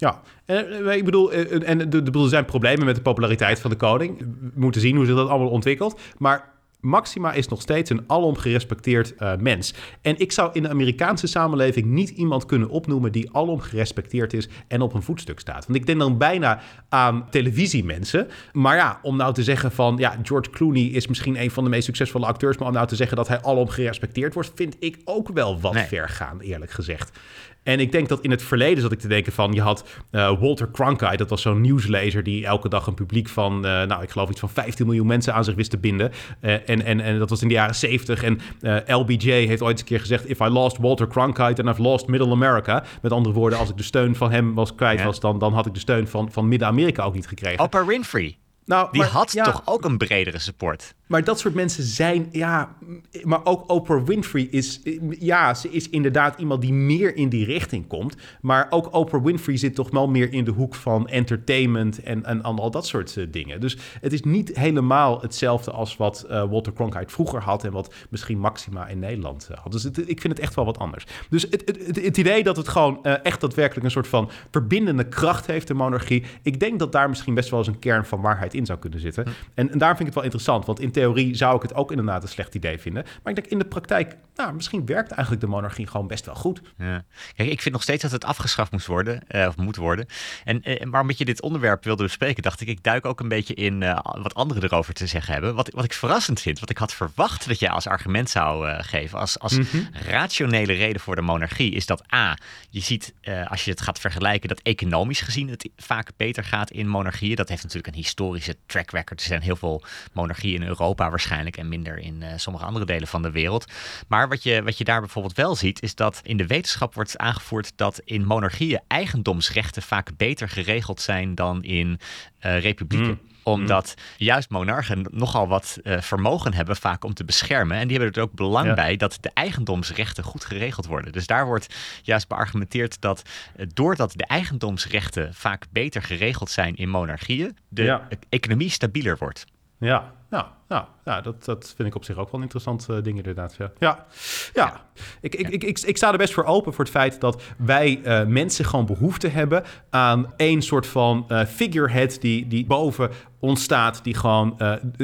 Ja, 0.01 0.21
en, 0.45 0.91
ik 0.91 1.05
bedoel, 1.05 1.31
en 1.31 1.91
er 1.91 2.29
zijn 2.29 2.45
problemen 2.45 2.85
met 2.85 2.95
de 2.95 3.01
populariteit 3.01 3.59
van 3.59 3.69
de 3.69 3.75
koning. 3.75 4.19
We 4.19 4.51
moeten 4.55 4.81
zien 4.81 4.95
hoe 4.95 5.05
zich 5.05 5.15
dat 5.15 5.29
allemaal 5.29 5.49
ontwikkelt. 5.49 5.99
Maar 6.17 6.51
Maxima 6.79 7.33
is 7.33 7.47
nog 7.47 7.61
steeds 7.61 7.89
een 7.89 8.03
alom 8.07 8.37
gerespecteerd 8.37 9.13
uh, 9.19 9.35
mens. 9.39 9.73
En 10.01 10.19
ik 10.19 10.31
zou 10.31 10.49
in 10.53 10.63
de 10.63 10.69
Amerikaanse 10.69 11.27
samenleving 11.27 11.85
niet 11.85 12.09
iemand 12.09 12.45
kunnen 12.45 12.69
opnoemen 12.69 13.11
die 13.11 13.29
alom 13.31 13.59
gerespecteerd 13.59 14.33
is 14.33 14.49
en 14.67 14.81
op 14.81 14.93
een 14.93 15.01
voetstuk 15.01 15.39
staat. 15.39 15.65
Want 15.65 15.79
ik 15.79 15.85
denk 15.85 15.99
dan 15.99 16.17
bijna 16.17 16.61
aan 16.89 17.29
televisiemensen. 17.29 18.27
Maar 18.51 18.75
ja, 18.75 18.99
om 19.01 19.17
nou 19.17 19.33
te 19.33 19.43
zeggen 19.43 19.71
van 19.71 19.97
ja, 19.97 20.15
George 20.23 20.49
Clooney 20.49 20.83
is 20.83 21.07
misschien 21.07 21.41
een 21.41 21.51
van 21.51 21.63
de 21.63 21.69
meest 21.69 21.85
succesvolle 21.85 22.25
acteurs, 22.25 22.57
maar 22.57 22.67
om 22.67 22.73
nou 22.73 22.87
te 22.87 22.95
zeggen 22.95 23.17
dat 23.17 23.27
hij 23.27 23.41
alom 23.41 23.69
gerespecteerd 23.69 24.33
wordt, 24.33 24.51
vind 24.55 24.75
ik 24.79 24.97
ook 25.05 25.29
wel 25.33 25.59
wat 25.59 25.73
nee. 25.73 25.85
ver 25.85 26.09
gaan, 26.09 26.39
eerlijk 26.39 26.71
gezegd. 26.71 27.19
En 27.63 27.79
ik 27.79 27.91
denk 27.91 28.09
dat 28.09 28.21
in 28.21 28.31
het 28.31 28.43
verleden 28.43 28.81
zat 28.81 28.91
ik 28.91 28.99
te 28.99 29.07
denken 29.07 29.33
van... 29.33 29.53
je 29.53 29.61
had 29.61 29.85
uh, 30.11 30.39
Walter 30.39 30.71
Cronkite, 30.71 31.17
dat 31.17 31.29
was 31.29 31.41
zo'n 31.41 31.61
nieuwslezer... 31.61 32.23
die 32.23 32.45
elke 32.45 32.69
dag 32.69 32.87
een 32.87 32.93
publiek 32.93 33.29
van, 33.29 33.55
uh, 33.55 33.61
nou, 33.61 34.03
ik 34.03 34.09
geloof 34.09 34.29
iets 34.29 34.39
van 34.39 34.49
15 34.49 34.85
miljoen 34.85 35.07
mensen 35.07 35.33
aan 35.33 35.43
zich 35.43 35.55
wist 35.55 35.69
te 35.69 35.77
binden. 35.77 36.11
Uh, 36.41 36.69
en, 36.69 36.85
en, 36.85 36.99
en 36.99 37.19
dat 37.19 37.29
was 37.29 37.41
in 37.41 37.47
de 37.47 37.53
jaren 37.53 37.75
70. 37.75 38.23
En 38.23 38.39
LBJ 38.87 39.31
heeft 39.31 39.61
ooit 39.61 39.71
eens 39.71 39.79
een 39.79 39.87
keer 39.87 39.99
gezegd... 39.99 40.29
if 40.29 40.39
I 40.39 40.47
lost 40.47 40.77
Walter 40.77 41.07
Cronkite, 41.07 41.53
then 41.53 41.67
I've 41.67 41.81
lost 41.81 42.07
Middle 42.07 42.31
America. 42.31 42.83
Met 43.01 43.11
andere 43.11 43.35
woorden, 43.35 43.59
als 43.59 43.69
ik 43.69 43.77
de 43.77 43.83
steun 43.83 44.15
van 44.15 44.31
hem 44.31 44.53
was 44.53 44.75
kwijt 44.75 44.99
ja. 44.99 45.05
was... 45.05 45.19
Dan, 45.19 45.39
dan 45.39 45.53
had 45.53 45.65
ik 45.65 45.73
de 45.73 45.79
steun 45.79 46.07
van, 46.07 46.31
van 46.31 46.47
Midden-Amerika 46.47 47.03
ook 47.03 47.13
niet 47.13 47.27
gekregen. 47.27 47.63
Oprah 47.63 47.87
Winfrey. 47.87 48.37
Nou, 48.65 48.87
die 48.91 49.01
maar, 49.01 49.09
had 49.09 49.31
ja, 49.31 49.43
toch 49.43 49.61
ook 49.65 49.85
een 49.85 49.97
bredere 49.97 50.39
support. 50.39 50.93
Maar 51.11 51.23
dat 51.23 51.39
soort 51.39 51.53
mensen 51.53 51.83
zijn, 51.83 52.27
ja, 52.31 52.75
maar 53.23 53.45
ook 53.45 53.69
Oprah 53.69 54.05
Winfrey 54.05 54.47
is, 54.51 54.81
ja, 55.19 55.53
ze 55.53 55.69
is 55.69 55.89
inderdaad 55.89 56.39
iemand 56.39 56.61
die 56.61 56.73
meer 56.73 57.15
in 57.15 57.29
die 57.29 57.45
richting 57.45 57.87
komt. 57.87 58.15
Maar 58.41 58.67
ook 58.69 58.93
Oprah 58.93 59.23
Winfrey 59.23 59.57
zit 59.57 59.75
toch 59.75 59.89
wel 59.89 60.07
meer 60.07 60.33
in 60.33 60.43
de 60.43 60.51
hoek 60.51 60.75
van 60.75 61.07
entertainment 61.07 62.03
en, 62.03 62.25
en, 62.25 62.41
al 62.41 62.71
dat 62.71 62.87
soort 62.87 63.15
uh, 63.15 63.27
dingen. 63.31 63.61
Dus 63.61 63.77
het 64.01 64.13
is 64.13 64.21
niet 64.21 64.57
helemaal 64.57 65.21
hetzelfde 65.21 65.71
als 65.71 65.97
wat 65.97 66.25
uh, 66.29 66.49
Walter 66.49 66.73
Cronkite 66.73 67.13
vroeger 67.13 67.41
had 67.41 67.63
en 67.63 67.71
wat 67.71 67.93
misschien 68.09 68.39
Maxima 68.39 68.87
in 68.87 68.99
Nederland 68.99 69.47
uh, 69.51 69.57
had. 69.57 69.71
Dus 69.71 69.83
het, 69.83 69.97
ik 69.97 70.21
vind 70.21 70.33
het 70.33 70.39
echt 70.39 70.55
wel 70.55 70.65
wat 70.65 70.79
anders. 70.79 71.05
Dus 71.29 71.41
het, 71.41 71.61
het, 71.65 72.01
het 72.03 72.17
idee 72.17 72.43
dat 72.43 72.57
het 72.57 72.67
gewoon 72.67 73.03
echt 73.03 73.41
daadwerkelijk 73.41 73.85
een 73.85 73.91
soort 73.91 74.07
van 74.07 74.29
verbindende 74.51 75.07
kracht 75.07 75.45
heeft, 75.45 75.67
de 75.67 75.73
monarchie. 75.73 76.23
Ik 76.41 76.59
denk 76.59 76.79
dat 76.79 76.91
daar 76.91 77.09
misschien 77.09 77.33
best 77.33 77.49
wel 77.49 77.59
eens 77.59 77.67
een 77.67 77.79
kern 77.79 78.05
van 78.05 78.21
waarheid 78.21 78.50
in 78.53 78.65
zou 78.65 78.79
kunnen 78.79 78.99
zitten. 78.99 79.23
Hm. 79.23 79.29
En, 79.53 79.71
en 79.71 79.77
daar 79.77 79.87
vind 79.87 79.99
ik 79.99 80.05
het 80.05 80.15
wel 80.15 80.23
interessant, 80.23 80.65
want 80.65 80.79
in 80.79 80.91
theorie 80.91 81.35
zou 81.35 81.55
ik 81.55 81.61
het 81.61 81.73
ook 81.73 81.89
inderdaad 81.89 82.23
een 82.23 82.29
slecht 82.29 82.55
idee 82.55 82.79
vinden. 82.79 83.03
Maar 83.03 83.33
ik 83.33 83.35
denk 83.35 83.47
in 83.47 83.59
de 83.59 83.65
praktijk, 83.65 84.15
nou, 84.35 84.53
misschien 84.53 84.85
werkt 84.85 85.11
eigenlijk 85.11 85.41
de 85.41 85.49
monarchie 85.49 85.87
gewoon 85.87 86.07
best 86.07 86.25
wel 86.25 86.35
goed. 86.35 86.61
Ja. 86.77 87.03
Kijk, 87.35 87.49
ik 87.49 87.61
vind 87.61 87.73
nog 87.73 87.83
steeds 87.83 88.01
dat 88.01 88.11
het 88.11 88.25
afgeschaft 88.25 88.71
moest 88.71 88.85
worden, 88.85 89.21
uh, 89.29 89.47
of 89.47 89.57
moet 89.57 89.75
worden. 89.75 90.05
En 90.43 90.69
uh, 90.69 90.81
waarom 90.89 91.11
je 91.15 91.25
dit 91.25 91.41
onderwerp 91.41 91.83
wilde 91.83 92.03
bespreken, 92.03 92.43
dacht 92.43 92.61
ik, 92.61 92.67
ik 92.67 92.83
duik 92.83 93.05
ook 93.05 93.19
een 93.19 93.27
beetje 93.27 93.53
in 93.53 93.81
uh, 93.81 93.99
wat 94.03 94.33
anderen 94.33 94.63
erover 94.63 94.93
te 94.93 95.07
zeggen 95.07 95.33
hebben. 95.33 95.55
Wat, 95.55 95.69
wat 95.69 95.83
ik 95.83 95.93
verrassend 95.93 96.41
vind, 96.41 96.59
wat 96.59 96.69
ik 96.69 96.77
had 96.77 96.93
verwacht 96.93 97.47
dat 97.47 97.59
jij 97.59 97.69
als 97.69 97.87
argument 97.87 98.29
zou 98.29 98.67
geven, 98.81 99.19
als, 99.19 99.39
als 99.39 99.57
mm 99.57 99.65
-hmm. 99.71 99.87
rationele 100.07 100.73
reden 100.73 101.01
voor 101.01 101.15
de 101.15 101.21
monarchie, 101.21 101.71
is 101.71 101.85
dat 101.85 102.13
A, 102.13 102.37
je 102.69 102.79
ziet 102.79 103.13
als 103.47 103.65
je 103.65 103.71
het 103.71 103.81
gaat 103.81 103.99
vergelijken, 103.99 104.49
dat 104.49 104.59
economisch 104.59 105.21
gezien 105.21 105.49
het 105.49 105.69
vaak 105.77 106.11
beter 106.17 106.43
gaat 106.43 106.71
in 106.71 106.87
monarchieën. 106.87 107.35
Dat 107.35 107.49
heeft 107.49 107.63
natuurlijk 107.63 107.93
een 107.93 107.99
historische 108.41 108.55
track 108.65 108.91
record. 108.91 109.19
Er 109.19 109.25
zijn 109.25 109.41
heel 109.41 109.55
veel 109.55 109.83
monarchieën 110.13 110.61
in 110.61 110.67
Europa 110.67 111.09
waarschijnlijk 111.09 111.57
en 111.57 111.69
minder 111.69 111.97
in 111.97 112.21
uh, 112.21 112.27
sommige 112.35 112.65
andere 112.65 112.85
delen 112.85 113.07
van 113.07 113.21
de 113.21 113.31
wereld. 113.31 113.65
Maar 114.07 114.29
wat 114.29 114.43
je, 114.43 114.63
wat 114.63 114.77
je 114.77 114.83
daar 114.83 114.99
bijvoorbeeld 114.99 115.35
wel 115.35 115.55
ziet, 115.55 115.81
is 115.81 115.95
dat 115.95 116.19
in 116.23 116.37
de 116.37 116.47
wetenschap 116.47 116.93
wordt 116.93 117.17
aangevoerd 117.17 117.71
dat 117.75 118.01
in 118.05 118.25
monarchieën 118.25 118.81
eigendomsrechten 118.87 119.81
vaak 119.81 120.09
beter 120.17 120.49
geregeld 120.49 121.01
zijn 121.01 121.35
dan 121.35 121.63
in 121.63 121.99
uh, 122.45 122.59
republieken. 122.59 123.07
Mm 123.07 123.29
omdat 123.43 123.93
juist 124.17 124.49
monarchen 124.49 125.05
nogal 125.11 125.47
wat 125.47 125.79
uh, 125.83 126.01
vermogen 126.01 126.53
hebben, 126.53 126.75
vaak 126.75 127.03
om 127.03 127.13
te 127.13 127.25
beschermen. 127.25 127.77
En 127.77 127.87
die 127.87 127.97
hebben 127.97 128.15
er 128.15 128.21
ook 128.21 128.33
belang 128.33 128.67
ja. 128.67 128.73
bij 128.73 128.97
dat 128.97 129.17
de 129.21 129.31
eigendomsrechten 129.33 130.23
goed 130.23 130.45
geregeld 130.45 130.85
worden. 130.85 131.11
Dus 131.11 131.27
daar 131.27 131.45
wordt 131.45 131.75
juist 132.01 132.27
beargumenteerd 132.27 133.01
dat 133.01 133.21
uh, 133.55 133.65
doordat 133.73 134.13
de 134.15 134.25
eigendomsrechten 134.25 135.33
vaak 135.33 135.65
beter 135.71 136.03
geregeld 136.03 136.49
zijn 136.49 136.75
in 136.75 136.89
monarchieën, 136.89 137.57
de 137.69 137.83
ja. 137.83 138.07
economie 138.29 138.69
stabieler 138.69 139.17
wordt. 139.17 139.45
Ja, 139.81 140.13
nou, 140.29 140.45
nou, 140.67 140.85
nou 141.03 141.21
dat, 141.21 141.45
dat 141.45 141.73
vind 141.75 141.87
ik 141.87 141.95
op 141.95 142.03
zich 142.03 142.17
ook 142.17 142.25
wel 142.25 142.35
een 142.35 142.41
interessant 142.41 142.87
uh, 142.89 143.03
ding 143.03 143.17
inderdaad. 143.17 143.55
Ja, 143.57 143.71
ja. 143.79 144.05
ja. 144.53 144.81
Ik, 145.21 145.35
ik, 145.35 145.49
ik, 145.49 145.63
ik, 145.63 145.79
ik, 145.79 145.97
sta 145.97 146.11
er 146.11 146.17
best 146.17 146.33
voor 146.33 146.43
open 146.43 146.73
voor 146.73 146.83
het 146.83 146.93
feit 146.93 147.21
dat 147.21 147.41
wij 147.57 148.01
uh, 148.03 148.25
mensen 148.25 148.65
gewoon 148.65 148.85
behoefte 148.85 149.27
hebben 149.27 149.63
aan 149.89 150.33
één 150.37 150.61
soort 150.61 150.87
van 150.87 151.25
uh, 151.27 151.45
figurehead 151.45 152.21
die, 152.21 152.47
die 152.47 152.65
boven 152.65 153.09
ons 153.39 153.63
staat, 153.63 154.03
die 154.03 154.13
gewoon 154.13 154.55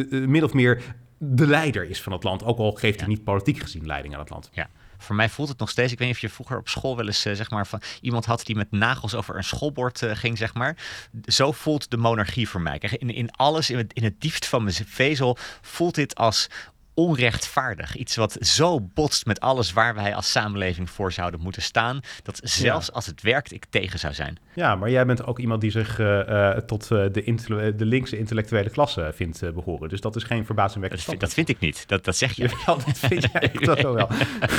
min 0.09 0.43
of 0.43 0.53
meer 0.53 0.83
de 1.17 1.47
leider 1.47 1.89
is 1.89 2.01
van 2.01 2.11
het 2.13 2.23
land. 2.23 2.43
Ook 2.43 2.57
al 2.57 2.71
geeft 2.71 2.99
hij 2.99 3.09
niet 3.09 3.23
politiek 3.23 3.59
gezien 3.59 3.85
leiding 3.85 4.13
aan 4.13 4.19
het 4.19 4.29
land. 4.29 4.49
Ja 4.53 4.67
voor 4.97 5.15
mij 5.15 5.29
voelt 5.29 5.49
het 5.49 5.59
nog 5.59 5.69
steeds. 5.69 5.91
Ik 5.91 5.97
weet 5.97 6.07
niet 6.07 6.15
of 6.15 6.21
je 6.21 6.29
vroeger 6.29 6.57
op 6.57 6.69
school 6.69 6.95
wel 6.95 7.05
eens 7.05 7.25
uh, 7.25 7.33
zeg 7.33 7.49
maar 7.49 7.67
van 7.67 7.81
iemand 8.01 8.25
had 8.25 8.45
die 8.45 8.55
met 8.55 8.71
nagels 8.71 9.15
over 9.15 9.35
een 9.35 9.43
schoolbord 9.43 10.01
uh, 10.01 10.15
ging, 10.15 10.37
zeg 10.37 10.53
maar. 10.53 10.77
Zo 11.25 11.51
voelt 11.51 11.89
de 11.89 11.97
monarchie 11.97 12.49
voor 12.49 12.61
mij. 12.61 12.77
In, 12.77 13.09
in 13.09 13.31
alles, 13.31 13.69
in 13.69 13.77
het, 13.77 13.93
in 13.93 14.03
het 14.03 14.21
diepst 14.21 14.45
van 14.45 14.63
mijn 14.63 14.75
vezel, 14.85 15.37
voelt 15.61 15.95
dit 15.95 16.15
als 16.15 16.47
onrechtvaardig. 16.93 17.95
Iets 17.95 18.15
wat 18.15 18.37
zo 18.39 18.81
botst 18.81 19.25
met 19.25 19.39
alles 19.39 19.73
waar 19.73 19.95
wij 19.95 20.15
als 20.15 20.31
samenleving 20.31 20.89
voor 20.89 21.11
zouden 21.11 21.39
moeten 21.39 21.61
staan. 21.61 21.99
Dat 22.23 22.39
zelfs 22.43 22.87
ja. 22.87 22.93
als 22.93 23.05
het 23.05 23.21
werkt, 23.21 23.51
ik 23.51 23.65
tegen 23.69 23.99
zou 23.99 24.13
zijn. 24.13 24.37
Ja, 24.57 24.75
maar 24.75 24.89
jij 24.89 25.05
bent 25.05 25.25
ook 25.25 25.39
iemand 25.39 25.61
die 25.61 25.71
zich 25.71 25.99
uh, 25.99 26.27
uh, 26.29 26.49
tot 26.49 26.89
uh, 26.91 27.03
de, 27.11 27.73
de 27.75 27.85
linkse 27.85 28.17
intellectuele 28.17 28.69
klasse 28.69 29.11
vindt 29.13 29.53
behoren. 29.53 29.89
Dus 29.89 30.01
dat 30.01 30.15
is 30.15 30.23
geen 30.23 30.45
verbazingwekkend. 30.45 31.01
Dat, 31.01 31.09
vind, 31.09 31.21
dat 31.21 31.33
vind 31.33 31.49
ik 31.49 31.59
niet. 31.59 31.87
Dat, 31.87 32.05
dat 32.05 32.15
zeg 32.15 32.33
je. 32.33 32.49
Dat 32.65 32.83
vind 32.95 33.27
jij 33.33 33.51
dat 33.59 33.81
wel. 33.81 33.93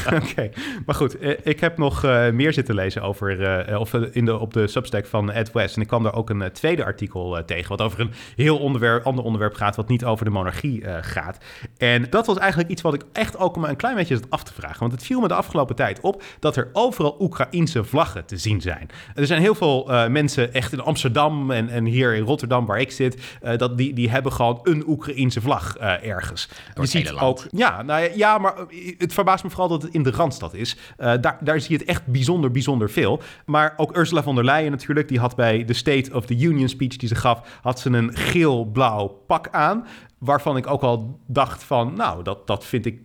Oké, 0.06 0.30
okay. 0.30 0.52
maar 0.86 0.94
goed. 0.94 1.16
ik 1.46 1.60
heb 1.60 1.78
nog 1.78 2.02
meer 2.32 2.52
zitten 2.52 2.74
lezen 2.74 3.02
over, 3.02 3.78
of 3.78 3.94
in 3.94 4.24
de, 4.24 4.38
op 4.38 4.52
de 4.52 4.66
Substack 4.66 5.06
van 5.06 5.30
Ed 5.30 5.52
West. 5.52 5.76
En 5.76 5.82
ik 5.82 5.88
kwam 5.88 6.02
daar 6.02 6.14
ook 6.14 6.30
een 6.30 6.52
tweede 6.52 6.84
artikel 6.84 7.44
tegen, 7.44 7.68
wat 7.68 7.82
over 7.82 8.00
een 8.00 8.12
heel 8.36 8.58
onderwerp, 8.58 9.06
ander 9.06 9.24
onderwerp 9.24 9.54
gaat, 9.54 9.76
wat 9.76 9.88
niet 9.88 10.04
over 10.04 10.24
de 10.24 10.30
monarchie 10.30 10.82
gaat. 11.00 11.38
En 11.76 12.06
dat 12.10 12.26
was 12.26 12.38
eigenlijk 12.38 12.70
iets 12.70 12.82
wat 12.82 12.94
ik 12.94 13.02
echt 13.12 13.38
ook 13.38 13.56
maar 13.56 13.70
een 13.70 13.76
klein 13.76 13.96
beetje 13.96 14.16
zat 14.16 14.30
af 14.30 14.42
te 14.42 14.52
vragen. 14.52 14.80
Want 14.80 14.92
het 14.92 15.04
viel 15.04 15.20
me 15.20 15.28
de 15.28 15.34
afgelopen 15.34 15.76
tijd 15.76 16.00
op 16.00 16.22
dat 16.38 16.56
er 16.56 16.68
overal 16.72 17.16
Oekraïense 17.20 17.84
vlaggen 17.84 18.24
te 18.24 18.36
zien 18.36 18.60
zijn. 18.60 18.88
Er 19.14 19.26
zijn 19.26 19.40
heel 19.40 19.54
veel 19.54 19.87
uh, 19.88 20.06
mensen, 20.06 20.54
echt 20.54 20.72
in 20.72 20.80
Amsterdam 20.80 21.50
en, 21.50 21.68
en 21.68 21.84
hier 21.84 22.14
in 22.14 22.22
Rotterdam, 22.22 22.66
waar 22.66 22.80
ik 22.80 22.90
zit, 22.90 23.38
uh, 23.42 23.56
dat 23.56 23.78
die, 23.78 23.92
die 23.92 24.10
hebben 24.10 24.32
gewoon 24.32 24.60
een 24.62 24.84
Oekraïense 24.86 25.40
vlag 25.40 25.80
uh, 25.80 26.06
ergens. 26.08 26.48
Door 26.74 26.84
je 26.84 26.90
ziet 26.90 27.12
ook. 27.12 27.46
Ja, 27.50 27.82
nou 27.82 28.02
ja, 28.02 28.08
ja, 28.14 28.38
maar 28.38 28.54
het 28.98 29.12
verbaast 29.12 29.44
me 29.44 29.50
vooral 29.50 29.68
dat 29.68 29.82
het 29.82 29.94
in 29.94 30.02
de 30.02 30.10
Randstad 30.10 30.54
is. 30.54 30.76
daar, 30.96 31.38
daar 31.40 31.60
zie 31.60 31.70
je 31.72 31.78
het 31.78 31.88
echt 31.88 32.06
bijzonder, 32.06 32.50
bijzonder 32.50 32.90
veel. 32.90 33.22
Maar 33.46 33.74
ook 33.76 33.96
Ursula 33.96 34.22
von 34.22 34.34
der 34.34 34.44
Leyen 34.44 34.70
natuurlijk, 34.70 35.08
die 35.08 35.18
had 35.18 35.36
bij 35.36 35.64
de 35.64 35.72
State 35.72 36.14
of 36.14 36.26
the 36.26 36.36
Union 36.36 36.68
speech 36.68 36.96
die 36.96 37.08
ze 37.08 37.14
gaf, 37.14 37.58
had 37.62 37.80
ze 37.80 37.90
een 37.90 38.16
geel-blauw 38.16 39.06
pak 39.26 39.48
aan 39.50 39.86
waarvan 40.18 40.56
ik 40.56 40.66
ook 40.66 40.82
al 40.82 41.20
dacht 41.26 41.62
van, 41.62 41.94
nou, 41.94 42.22
dat, 42.22 42.46
dat 42.46 42.64
vind 42.64 42.86
ik 42.86 43.00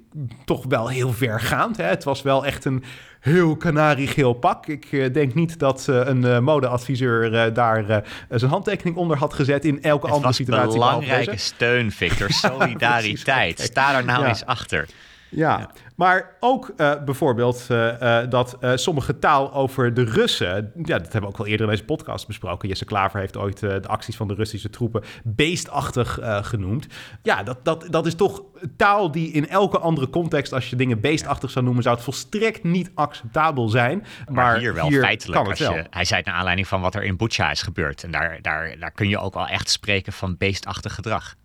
toch 0.45 0.65
wel 0.67 0.87
heel 0.87 1.13
vergaand. 1.13 1.77
Hè? 1.77 1.83
Het 1.83 2.03
was 2.03 2.21
wel 2.21 2.45
echt 2.45 2.65
een 2.65 2.83
heel 3.19 3.57
kanariegeel 3.57 4.33
pak. 4.33 4.67
Ik 4.67 4.91
uh, 4.91 5.13
denk 5.13 5.33
niet 5.33 5.59
dat 5.59 5.87
uh, 5.89 6.05
een 6.05 6.21
uh, 6.21 6.39
modeadviseur 6.39 7.53
daar 7.53 8.03
zijn 8.29 8.51
handtekening 8.51 8.95
onder 8.95 9.17
had 9.17 9.33
gezet 9.33 9.65
in 9.65 9.81
elke 9.81 10.05
het 10.05 10.15
andere 10.15 10.33
situatie. 10.33 10.65
Het 10.65 10.73
belangrijke 10.73 11.37
steun, 11.37 11.91
Victor. 11.91 12.31
Solidariteit. 12.51 13.59
Sta 13.59 13.91
daar 13.91 14.05
nou 14.05 14.21
ja. 14.21 14.27
eens 14.27 14.45
achter. 14.45 14.87
Ja, 15.29 15.59
ja. 15.59 15.71
Maar 15.95 16.35
ook 16.39 16.73
uh, 16.77 17.03
bijvoorbeeld 17.03 17.67
uh, 17.71 18.01
uh, 18.01 18.19
dat 18.29 18.57
sommige 18.75 19.19
taal 19.19 19.53
over 19.53 19.93
de 19.93 20.03
Russen, 20.03 20.71
ja, 20.75 20.97
dat 20.97 21.11
hebben 21.11 21.21
we 21.21 21.27
ook 21.27 21.37
al 21.37 21.45
eerder 21.45 21.65
in 21.65 21.71
deze 21.71 21.85
podcast 21.85 22.27
besproken. 22.27 22.67
Jesse 22.67 22.85
Klaver 22.85 23.19
heeft 23.19 23.37
ooit 23.37 23.59
de 23.59 23.87
acties 23.87 24.15
van 24.15 24.27
de 24.27 24.33
Russische 24.33 24.69
troepen 24.69 25.03
beestachtig 25.23 26.19
genoemd. 26.21 26.87
Ja, 27.21 27.43
dat, 27.43 27.65
dat, 27.65 27.87
dat 27.89 28.05
is 28.05 28.15
toch 28.15 28.43
taal 28.77 29.11
die 29.11 29.31
in 29.31 29.49
elke 29.49 29.79
andere 29.79 30.09
context, 30.09 30.53
als 30.53 30.69
je 30.69 30.75
dingen 30.75 30.99
beestachtig 30.99 31.49
zou 31.49 31.65
noemen, 31.65 31.83
zou 31.83 31.95
het 31.95 32.03
volstrekt 32.03 32.63
niet 32.63 32.91
acceptabel 32.95 33.69
zijn. 33.69 33.99
Maar, 34.25 34.33
maar 34.33 34.57
hier 34.57 34.73
wel 34.73 34.87
hier 34.87 35.01
feitelijk. 35.01 35.47
Als 35.47 35.59
je, 35.59 35.85
hij 35.89 36.05
zei 36.05 36.19
het 36.19 36.25
naar 36.25 36.37
aanleiding 36.37 36.67
van 36.67 36.81
wat 36.81 36.95
er 36.95 37.03
in 37.03 37.17
Bucha 37.17 37.51
is 37.51 37.61
gebeurd. 37.61 38.03
En 38.03 38.11
daar, 38.11 38.39
daar, 38.41 38.79
daar 38.79 38.91
kun 38.91 39.09
je 39.09 39.19
ook 39.19 39.33
wel 39.33 39.47
echt 39.47 39.69
spreken 39.69 40.13
van 40.13 40.37
beestachtig 40.37 40.93
gedrag. 40.93 41.35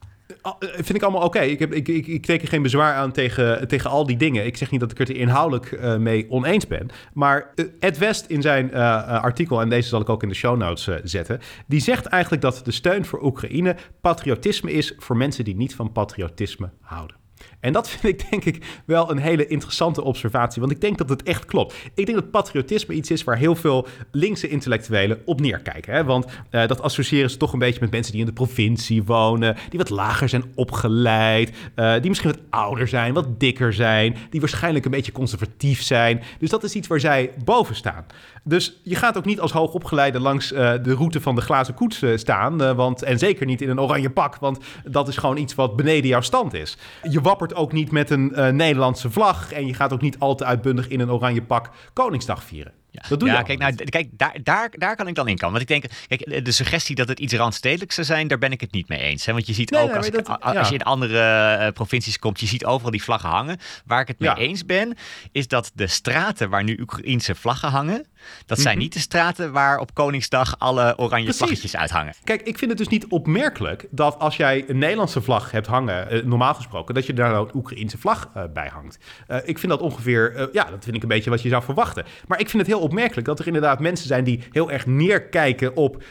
Eh, 0.42 0.52
vind 0.58 0.94
ik 0.94 1.02
allemaal 1.02 1.22
oké. 1.22 1.36
Okay. 1.36 1.48
Ik, 1.48 1.60
ik, 1.60 1.88
ik, 1.88 2.06
ik 2.06 2.26
teken 2.26 2.48
geen 2.48 2.62
bezwaar 2.62 2.94
aan 2.94 3.12
tegen, 3.12 3.68
tegen 3.68 3.90
al 3.90 4.06
die 4.06 4.16
dingen. 4.16 4.46
Ik 4.46 4.56
zeg 4.56 4.70
niet 4.70 4.80
dat 4.80 4.90
ik 4.90 4.98
het 4.98 5.08
er 5.08 5.16
inhoudelijk 5.16 5.70
uh, 5.70 5.96
mee 5.96 6.30
oneens 6.30 6.66
ben. 6.66 6.88
Maar 7.12 7.54
Ed 7.80 7.98
West 7.98 8.26
in 8.26 8.42
zijn 8.42 8.74
artikel, 8.74 9.60
en 9.60 9.68
deze 9.68 9.88
zal 9.88 10.00
ik 10.00 10.08
ook 10.08 10.22
in 10.22 10.28
de 10.28 10.34
show 10.34 10.56
notes 10.56 10.88
zetten... 11.04 11.40
die 11.66 11.80
zegt 11.80 12.06
eigenlijk 12.06 12.42
dat 12.42 12.60
de 12.64 12.72
steun 12.72 13.04
voor 13.04 13.24
Oekraïne 13.24 13.76
patriotisme 14.00 14.72
is... 14.72 14.94
voor 14.96 15.16
mensen 15.16 15.44
die 15.44 15.56
niet 15.56 15.74
van 15.74 15.92
patriotisme 15.92 16.70
houden. 16.80 17.16
En 17.60 17.72
dat 17.72 17.88
vind 17.88 18.20
ik 18.20 18.30
denk 18.30 18.44
ik 18.44 18.82
wel 18.84 19.10
een 19.10 19.18
hele 19.18 19.46
interessante 19.46 20.02
observatie, 20.02 20.60
want 20.60 20.72
ik 20.72 20.80
denk 20.80 20.98
dat 20.98 21.08
het 21.08 21.22
echt 21.22 21.44
klopt. 21.44 21.74
Ik 21.94 22.06
denk 22.06 22.18
dat 22.18 22.30
patriotisme 22.30 22.94
iets 22.94 23.10
is 23.10 23.24
waar 23.24 23.36
heel 23.36 23.54
veel 23.54 23.86
linkse 24.10 24.48
intellectuelen 24.48 25.20
op 25.24 25.40
neerkijken. 25.40 25.94
Hè? 25.94 26.04
Want 26.04 26.24
uh, 26.24 26.66
dat 26.66 26.82
associëren 26.82 27.30
ze 27.30 27.36
toch 27.36 27.52
een 27.52 27.58
beetje 27.58 27.80
met 27.80 27.90
mensen 27.90 28.12
die 28.12 28.20
in 28.20 28.26
de 28.26 28.32
provincie 28.32 29.04
wonen, 29.04 29.56
die 29.68 29.78
wat 29.78 29.90
lager 29.90 30.28
zijn 30.28 30.44
opgeleid, 30.54 31.56
uh, 31.76 31.92
die 31.92 32.08
misschien 32.08 32.30
wat 32.30 32.40
ouder 32.50 32.88
zijn, 32.88 33.14
wat 33.14 33.40
dikker 33.40 33.72
zijn, 33.72 34.16
die 34.30 34.40
waarschijnlijk 34.40 34.84
een 34.84 34.90
beetje 34.90 35.12
conservatief 35.12 35.82
zijn. 35.82 36.22
Dus 36.38 36.50
dat 36.50 36.64
is 36.64 36.74
iets 36.74 36.88
waar 36.88 37.00
zij 37.00 37.30
boven 37.44 37.74
staan. 37.74 38.06
Dus 38.44 38.80
je 38.82 38.94
gaat 38.94 39.16
ook 39.16 39.24
niet 39.24 39.40
als 39.40 39.52
hoogopgeleide 39.52 40.20
langs 40.20 40.52
uh, 40.52 40.58
de 40.82 40.94
route 40.94 41.20
van 41.20 41.34
de 41.34 41.40
glazen 41.40 41.74
koets 41.74 42.02
staan, 42.14 42.74
want, 42.76 43.02
en 43.02 43.18
zeker 43.18 43.46
niet 43.46 43.62
in 43.62 43.68
een 43.68 43.80
oranje 43.80 44.10
pak, 44.10 44.36
want 44.36 44.58
dat 44.84 45.08
is 45.08 45.16
gewoon 45.16 45.36
iets 45.36 45.54
wat 45.54 45.76
beneden 45.76 46.08
jouw 46.08 46.20
stand 46.20 46.54
is. 46.54 46.76
Je 47.10 47.20
wappert 47.20 47.47
ook 47.54 47.72
niet 47.72 47.90
met 47.90 48.10
een 48.10 48.32
uh, 48.34 48.48
Nederlandse 48.48 49.10
vlag. 49.10 49.52
En 49.52 49.66
je 49.66 49.74
gaat 49.74 49.92
ook 49.92 50.00
niet 50.00 50.18
al 50.18 50.34
te 50.34 50.44
uitbundig 50.44 50.88
in 50.88 51.00
een 51.00 51.10
oranje 51.10 51.42
pak 51.42 51.70
Koningsdag 51.92 52.44
vieren. 52.44 52.72
Dat 53.08 53.20
doe 53.20 53.28
ja, 53.28 53.38
je 53.38 53.44
kijk, 53.44 53.58
nou, 53.58 53.74
kijk 53.74 54.08
daar, 54.12 54.36
daar, 54.42 54.70
daar 54.70 54.96
kan 54.96 55.06
ik 55.06 55.14
dan 55.14 55.28
in 55.28 55.36
komen. 55.36 55.58
Want 55.58 55.70
ik 55.70 55.80
denk, 55.80 55.92
kijk, 56.08 56.44
de 56.44 56.52
suggestie 56.52 56.94
dat 56.94 57.08
het 57.08 57.20
iets 57.20 57.34
randstedelijk 57.34 57.92
zou 57.92 58.06
zijn, 58.06 58.28
daar 58.28 58.38
ben 58.38 58.52
ik 58.52 58.60
het 58.60 58.72
niet 58.72 58.88
mee 58.88 59.00
eens. 59.00 59.26
Hè? 59.26 59.32
Want 59.32 59.46
je 59.46 59.52
ziet 59.52 59.76
ook, 59.76 59.94
als, 59.94 60.10
als 60.40 60.68
je 60.68 60.74
in 60.74 60.82
andere 60.82 61.58
uh, 61.60 61.68
provincies 61.72 62.18
komt, 62.18 62.40
je 62.40 62.46
ziet 62.46 62.64
overal 62.64 62.90
die 62.90 63.02
vlaggen 63.02 63.28
hangen. 63.28 63.58
Waar 63.84 64.00
ik 64.00 64.08
het 64.08 64.18
mee 64.18 64.34
eens 64.34 64.66
ben, 64.66 64.96
is 65.32 65.48
dat 65.48 65.70
de 65.74 65.86
straten 65.86 66.50
waar 66.50 66.64
nu 66.64 66.78
Oekraïense 66.80 67.34
vlaggen 67.34 67.68
hangen, 67.68 68.06
dat 68.46 68.58
zijn 68.58 68.74
mhm. 68.74 68.82
niet 68.82 68.92
de 68.92 68.98
straten 68.98 69.52
waar 69.52 69.78
op 69.78 69.94
Koningsdag 69.94 70.54
alle 70.58 70.98
oranje 70.98 71.24
Precies. 71.24 71.36
vlaggetjes 71.36 71.76
uithangen. 71.76 72.14
Kijk, 72.24 72.42
ik 72.42 72.58
vind 72.58 72.70
het 72.70 72.78
dus 72.78 72.88
niet 72.88 73.06
opmerkelijk 73.06 73.86
dat 73.90 74.18
als 74.18 74.36
jij 74.36 74.64
een 74.68 74.78
Nederlandse 74.78 75.22
vlag 75.22 75.50
hebt 75.50 75.66
hangen, 75.66 76.14
uh, 76.14 76.24
normaal 76.24 76.54
gesproken, 76.54 76.94
dat 76.94 77.06
je 77.06 77.12
daar 77.12 77.30
nou 77.30 77.48
een 77.48 77.56
Oekraïense 77.56 77.98
vlag 77.98 78.30
uh, 78.36 78.42
bij 78.52 78.70
hangt. 78.72 78.98
ik 79.44 79.58
vind 79.58 79.72
dat 79.72 79.80
ongeveer, 79.80 80.48
ja, 80.52 80.64
dat 80.64 80.84
vind 80.84 80.96
ik 80.96 81.02
een 81.02 81.08
beetje 81.08 81.30
wat 81.30 81.42
je 81.42 81.48
zou 81.48 81.62
verwachten. 81.62 82.04
Maar 82.26 82.40
ik 82.40 82.48
vind 82.48 82.62
het 82.62 82.72
heel 82.72 82.80
opmerkelijk 82.80 83.26
dat 83.26 83.38
er 83.38 83.46
inderdaad 83.46 83.80
mensen 83.80 84.06
zijn 84.06 84.24
die 84.24 84.42
heel 84.50 84.70
erg 84.70 84.86
neerkijken 84.86 85.76
op 85.76 86.02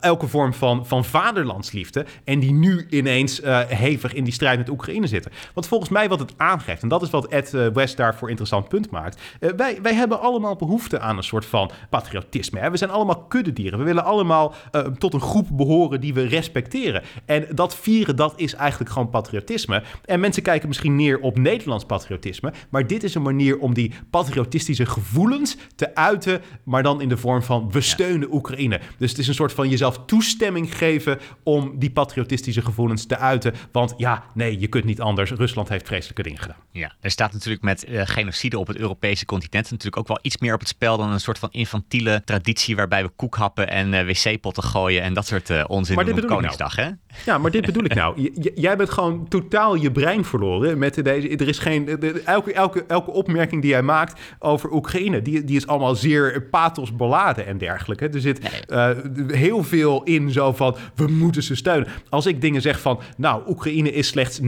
elke 0.00 0.28
vorm 0.28 0.54
van, 0.54 0.86
van 0.86 1.04
vaderlandsliefde. 1.04 2.06
En 2.24 2.40
die 2.40 2.52
nu 2.52 2.86
ineens 2.90 3.40
hevig 3.66 4.14
in 4.14 4.24
die 4.24 4.32
strijd 4.32 4.58
met 4.58 4.68
Oekraïne 4.68 5.06
zitten. 5.06 5.32
Want 5.54 5.66
volgens 5.66 5.90
mij 5.90 6.08
wat 6.08 6.18
het 6.18 6.34
aangeeft, 6.36 6.82
en 6.82 6.88
dat 6.88 7.02
is 7.02 7.10
wat 7.10 7.26
Ed 7.26 7.50
West 7.50 7.96
daarvoor 7.96 8.28
interessant 8.28 8.68
punt 8.68 8.90
maakt. 8.90 9.20
wij, 9.56 9.78
wij 9.82 9.94
hebben 9.94 10.20
allemaal 10.20 10.56
behoefte 10.56 11.00
aan 11.00 11.16
een 11.16 11.22
soort 11.22 11.44
van 11.52 11.70
patriotisme. 11.90 12.60
Hè? 12.60 12.70
We 12.70 12.76
zijn 12.76 12.90
allemaal 12.90 13.24
kuddedieren. 13.24 13.78
We 13.78 13.84
willen 13.84 14.04
allemaal 14.04 14.54
uh, 14.72 14.82
tot 14.82 15.14
een 15.14 15.20
groep 15.20 15.48
behoren 15.52 16.00
die 16.00 16.14
we 16.14 16.26
respecteren. 16.26 17.02
En 17.24 17.46
dat 17.54 17.76
vieren, 17.76 18.16
dat 18.16 18.32
is 18.36 18.54
eigenlijk 18.54 18.90
gewoon 18.90 19.10
patriotisme. 19.10 19.82
En 20.04 20.20
mensen 20.20 20.42
kijken 20.42 20.68
misschien 20.68 20.96
neer 20.96 21.20
op 21.20 21.38
Nederlands 21.38 21.84
patriotisme. 21.84 22.52
Maar 22.68 22.86
dit 22.86 23.02
is 23.02 23.14
een 23.14 23.22
manier 23.22 23.58
om 23.58 23.74
die 23.74 23.92
patriotistische 24.10 24.86
gevoelens 24.86 25.56
te 25.74 25.94
uiten. 25.94 26.40
Maar 26.64 26.82
dan 26.82 27.00
in 27.00 27.08
de 27.08 27.16
vorm 27.16 27.42
van 27.42 27.70
we 27.70 27.80
steunen 27.80 28.34
Oekraïne. 28.34 28.80
Dus 28.98 29.10
het 29.10 29.18
is 29.18 29.28
een 29.28 29.34
soort 29.34 29.52
van 29.52 29.68
jezelf 29.68 30.00
toestemming 30.06 30.76
geven 30.76 31.18
om 31.42 31.78
die 31.78 31.90
patriotistische 31.90 32.62
gevoelens 32.62 33.06
te 33.06 33.18
uiten. 33.18 33.54
Want 33.72 33.94
ja, 33.96 34.24
nee, 34.34 34.60
je 34.60 34.66
kunt 34.66 34.84
niet 34.84 35.00
anders. 35.00 35.30
Rusland 35.30 35.68
heeft 35.68 35.86
vreselijke 35.86 36.22
dingen 36.22 36.38
gedaan. 36.38 36.56
Ja, 36.70 36.92
er 37.00 37.10
staat 37.10 37.32
natuurlijk 37.32 37.62
met 37.62 37.88
uh, 37.88 38.02
genocide 38.04 38.58
op 38.58 38.66
het 38.66 38.76
Europese 38.76 39.24
continent 39.24 39.70
natuurlijk 39.70 39.96
ook 39.96 40.08
wel 40.08 40.18
iets 40.22 40.38
meer 40.38 40.54
op 40.54 40.60
het 40.60 40.68
spel 40.68 40.96
dan 40.96 41.10
een 41.10 41.20
soort 41.20 41.38
van 41.42 41.60
infantiele 41.60 42.22
traditie 42.24 42.76
waarbij 42.76 43.02
we 43.02 43.10
koekhappen 43.16 43.68
en 43.68 43.92
uh, 43.92 44.04
wc-potten 44.04 44.62
gooien 44.62 45.02
en 45.02 45.14
dat 45.14 45.26
soort 45.26 45.50
uh, 45.50 45.64
onzin 45.66 45.96
maar 45.96 46.10
op 46.10 46.26
Koningsdag, 46.26 46.76
nou. 46.76 46.88
hè? 46.88 46.94
Ja, 47.30 47.38
maar 47.38 47.50
dit 47.50 47.66
bedoel 47.66 47.84
ik 47.84 47.94
nou. 47.94 48.30
jij 48.54 48.76
bent 48.76 48.90
gewoon 48.90 49.28
totaal 49.28 49.74
je 49.74 49.92
brein 49.92 50.24
verloren 50.24 50.78
met 50.78 51.04
deze. 51.04 51.28
Er 51.28 51.48
is 51.48 51.58
geen. 51.58 52.00
elke, 52.24 52.52
elke, 52.52 52.84
elke 52.86 53.10
opmerking 53.10 53.62
die 53.62 53.70
jij 53.70 53.82
maakt 53.82 54.20
over 54.38 54.72
Oekraïne, 54.72 55.22
die, 55.22 55.44
die 55.44 55.56
is 55.56 55.66
allemaal 55.66 55.94
zeer 55.94 56.42
pathos 56.42 56.96
beladen 56.96 57.46
en 57.46 57.58
dergelijke. 57.58 58.08
Er 58.08 58.20
zit 58.20 58.64
uh, 58.68 58.90
heel 59.26 59.64
veel 59.64 60.02
in 60.02 60.30
zo 60.30 60.52
van 60.52 60.76
we 60.94 61.06
moeten 61.06 61.42
ze 61.42 61.54
steunen. 61.54 61.88
Als 62.08 62.26
ik 62.26 62.40
dingen 62.40 62.62
zeg 62.62 62.80
van, 62.80 63.00
nou, 63.16 63.42
Oekraïne 63.48 63.92
is 63.92 64.06
slechts 64.06 64.40
99,9% 64.40 64.46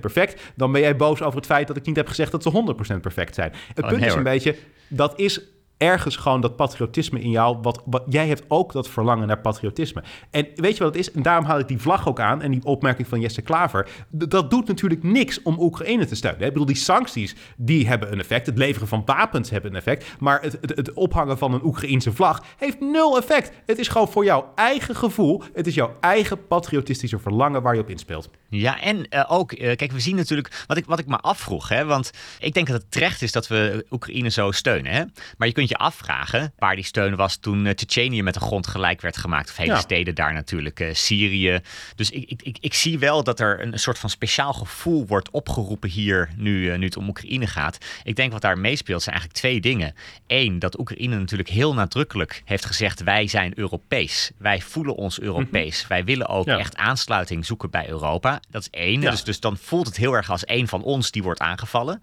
perfect, 0.00 0.52
dan 0.56 0.72
ben 0.72 0.80
jij 0.80 0.96
boos 0.96 1.22
over 1.22 1.36
het 1.36 1.46
feit 1.46 1.66
dat 1.66 1.76
ik 1.76 1.86
niet 1.86 1.96
heb 1.96 2.08
gezegd 2.08 2.32
dat 2.32 2.42
ze 2.42 2.74
100% 2.96 3.00
perfect 3.00 3.34
zijn. 3.34 3.52
Het 3.74 3.84
oh, 3.84 3.90
punt 3.90 4.04
is 4.04 4.14
een 4.14 4.22
beetje, 4.22 4.56
dat 4.88 5.18
is 5.18 5.40
ergens 5.78 6.16
gewoon 6.16 6.40
dat 6.40 6.56
patriotisme 6.56 7.20
in 7.20 7.30
jou. 7.30 7.58
Wat, 7.62 7.82
wat, 7.84 8.02
jij 8.08 8.28
hebt 8.28 8.44
ook 8.48 8.72
dat 8.72 8.88
verlangen 8.88 9.26
naar 9.26 9.40
patriotisme. 9.40 10.02
En 10.30 10.46
weet 10.54 10.76
je 10.76 10.82
wat 10.84 10.94
het 10.94 11.06
is? 11.06 11.12
En 11.12 11.22
daarom 11.22 11.44
haal 11.44 11.58
ik 11.58 11.68
die 11.68 11.78
vlag 11.78 12.08
ook 12.08 12.20
aan 12.20 12.42
en 12.42 12.50
die 12.50 12.64
opmerking 12.64 13.08
van 13.08 13.20
Jesse 13.20 13.42
Klaver. 13.42 13.88
Dat 14.08 14.50
doet 14.50 14.66
natuurlijk 14.66 15.02
niks 15.02 15.42
om 15.42 15.60
Oekraïne 15.60 16.06
te 16.06 16.14
steunen. 16.14 16.40
Ik 16.40 16.52
bedoel, 16.52 16.66
die 16.66 16.76
sancties 16.76 17.36
die 17.56 17.86
hebben 17.86 18.12
een 18.12 18.20
effect. 18.20 18.46
Het 18.46 18.58
leveren 18.58 18.88
van 18.88 19.02
wapens 19.04 19.50
hebben 19.50 19.70
een 19.70 19.76
effect. 19.76 20.06
Maar 20.18 20.42
het, 20.42 20.58
het, 20.60 20.92
ophangen 20.92 21.38
van 21.38 21.52
een 21.54 21.64
Oekraïense 21.64 22.12
vlag 22.12 22.42
heeft 22.56 22.80
nul 22.80 23.16
effect. 23.16 23.52
Het 23.66 23.78
is 23.78 23.88
gewoon 23.88 24.08
voor 24.08 24.24
jouw 24.24 24.52
eigen 24.54 24.96
gevoel. 24.96 25.42
Het 25.52 25.66
is 25.66 25.74
jouw 25.74 25.96
eigen 26.00 26.46
patriotistische 26.46 27.18
verlangen 27.18 27.62
waar 27.62 27.74
je 27.74 27.80
op 27.80 27.90
inspeelt. 27.90 28.30
Ja, 28.48 28.80
en 28.80 29.06
uh, 29.10 29.24
ook, 29.28 29.52
uh, 29.52 29.76
kijk, 29.76 29.92
we 29.92 30.00
zien 30.00 30.16
natuurlijk, 30.16 30.64
wat 30.66 30.76
ik, 30.76 30.84
wat 30.84 30.98
ik 30.98 31.06
me 31.06 31.16
afvroeg, 31.16 31.68
hè, 31.68 31.84
want 31.84 32.10
ik 32.38 32.54
denk 32.54 32.66
dat 32.66 32.76
het 32.76 32.90
terecht 32.90 33.22
is 33.22 33.32
dat 33.32 33.46
we 33.48 33.86
Oekraïne 33.90 34.28
zo 34.28 34.50
steunen. 34.50 34.92
Hè? 34.92 35.04
Maar 35.36 35.48
je 35.48 35.54
kunt 35.54 35.67
je 35.68 35.76
afvragen 35.76 36.52
waar 36.58 36.74
die 36.74 36.84
steun 36.84 37.16
was 37.16 37.36
toen 37.36 37.64
uh, 37.64 37.72
Tsjetsjenië 37.72 38.22
met 38.22 38.34
de 38.34 38.40
grond 38.40 38.66
gelijk 38.66 39.00
werd 39.00 39.16
gemaakt. 39.16 39.50
Of 39.50 39.56
hele 39.56 39.76
steden 39.76 40.14
daar 40.14 40.32
natuurlijk, 40.32 40.90
Syrië. 40.92 41.60
Dus 41.96 42.10
ik, 42.10 42.30
ik, 42.30 42.42
ik, 42.42 42.56
ik, 42.60 42.74
zie 42.74 42.98
wel 42.98 43.24
dat 43.24 43.40
er 43.40 43.62
een 43.62 43.78
soort 43.78 43.98
van 43.98 44.10
speciaal 44.10 44.52
gevoel 44.52 45.06
wordt 45.06 45.30
opgeroepen 45.30 45.90
hier, 45.90 46.30
nu, 46.36 46.76
nu 46.76 46.84
het 46.84 46.96
om 46.96 47.08
Oekraïne 47.08 47.46
gaat. 47.46 47.78
Ik 48.04 48.16
denk 48.16 48.32
wat 48.32 48.42
daar 48.42 48.58
meespeelt 48.58 49.02
zijn 49.02 49.14
eigenlijk 49.14 49.44
twee 49.44 49.60
dingen. 49.60 49.94
Eén, 50.26 50.58
dat 50.58 50.78
Oekraïne 50.78 51.18
natuurlijk 51.18 51.48
heel 51.48 51.74
nadrukkelijk 51.74 52.42
heeft 52.44 52.64
gezegd, 52.64 53.02
wij 53.02 53.26
zijn 53.26 53.58
Europees. 53.58 54.30
Wij 54.38 54.60
voelen 54.60 54.94
ons 54.94 55.20
Europees. 55.20 55.78
Mhm. 55.80 55.88
Wij 55.88 56.04
willen 56.04 56.26
ook 56.28 56.46
echt 56.46 56.76
aansluiting 56.76 57.46
zoeken 57.46 57.70
bij 57.70 57.88
Europa. 57.88 58.40
Dat 58.50 58.62
is 58.62 58.70
één. 58.70 59.00
Dus, 59.00 59.24
dus 59.24 59.40
dan 59.40 59.56
voelt 59.56 59.86
het 59.86 59.96
heel 59.96 60.12
erg 60.12 60.30
als 60.30 60.44
één 60.44 60.68
van 60.68 60.82
ons 60.82 61.10
die 61.10 61.22
wordt 61.22 61.40
aangevallen. 61.40 62.00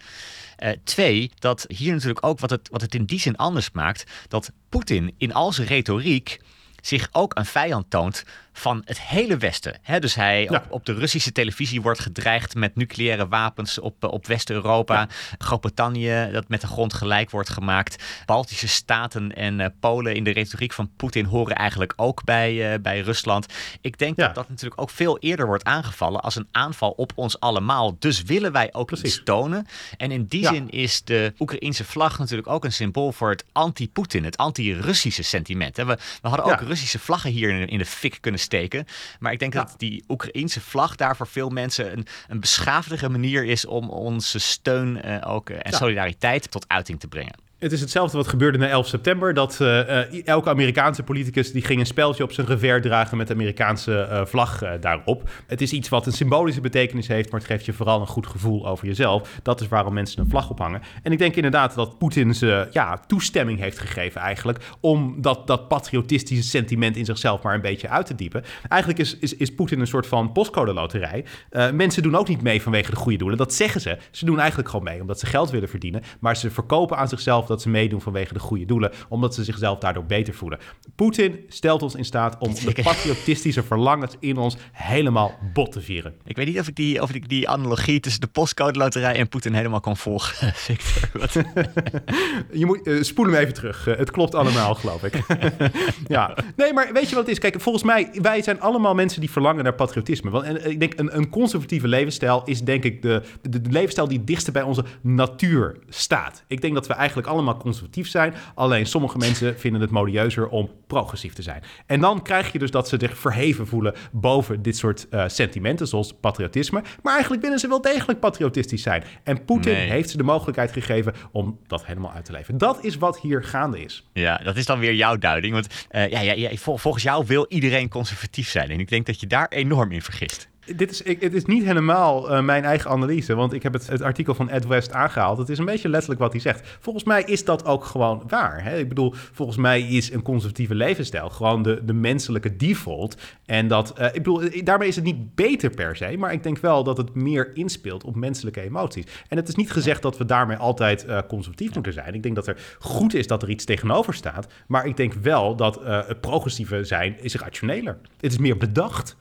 Uh, 0.60 0.70
twee, 0.84 1.32
dat 1.40 1.66
hier 1.68 1.94
natuurlijk 1.94 2.26
ook 2.26 2.40
wat 2.40 2.50
het, 2.50 2.70
wat 2.72 2.82
het 2.82 2.96
in 2.96 3.06
die 3.06 3.20
zin 3.20 3.36
anders 3.36 3.72
maakt, 3.72 4.12
dat 4.28 4.52
Poetin 4.70 5.14
in 5.18 5.34
al 5.34 5.52
zijn 5.52 5.68
retoriek 5.68 6.40
zich 6.82 7.10
ook 7.12 7.38
een 7.38 7.46
vijand 7.46 7.90
toont 7.90 8.24
van 8.58 8.82
het 8.86 9.02
hele 9.02 9.38
Westen. 9.38 9.80
dus 10.00 10.16
hij 10.16 10.50
op, 10.50 10.66
op, 10.70 10.86
de 10.86 10.94
Russische 10.94 11.32
televisie 11.32 11.82
wordt 11.82 12.00
gedreigd 12.00 12.56
met 12.56 12.76
nucleaire 12.76 13.28
wapens 13.28 13.80
op, 13.80 14.04
eh, 14.04 14.12
op 14.12 14.28
West-Europa. 14.28 15.08
Groot-Brittannië 15.38 16.30
dat 16.32 16.48
met 16.48 16.62
de 16.62 16.68
grond 16.68 16.94
gelijk 16.94 17.30
wordt 17.30 17.50
gemaakt. 17.50 18.04
Baltische 18.26 18.68
staten 18.68 19.36
en 19.36 19.60
uh, 19.60 19.66
Polen 19.80 20.16
in 20.16 20.24
de 20.24 20.32
retoriek 20.32 20.74
van 20.74 20.92
Poetin 20.96 21.26
horen 21.26 21.56
eigenlijk 21.56 21.94
ook 21.96 22.24
bij, 22.24 22.74
uh, 22.74 22.80
bij 22.82 23.00
Rusland. 23.00 23.46
Ik 23.82 23.98
denk 23.98 24.18
dat 24.18 24.36
dat 24.36 24.50
natuurlijk 24.50 24.82
ook 24.82 24.90
veel 24.90 25.20
eerder 25.20 25.46
wordt 25.46 25.64
aangevallen 25.64 26.22
als 26.22 26.36
een 26.36 26.48
aanval 26.52 26.92
op 26.92 27.12
ons 27.16 27.40
allemaal. 27.40 27.96
Dus 28.00 28.24
willen 28.24 28.52
wij 28.52 28.70
ook 28.74 28.88
Precies. 28.88 29.06
iets 29.06 29.24
tonen. 29.24 29.68
En 29.98 30.12
in 30.12 30.26
die 30.26 30.46
zin 30.46 30.70
is 30.70 31.04
de 31.04 31.34
Oekraïense 31.40 31.84
vlag 31.84 32.20
natuurlijk 32.20 32.48
ook 32.48 32.66
een 32.66 32.74
symbool 32.74 33.12
voor 33.12 33.30
het 33.30 33.46
anti-Poetin, 33.52 34.24
het 34.24 34.38
anti-Russische 34.38 35.24
sentiment. 35.24 35.76
We, 35.76 35.86
we 36.22 36.28
hadden 36.28 36.46
ook 36.46 36.62
Russische 36.62 37.00
vlaggen 37.00 37.32
hier 37.32 37.50
in, 37.50 37.68
in 37.68 37.78
de 37.78 37.86
fik 37.86 38.18
kunnen 38.22 38.40
steken. 38.46 38.86
Maar 39.20 39.32
ik 39.32 39.40
denk 39.40 39.54
dat 39.54 39.74
die 39.78 40.04
Oekraïense 40.08 40.62
vlag 40.62 40.96
daar 40.96 41.16
voor 41.16 41.28
veel 41.28 41.50
mensen 41.50 41.92
een, 41.92 42.08
een 42.28 42.40
beschaafdere 42.40 43.10
manier 43.10 43.46
is 43.46 43.66
om 43.66 43.90
onze 43.90 44.40
steun 44.40 45.02
uh, 45.06 45.18
ook, 45.28 45.50
uh, 45.50 45.58
en 45.62 45.74
solidariteit 45.74 46.52
tot 46.52 46.66
uiting 46.68 47.00
te 47.00 47.08
brengen. 47.08 47.36
Het 47.66 47.74
is 47.74 47.82
hetzelfde 47.82 48.18
wat 48.18 48.28
gebeurde 48.28 48.58
na 48.58 48.68
11 48.68 48.88
september. 48.88 49.34
Dat 49.34 49.60
uh, 49.62 50.28
elke 50.28 50.50
Amerikaanse 50.50 51.04
politicus 51.04 51.52
die 51.52 51.62
ging 51.62 51.80
een 51.80 51.86
speldje 51.86 52.24
op 52.24 52.32
zijn 52.32 52.48
revers 52.48 52.82
dragen 52.82 53.18
met 53.18 53.28
de 53.28 53.34
Amerikaanse 53.34 54.08
uh, 54.12 54.26
vlag 54.26 54.80
daarop. 54.80 55.30
Het 55.48 55.62
is 55.62 55.72
iets 55.72 55.90
wat 55.90 56.06
een 56.06 56.12
symbolische 56.12 56.62
betekenis 56.62 57.08
heeft, 57.08 57.32
maar 57.32 57.40
het 57.40 57.50
geeft 57.50 57.66
je 57.66 57.74
vooral 57.74 58.02
een 58.02 58.08
goed 58.08 58.28
gevoel 58.28 58.68
over 58.68 58.88
jezelf. 58.88 59.40
Dat 59.44 59.62
is 59.62 59.68
waarom 59.68 59.94
mensen 59.94 60.20
een 60.20 60.30
vlag 60.30 60.50
ophangen. 60.50 60.82
En 61.04 61.12
ik 61.12 61.18
denk 61.18 61.36
inderdaad 61.36 61.76
dat 61.76 61.98
Poetin 61.98 62.36
ze 62.36 62.68
ja, 62.72 62.98
toestemming 63.08 63.60
heeft 63.60 63.80
gegeven 63.80 64.22
eigenlijk 64.22 64.60
om 64.80 65.22
dat, 65.22 65.48
dat 65.48 65.68
patriotistische 65.68 66.50
sentiment 66.50 66.96
in 66.96 67.06
zichzelf 67.06 67.42
maar 67.42 67.56
een 67.56 67.62
beetje 67.62 67.90
uit 67.90 68.06
te 68.06 68.16
diepen. 68.16 68.44
Eigenlijk 68.68 69.02
is, 69.02 69.18
is, 69.18 69.36
is 69.36 69.56
Poetin 69.56 69.80
een 69.80 69.88
soort 69.88 70.08
van 70.08 70.32
postcode 70.32 70.74
loterij. 70.74 71.26
mensen 71.74 72.04
doen 72.04 72.16
ook 72.16 72.28
niet 72.28 72.42
mee 72.42 72.62
vanwege 72.62 72.90
de 72.90 72.98
goede 72.98 73.18
doelen. 73.18 73.38
Dat 73.38 73.54
zeggen 73.54 73.82
ze. 73.82 73.98
Ze 74.12 74.26
doen 74.26 74.40
eigenlijk 74.40 74.70
gewoon 74.70 74.86
mee 74.86 75.02
omdat 75.02 75.20
ze 75.20 75.26
geld 75.26 75.50
willen 75.50 75.70
verdienen, 75.70 76.02
maar 76.20 76.38
ze 76.38 76.52
verkopen 76.52 76.98
aan 76.98 77.08
zichzelf 77.08 77.46
dat 77.46 77.55
ze 77.62 77.70
meedoen 77.70 78.02
vanwege 78.02 78.34
de 78.34 78.40
goede 78.40 78.66
doelen, 78.66 78.92
omdat 79.10 79.36
ze 79.36 79.44
zichzelf 79.44 79.80
daardoor 79.80 80.06
beter 80.06 80.34
voelen. 80.34 80.60
Poetin 80.96 81.40
stelt 81.48 81.82
ons 81.82 81.96
in 81.96 82.06
staat 82.06 82.38
om 82.40 82.54
de 82.54 82.82
patriotistische 82.84 83.64
verlangens 83.64 84.16
in 84.20 84.38
ons 84.38 84.58
helemaal 84.72 85.32
bot 85.54 85.72
te 85.72 85.82
vieren. 85.82 86.14
Ik 86.26 86.36
weet 86.36 86.46
niet 86.46 86.60
of 86.60 86.68
ik 86.68 86.76
die, 86.76 87.02
of 87.02 87.14
ik 87.14 87.30
die 87.30 87.50
analogie 87.50 88.00
tussen 88.00 88.22
de 88.22 88.28
postcode 88.28 88.80
loterij 88.80 89.16
en 89.16 89.28
Poetin 89.28 89.54
helemaal 89.54 89.80
kan 89.80 89.98
volgen, 89.98 90.54
Victor. 90.66 91.30
je 92.52 92.66
moet 92.66 92.88
uh, 92.88 93.04
spoel 93.04 93.26
hem 93.26 93.36
even 93.36 93.54
terug. 93.54 93.88
Uh, 93.88 93.98
het 93.98 94.12
klopt 94.12 94.36
allemaal, 94.36 94.76
geloof 94.76 95.04
ik. 95.04 95.24
ja, 96.08 96.38
nee, 96.56 96.74
maar 96.74 96.90
weet 96.94 97.10
je 97.10 97.16
wat 97.16 97.24
het 97.24 97.34
is? 97.34 97.40
Kijk, 97.40 97.62
volgens 97.62 97.84
mij, 97.84 98.10
wij 98.22 98.42
zijn 98.42 98.62
allemaal 98.62 98.94
mensen 98.94 99.20
die 99.20 99.32
verlangen 99.32 99.64
naar 99.64 99.74
patriotisme. 99.74 100.30
Want 100.30 100.46
en, 100.46 100.70
ik 100.70 100.80
denk, 100.80 100.94
een, 101.00 101.18
een 101.18 101.30
conservatieve 101.30 101.88
levensstijl 101.88 102.42
is 102.46 102.62
denk 102.62 102.84
ik 102.84 103.02
de, 103.02 103.22
de, 103.42 103.62
de 103.62 103.70
levensstijl 103.70 104.08
die 104.08 104.18
het 104.18 104.28
dichtste 104.28 104.52
bij 104.52 104.62
onze 104.62 104.84
natuur 105.02 105.78
staat. 105.90 106.44
Ik 106.48 106.62
denk 106.62 106.74
dat 106.74 106.88
we 106.88 106.94
eigenlijk 106.94 107.28
allemaal 107.36 107.58
conservatief 107.58 108.08
zijn. 108.08 108.34
Alleen 108.56 108.86
sommige 108.86 109.18
mensen 109.18 109.60
vinden 109.60 109.82
het 109.82 109.90
modieuzer 109.90 110.48
om 110.48 110.70
progressief 110.88 111.34
te 111.34 111.42
zijn. 111.42 111.64
En 111.86 112.00
dan 112.00 112.22
krijg 112.22 112.52
je 112.52 112.60
dus 112.60 112.72
dat 112.72 112.88
ze 112.88 112.98
zich 113.00 113.18
verheven 113.18 113.68
voelen 113.68 113.94
boven 114.12 114.62
dit 114.62 114.78
soort 114.78 115.08
uh, 115.12 115.24
sentimenten, 115.28 115.88
zoals 115.88 116.14
patriotisme. 116.14 116.84
Maar 117.02 117.14
eigenlijk 117.14 117.44
willen 117.44 117.60
ze 117.60 117.68
wel 117.68 117.82
degelijk 117.82 118.20
patriotistisch 118.20 118.82
zijn. 118.82 119.04
En 119.24 119.46
Poetin 119.46 119.76
heeft 119.76 120.10
ze 120.10 120.18
de 120.18 120.24
mogelijkheid 120.24 120.72
gegeven 120.72 121.14
om 121.32 121.60
dat 121.68 121.86
helemaal 121.86 122.12
uit 122.12 122.26
te 122.26 122.32
leven. 122.32 122.58
Dat 122.58 122.84
is 122.84 122.98
wat 122.98 123.20
hier 123.20 123.44
gaande 123.44 123.84
is. 123.84 124.10
Ja, 124.14 124.38
dat 124.38 124.56
is 124.56 124.66
dan 124.66 124.80
weer 124.80 124.94
jouw 124.94 125.18
duiding. 125.18 125.54
Want 125.54 125.68
uh, 125.92 126.10
ja, 126.10 126.20
ja, 126.20 126.34
ja, 126.34 126.50
volgens 126.56 127.04
jou 127.04 127.26
wil 127.28 127.46
iedereen 127.50 127.90
conservatief 127.90 128.50
zijn. 128.50 128.70
En 128.70 128.80
ik 128.80 128.90
denk 128.90 129.06
dat 129.06 129.20
je 129.20 129.28
daar 129.28 129.48
enorm 129.50 129.92
in 129.92 130.02
vergist. 130.02 130.50
Dit 130.76 130.92
is, 130.92 131.02
ik, 131.02 131.22
het 131.22 131.34
is 131.34 131.46
niet 131.46 131.64
helemaal 131.64 132.32
uh, 132.32 132.42
mijn 132.42 132.64
eigen 132.64 132.90
analyse, 132.90 133.36
want 133.36 133.54
ik 133.54 133.64
heb 133.64 133.74
het, 133.74 133.88
het 133.88 134.02
artikel 134.02 134.36
van 134.36 134.50
Ed 134.50 134.68
West 134.68 134.92
aangehaald. 134.92 135.38
Het 135.38 135.50
is 135.50 135.58
een 135.58 135.66
beetje 135.66 135.90
letterlijk 135.90 136.22
wat 136.22 136.32
hij 136.32 136.42
zegt. 136.42 136.78
Volgens 136.80 137.04
mij 137.04 137.24
is 137.24 137.46
dat 137.46 137.66
ook 137.66 137.86
gewoon 137.86 138.24
waar. 138.28 138.64
Hè? 138.64 138.78
Ik 138.78 138.90
bedoel, 138.90 139.14
volgens 139.32 139.58
mij 139.58 139.82
is 139.82 140.12
een 140.12 140.22
conservatieve 140.22 140.76
levensstijl 140.76 141.30
gewoon 141.30 141.64
de, 141.64 141.82
de 141.86 141.94
menselijke 141.94 142.56
default. 142.56 143.18
En 143.46 143.68
dat, 143.68 143.94
uh, 144.00 144.06
ik 144.06 144.14
bedoel, 144.14 144.42
daarmee 144.64 144.88
is 144.88 144.96
het 144.96 145.06
niet 145.06 145.36
beter 145.36 145.70
per 145.70 145.96
se, 145.96 146.18
maar 146.18 146.34
ik 146.34 146.44
denk 146.44 146.58
wel 146.58 146.84
dat 146.84 146.98
het 146.98 147.16
meer 147.16 147.56
inspeelt 147.56 148.04
op 148.04 148.16
menselijke 148.16 148.62
emoties. 148.62 149.06
En 149.28 149.38
het 149.38 149.48
is 149.48 149.56
niet 149.56 149.72
gezegd 149.72 150.02
dat 150.02 150.18
we 150.18 150.26
daarmee 150.26 150.58
altijd 150.58 151.06
conservatief 151.28 151.74
moeten 151.74 151.94
zijn. 151.94 152.14
Ik 152.14 152.24
denk 152.24 152.36
dat 152.36 152.48
er 152.48 152.76
goed 152.80 153.14
is 153.14 153.28
dat 153.28 153.44
er 153.44 153.50
iets 153.50 153.66
tegenover 153.66 154.14
staat, 154.14 154.48
maar 154.68 154.86
ik 154.86 154.98
denk 154.98 155.14
wel 155.14 155.56
dat 155.56 155.80
het 155.84 156.22
progressieve 156.22 156.84
zijn 156.84 157.16
is 157.22 157.36
rationeler. 157.36 157.98
Het 158.20 158.32
is 158.32 158.38
meer 158.38 158.58
bedacht. 158.58 159.16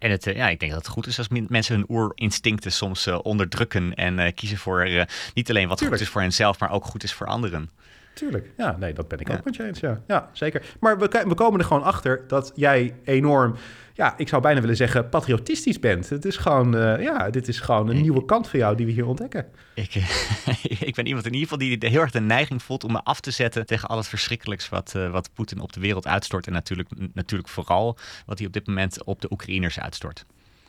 En 0.00 0.10
het, 0.10 0.24
ja, 0.24 0.48
ik 0.48 0.60
denk 0.60 0.72
dat 0.72 0.82
het 0.82 0.92
goed 0.92 1.06
is 1.06 1.18
als 1.18 1.28
mensen 1.28 1.74
hun 1.74 1.84
oerinstincten 1.88 2.72
soms 2.72 3.06
uh, 3.06 3.18
onderdrukken 3.22 3.94
en 3.94 4.18
uh, 4.18 4.26
kiezen 4.34 4.58
voor 4.58 5.06
niet 5.34 5.50
alleen 5.50 5.68
wat 5.68 5.78
Tuurlijk. 5.78 5.98
goed 5.98 6.06
is 6.06 6.12
voor 6.12 6.20
henzelf, 6.20 6.58
maar 6.58 6.70
ook 6.70 6.84
goed 6.84 7.02
is 7.02 7.12
voor 7.12 7.26
anderen. 7.26 7.70
Tuurlijk, 8.14 8.50
ja, 8.56 8.76
nee, 8.78 8.92
dat 8.92 9.08
ben 9.08 9.18
ik 9.18 9.28
ja. 9.28 9.34
ook 9.34 9.44
met 9.44 9.56
je 9.56 9.64
eens, 9.64 9.80
ja. 9.80 10.02
ja 10.06 10.30
zeker. 10.32 10.76
Maar 10.80 10.98
we, 10.98 11.24
we 11.28 11.34
komen 11.34 11.60
er 11.60 11.66
gewoon 11.66 11.82
achter 11.82 12.24
dat 12.26 12.52
jij 12.54 12.94
enorm 13.04 13.54
ja, 14.00 14.14
ik 14.16 14.28
zou 14.28 14.42
bijna 14.42 14.60
willen 14.60 14.76
zeggen, 14.76 15.08
patriotistisch 15.08 15.78
bent. 15.78 16.08
Het 16.08 16.24
is 16.24 16.36
gewoon, 16.36 16.76
uh, 16.76 17.02
ja, 17.02 17.30
dit 17.30 17.48
is 17.48 17.60
gewoon 17.60 17.88
een 17.88 18.00
nieuwe 18.00 18.24
kant 18.24 18.48
van 18.48 18.58
jou 18.58 18.76
die 18.76 18.86
we 18.86 18.92
hier 18.92 19.06
ontdekken. 19.06 19.46
Ik, 19.74 19.94
ik 20.88 20.94
ben 20.94 21.06
iemand 21.06 21.26
in 21.26 21.32
ieder 21.34 21.48
geval 21.48 21.58
die 21.58 21.90
heel 21.90 22.00
erg 22.00 22.10
de 22.10 22.20
neiging 22.20 22.62
voelt 22.62 22.84
om 22.84 22.92
me 22.92 23.02
af 23.02 23.20
te 23.20 23.30
zetten 23.30 23.66
tegen 23.66 23.88
al 23.88 23.96
het 23.96 24.08
verschrikkelijks 24.08 24.68
wat, 24.68 24.92
uh, 24.96 25.10
wat 25.10 25.30
Poetin 25.34 25.60
op 25.60 25.72
de 25.72 25.80
wereld 25.80 26.06
uitstort. 26.06 26.46
En 26.46 26.52
natuurlijk, 26.52 26.88
natuurlijk 27.12 27.48
vooral 27.48 27.96
wat 28.26 28.38
hij 28.38 28.46
op 28.46 28.52
dit 28.52 28.66
moment 28.66 29.04
op 29.04 29.20
de 29.20 29.32
Oekraïners 29.32 29.80
uitstort. 29.80 30.24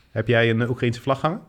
Heb 0.09 0.27
jij 0.27 0.49
een 0.49 0.69
Oekraïnse 0.69 1.01
vlag 1.01 1.21
hangen? 1.21 1.41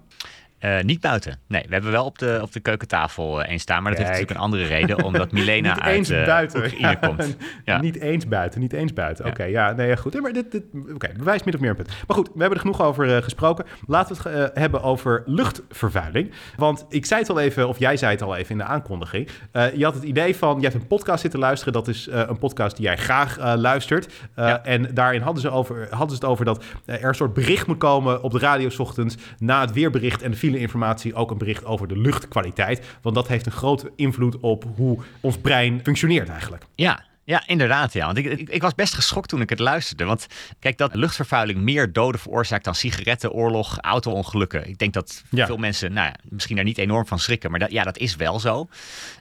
Uh, 0.65 0.81
niet 0.81 1.01
buiten. 1.01 1.39
Nee, 1.49 1.63
we 1.67 1.73
hebben 1.73 1.91
wel 1.91 2.05
op 2.05 2.19
de, 2.19 2.39
op 2.43 2.53
de 2.53 2.61
keukentafel 2.61 3.43
uh, 3.43 3.51
eens 3.51 3.63
staan. 3.63 3.83
Maar 3.83 3.93
dat 3.93 4.01
heeft 4.01 4.11
natuurlijk 4.11 4.39
een 4.39 4.45
andere 4.45 4.65
reden. 4.65 5.03
Omdat 5.05 5.33
Milena 5.33 5.75
niet 5.75 5.85
eens 5.85 6.13
uit 6.13 6.21
uh, 6.21 6.27
buiten. 6.27 6.65
Oekraïne 6.65 6.99
komt. 6.99 7.37
Ja. 7.65 7.81
Niet 7.81 8.01
eens 8.01 8.29
buiten, 8.29 8.61
niet 8.61 8.73
eens 8.73 8.93
buiten. 8.93 9.25
Oké, 9.25 9.35
okay, 9.35 9.51
ja, 9.51 9.73
nee, 9.73 9.97
goed. 9.97 10.21
maar 10.21 10.33
dit, 10.33 10.53
dit, 10.53 10.63
Oké, 10.75 10.93
okay, 10.95 11.13
bewijs 11.17 11.43
min 11.43 11.55
of 11.55 11.61
meer 11.61 11.71
een 11.71 11.77
punt. 11.77 11.89
Maar 12.07 12.17
goed, 12.17 12.27
we 12.27 12.41
hebben 12.41 12.59
er 12.59 12.65
genoeg 12.65 12.83
over 12.83 13.23
gesproken. 13.23 13.65
Laten 13.87 14.23
we 14.23 14.29
het 14.29 14.59
hebben 14.59 14.83
over 14.83 15.23
luchtvervuiling. 15.27 16.33
Want 16.57 16.87
ik 16.89 17.07
zei 17.07 17.21
het 17.21 17.31
al 17.31 17.41
even, 17.41 17.69
of 17.69 17.79
jij 17.79 17.97
zei 17.97 18.13
het 18.13 18.23
al 18.23 18.37
even 18.37 18.51
in 18.51 18.59
de 18.59 18.65
aankondiging. 18.65 19.29
je 19.75 19.85
had 19.85 19.95
het 19.95 20.03
idee 20.03 20.37
van, 20.37 20.57
je 20.57 20.63
hebt 20.63 20.75
een 20.75 20.87
podcast 20.87 21.21
zitten 21.21 21.41
luisteren. 21.41 21.73
Dat 21.73 21.89
is 21.89 22.09
een 22.11 22.39
podcast 22.39 22.77
die 22.77 22.85
jij 22.85 22.97
graag 22.97 23.57
luistert. 23.57 24.13
Ja. 24.37 24.65
En 24.65 24.95
daarin 24.95 25.23
hadden 25.23 25.43
ze, 25.43 25.51
over, 25.51 25.87
hadden 25.91 26.17
ze 26.17 26.23
het 26.23 26.25
over 26.25 26.45
dat 26.45 26.65
er 26.85 27.05
een 27.05 27.15
soort 27.15 27.35
bericht 27.35 27.67
moet 27.67 27.79
komen 27.79 28.23
op 28.23 28.33
de 28.33 28.39
radio 28.39 28.71
ochtends... 28.79 29.17
na 29.39 29.61
het 29.61 29.73
weerbericht 29.73 30.23
en 30.23 30.31
de 30.31 30.37
informatie 30.59 31.15
ook 31.15 31.31
een 31.31 31.39
bericht 31.39 31.65
over 31.65 31.89
de 31.89 31.99
luchtkwaliteit. 31.99 32.87
Want 33.03 33.15
dat 33.15 33.29
heeft 33.29 33.47
een 33.47 33.53
grote 33.53 33.93
invloed 33.97 34.41
op 34.41 34.65
hoe 34.77 34.99
ons 35.21 35.39
brein 35.39 35.81
functioneert 35.83 36.29
eigenlijk. 36.29 36.65
Ja, 36.75 37.05
ja, 37.25 37.43
inderdaad. 37.47 37.93
Ja. 37.93 38.07
Want 38.07 38.19
ik, 38.19 38.25
ik, 38.25 38.49
ik, 38.49 38.63
was 38.63 38.75
best 38.75 38.95
geschokt 38.95 39.29
toen 39.29 39.41
ik 39.41 39.51
het 39.51 39.59
luisterde. 39.59 40.05
Want 40.05 40.27
kijk, 40.59 40.79
dat 40.79 40.95
luchtvervuiling 40.95 41.61
meer 41.61 41.93
doden 41.93 42.21
veroorzaakt 42.21 42.65
dan 42.65 42.75
sigaretten, 42.75 43.33
oorlog, 43.33 43.79
auto-ongelukken. 43.81 44.69
Ik 44.69 44.79
denk 44.79 44.93
dat 44.93 45.23
veel 45.31 45.57
mensen 45.57 45.93
nou 45.93 46.07
ja, 46.07 46.15
misschien 46.23 46.57
daar 46.57 46.65
niet 46.65 46.79
enorm 46.79 47.07
van 47.07 47.19
schrikken. 47.19 47.51
Maar 47.51 47.61
dat, 47.61 47.71
ja, 47.71 47.83
dat 47.83 47.99
is 47.99 48.17
wel 48.17 48.41
zo. 48.41 48.69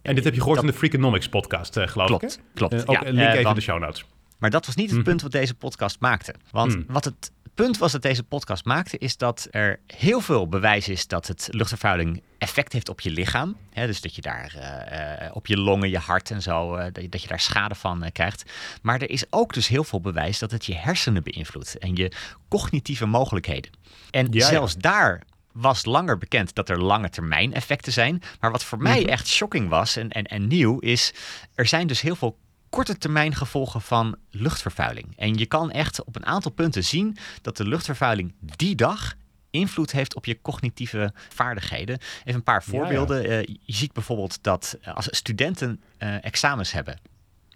En 0.01 0.15
dit 0.15 0.23
heb 0.23 0.33
je 0.33 0.39
gehoord 0.39 0.61
in 0.61 0.67
de 0.67 0.73
Freakonomics 0.73 1.29
podcast, 1.29 1.77
uh, 1.77 1.87
geloof 1.87 2.07
klopt, 2.07 2.23
ik. 2.23 2.43
Klopt, 2.53 2.73
uh, 2.73 2.79
ook 2.85 2.95
ja, 2.95 3.01
link 3.01 3.17
uh, 3.17 3.33
even 3.33 3.49
in 3.49 3.55
de 3.55 3.61
show 3.61 3.79
notes. 3.79 4.05
Maar 4.37 4.49
dat 4.49 4.65
was 4.65 4.75
niet 4.75 4.89
het 4.89 4.97
mm. 4.97 5.03
punt 5.03 5.21
wat 5.21 5.31
deze 5.31 5.53
podcast 5.53 5.99
maakte. 5.99 6.35
Want 6.51 6.75
mm. 6.75 6.83
wat 6.87 7.05
het 7.05 7.31
punt 7.53 7.77
was 7.77 7.91
dat 7.91 8.01
deze 8.01 8.23
podcast 8.23 8.65
maakte, 8.65 8.97
is 8.97 9.17
dat 9.17 9.47
er 9.51 9.79
heel 9.87 10.21
veel 10.21 10.47
bewijs 10.47 10.87
is 10.87 11.07
dat 11.07 11.27
het 11.27 11.47
luchtvervuiling 11.51 12.21
effect 12.37 12.73
heeft 12.73 12.89
op 12.89 13.01
je 13.01 13.09
lichaam. 13.09 13.57
dus 13.73 14.01
dat 14.01 14.15
je 14.15 14.21
daar 14.21 14.53
uh, 14.55 15.35
op 15.35 15.47
je 15.47 15.57
longen, 15.57 15.89
je 15.89 15.97
hart 15.97 16.31
en 16.31 16.41
zo, 16.41 16.77
uh, 16.77 16.83
dat, 16.83 17.03
je, 17.03 17.09
dat, 17.09 17.21
je, 17.21 17.27
daar 17.27 17.39
schade 17.39 17.75
van 17.75 18.09
krijgt. 18.11 18.51
Maar 18.81 19.01
er 19.01 19.09
is 19.09 19.25
ook 19.29 19.53
dus 19.53 19.67
heel 19.67 19.83
veel 19.83 20.01
bewijs 20.01 20.39
dat 20.39 20.51
het 20.51 20.65
je 20.65 20.75
hersenen 20.75 21.23
beïnvloedt 21.23 21.77
en 21.77 21.95
je 21.95 22.11
cognitieve 22.49 23.05
mogelijkheden. 23.05 23.71
En 24.11 24.27
ja, 24.31 24.47
zelfs 24.47 24.73
ja. 24.73 24.79
daar 24.79 25.23
was 25.51 25.85
langer 25.85 26.17
bekend 26.17 26.55
dat 26.55 26.69
er 26.69 26.81
lange 26.81 27.09
termijn 27.09 27.53
effecten 27.53 27.93
zijn. 27.93 28.21
Maar 28.39 28.51
wat 28.51 28.63
voor 28.63 28.77
mij 28.77 28.99
mhm. 28.99 29.09
echt 29.09 29.27
shocking 29.27 29.69
was 29.69 29.95
en, 29.95 30.09
en, 30.09 30.23
en 30.23 30.47
nieuw 30.47 30.79
is, 30.79 31.13
er 31.55 31.65
zijn 31.65 31.87
dus 31.87 32.01
heel 32.01 32.15
veel 32.15 32.37
korte 32.71 32.97
termijn 32.97 33.35
gevolgen 33.35 33.81
van 33.81 34.17
luchtvervuiling. 34.29 35.17
En 35.17 35.37
je 35.37 35.45
kan 35.45 35.71
echt 35.71 36.03
op 36.03 36.15
een 36.15 36.25
aantal 36.25 36.51
punten 36.51 36.83
zien 36.83 37.17
dat 37.41 37.57
de 37.57 37.65
luchtvervuiling 37.65 38.33
die 38.39 38.75
dag 38.75 39.13
invloed 39.49 39.91
heeft 39.91 40.15
op 40.15 40.25
je 40.25 40.41
cognitieve 40.41 41.13
vaardigheden. 41.29 41.97
Even 42.19 42.33
een 42.33 42.43
paar 42.43 42.63
voorbeelden. 42.63 43.21
Ja, 43.23 43.31
ja. 43.31 43.41
Uh, 43.41 43.55
je 43.61 43.73
ziet 43.73 43.93
bijvoorbeeld 43.93 44.43
dat 44.43 44.77
eh, 44.81 44.95
als 44.95 45.07
studenten 45.09 45.81
uh, 45.99 46.25
examens 46.25 46.71
hebben. 46.71 46.99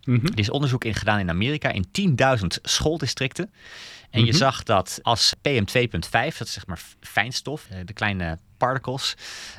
Mm 0.03 0.15
-hmm. 0.15 0.25
Er 0.25 0.39
is 0.39 0.49
onderzoek 0.49 0.83
in 0.83 0.93
gedaan 0.93 1.19
in 1.19 1.29
Amerika 1.29 1.69
in 1.69 2.17
10.000 2.39 2.45
schooldistricten. 2.61 3.45
En 3.45 3.51
mm 3.51 4.09
-hmm. 4.11 4.25
je 4.25 4.33
zag 4.33 4.63
dat 4.63 4.99
als 5.01 5.33
PM2.5, 5.37 6.37
dat 6.37 6.47
is 6.47 6.53
zeg 6.53 6.67
maar 6.67 6.81
fijnstof, 6.99 7.67
de 7.85 7.93
kleine 7.93 8.39
particles, 8.57 9.15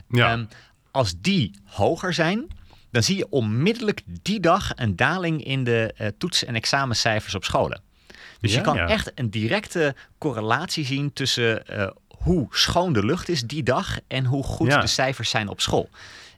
ja. 0.09 0.33
um, 0.33 0.49
als 0.91 1.21
die 1.21 1.59
hoger 1.65 2.15
zijn, 2.15 2.47
dan 2.97 3.05
zie 3.05 3.17
je 3.17 3.27
onmiddellijk 3.31 4.03
die 4.23 4.41
dag 4.41 4.73
een 4.75 4.97
daling 4.97 5.45
in 5.45 5.65
de 5.65 5.95
uh, 6.01 6.07
toets- 6.19 6.45
en 6.45 6.55
examencijfers 6.55 7.35
op 7.35 7.45
scholen. 7.45 7.81
Dus 8.41 8.51
ja, 8.51 8.57
je 8.57 8.65
kan 8.65 8.77
ja. 8.77 8.87
echt 8.87 9.13
een 9.15 9.31
directe 9.31 9.95
correlatie 10.19 10.85
zien 10.85 11.13
tussen 11.13 11.63
uh, 11.71 11.89
hoe 12.09 12.47
schoon 12.51 12.93
de 12.93 13.05
lucht 13.05 13.29
is 13.29 13.43
die 13.43 13.63
dag 13.63 13.99
en 14.07 14.25
hoe 14.25 14.43
goed 14.43 14.67
ja. 14.67 14.81
de 14.81 14.87
cijfers 14.87 15.31
zijn 15.31 15.49
op 15.49 15.61
school. 15.61 15.89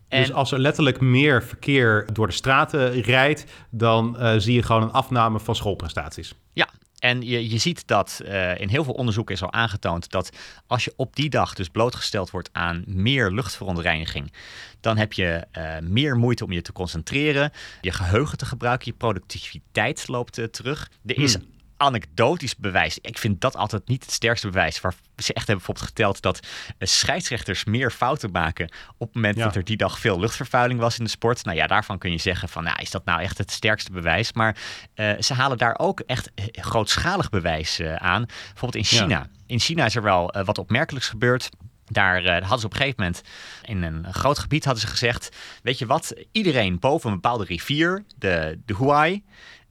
En 0.08 0.20
dus 0.20 0.32
als 0.32 0.52
er 0.52 0.58
letterlijk 0.58 1.00
meer 1.00 1.42
verkeer 1.42 2.06
door 2.12 2.26
de 2.26 2.32
straten 2.32 3.00
rijdt, 3.00 3.44
dan 3.70 4.16
uh, 4.18 4.34
zie 4.36 4.54
je 4.54 4.62
gewoon 4.62 4.82
een 4.82 4.92
afname 4.92 5.40
van 5.40 5.54
schoolprestaties. 5.54 6.34
Ja, 6.52 6.68
en 6.98 7.22
je, 7.22 7.50
je 7.50 7.58
ziet 7.58 7.86
dat 7.86 8.20
uh, 8.24 8.60
in 8.60 8.68
heel 8.68 8.84
veel 8.84 8.92
onderzoeken 8.92 9.34
is 9.34 9.42
al 9.42 9.52
aangetoond 9.52 10.10
dat 10.10 10.30
als 10.66 10.84
je 10.84 10.92
op 10.96 11.16
die 11.16 11.30
dag 11.30 11.54
dus 11.54 11.68
blootgesteld 11.68 12.30
wordt 12.30 12.48
aan 12.52 12.84
meer 12.86 13.30
luchtverontreiniging, 13.30 14.32
dan 14.80 14.96
heb 14.96 15.12
je 15.12 15.46
uh, 15.58 15.78
meer 15.78 16.16
moeite 16.16 16.44
om 16.44 16.52
je 16.52 16.62
te 16.62 16.72
concentreren, 16.72 17.52
je 17.80 17.92
geheugen 17.92 18.38
te 18.38 18.46
gebruiken, 18.46 18.86
je 18.90 18.98
productiviteit 18.98 20.08
loopt 20.08 20.38
uh, 20.38 20.44
terug. 20.44 20.90
Er 21.06 21.18
is 21.18 21.34
hmm 21.34 21.56
anekdotisch 21.78 22.56
bewijs. 22.56 22.98
Ik 23.00 23.18
vind 23.18 23.40
dat 23.40 23.56
altijd 23.56 23.88
niet 23.88 24.02
het 24.02 24.12
sterkste 24.12 24.46
bewijs. 24.46 24.80
Waar 24.80 24.94
ze 25.16 25.32
echt 25.32 25.46
hebben 25.46 25.56
bijvoorbeeld 25.56 25.86
geteld 25.86 26.22
dat 26.22 26.46
scheidsrechters 26.78 27.64
meer 27.64 27.90
fouten 27.90 28.30
maken 28.30 28.72
op 28.96 29.06
het 29.06 29.14
moment 29.14 29.36
ja. 29.36 29.44
dat 29.44 29.56
er 29.56 29.64
die 29.64 29.76
dag 29.76 29.98
veel 29.98 30.20
luchtvervuiling 30.20 30.80
was 30.80 30.98
in 30.98 31.04
de 31.04 31.10
sport. 31.10 31.44
Nou 31.44 31.56
ja, 31.56 31.66
daarvan 31.66 31.98
kun 31.98 32.10
je 32.10 32.18
zeggen 32.18 32.48
van, 32.48 32.64
nou, 32.64 32.80
is 32.80 32.90
dat 32.90 33.04
nou 33.04 33.20
echt 33.20 33.38
het 33.38 33.50
sterkste 33.50 33.92
bewijs? 33.92 34.32
Maar 34.32 34.56
uh, 34.94 35.10
ze 35.20 35.34
halen 35.34 35.58
daar 35.58 35.78
ook 35.78 36.00
echt 36.00 36.30
grootschalig 36.52 37.28
bewijs 37.30 37.80
uh, 37.80 37.94
aan. 37.94 38.26
Bijvoorbeeld 38.26 38.74
in 38.74 38.98
China. 38.98 39.08
Ja. 39.08 39.26
In 39.46 39.60
China 39.60 39.84
is 39.84 39.96
er 39.96 40.02
wel 40.02 40.36
uh, 40.36 40.44
wat 40.44 40.58
opmerkelijks 40.58 41.08
gebeurd. 41.08 41.48
Daar 41.90 42.22
uh, 42.22 42.30
hadden 42.30 42.58
ze 42.58 42.66
op 42.66 42.72
een 42.72 42.78
gegeven 42.78 43.02
moment 43.02 43.22
in 43.62 43.82
een 43.82 44.14
groot 44.14 44.38
gebied 44.38 44.64
hadden 44.64 44.82
ze 44.82 44.88
gezegd: 44.88 45.36
Weet 45.62 45.78
je 45.78 45.86
wat, 45.86 46.14
iedereen 46.32 46.78
boven 46.78 47.08
een 47.08 47.20
bepaalde 47.20 47.44
rivier, 47.44 48.04
de, 48.16 48.58
de 48.66 48.74
Huai, 48.76 49.24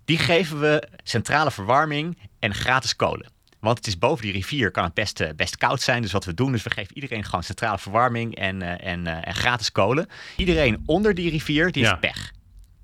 die 0.07 0.17
geven 0.17 0.59
we 0.59 0.87
centrale 1.03 1.51
verwarming 1.51 2.17
en 2.39 2.53
gratis 2.53 2.95
kolen. 2.95 3.31
Want 3.59 3.77
het 3.77 3.87
is 3.87 3.97
boven 3.97 4.23
die 4.23 4.33
rivier, 4.33 4.71
kan 4.71 4.83
het 4.83 4.93
best, 4.93 5.19
uh, 5.19 5.29
best 5.35 5.57
koud 5.57 5.81
zijn. 5.81 6.01
Dus 6.01 6.11
wat 6.11 6.25
we 6.25 6.33
doen, 6.33 6.53
is 6.53 6.63
we 6.63 6.69
geven 6.69 6.95
iedereen 6.95 7.23
gewoon 7.23 7.43
centrale 7.43 7.77
verwarming 7.77 8.35
en, 8.35 8.61
uh, 8.61 8.85
en, 8.85 9.05
uh, 9.05 9.27
en 9.27 9.35
gratis 9.35 9.71
kolen. 9.71 10.07
Iedereen 10.35 10.83
onder 10.85 11.13
die 11.13 11.29
rivier, 11.29 11.71
die 11.71 11.83
ja. 11.83 11.93
is 11.93 11.99
pech. 11.99 12.31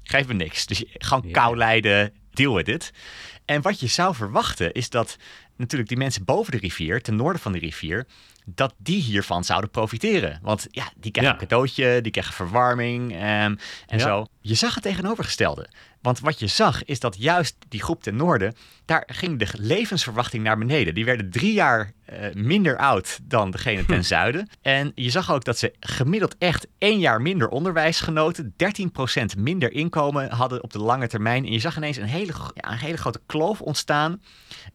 Geven 0.03 0.27
we 0.27 0.33
niks. 0.33 0.65
Dus 0.65 0.83
gewoon 0.93 1.23
ja. 1.25 1.31
kou 1.31 1.57
lijden, 1.57 2.13
deal 2.31 2.55
with 2.55 2.67
it. 2.67 2.91
En 3.45 3.61
wat 3.61 3.79
je 3.79 3.87
zou 3.87 4.15
verwachten, 4.15 4.71
is 4.71 4.89
dat 4.89 5.17
natuurlijk 5.57 5.89
die 5.89 5.97
mensen 5.97 6.25
boven 6.25 6.51
de 6.51 6.57
rivier, 6.57 7.01
ten 7.01 7.15
noorden 7.15 7.41
van 7.41 7.51
de 7.51 7.59
rivier, 7.59 8.07
dat 8.45 8.73
die 8.77 9.01
hiervan 9.01 9.43
zouden 9.43 9.69
profiteren. 9.69 10.39
Want 10.41 10.67
ja, 10.69 10.91
die 10.95 11.11
krijgen 11.11 11.33
ja. 11.33 11.41
een 11.41 11.47
cadeautje, 11.47 12.01
die 12.01 12.11
krijgen 12.11 12.33
verwarming 12.33 13.11
um, 13.11 13.19
en 13.19 13.57
ja. 13.87 13.99
zo. 13.99 14.25
Je 14.41 14.55
zag 14.55 14.73
het 14.73 14.83
tegenovergestelde. 14.83 15.69
Want 16.03 16.19
wat 16.19 16.39
je 16.39 16.47
zag 16.47 16.83
is 16.83 16.99
dat 16.99 17.15
juist 17.17 17.55
die 17.69 17.81
groep 17.81 18.03
ten 18.03 18.15
noorden, 18.15 18.55
daar 18.85 19.03
ging 19.07 19.39
de 19.39 19.47
levensverwachting 19.51 20.43
naar 20.43 20.57
beneden. 20.57 20.93
Die 20.93 21.05
werden 21.05 21.29
drie 21.29 21.53
jaar 21.53 21.93
uh, 22.11 22.33
minder 22.33 22.77
oud 22.77 23.19
dan 23.23 23.51
degene 23.51 23.85
ten 23.85 24.05
zuiden. 24.05 24.49
En 24.61 24.91
je 24.95 25.09
zag 25.09 25.31
ook 25.31 25.43
dat 25.43 25.57
ze 25.57 25.73
gemiddeld 25.79 26.35
echt 26.37 26.67
één 26.77 26.99
jaar 26.99 27.21
minder 27.21 27.49
onderwijs 27.49 27.99
genoten, 27.99 28.53
13% 29.35 29.37
minder 29.37 29.71
inkomen 29.71 30.31
hadden 30.31 30.63
op 30.63 30.71
de 30.71 30.79
lange 30.79 31.07
termijn. 31.07 31.45
En 31.45 31.51
je 31.51 31.59
zag 31.59 31.77
ineens 31.77 31.97
een 31.97 32.03
hele, 32.03 32.33
ja, 32.53 32.71
een 32.71 32.77
hele 32.77 32.97
grote 32.97 33.21
kloof 33.25 33.61
ontstaan 33.61 34.21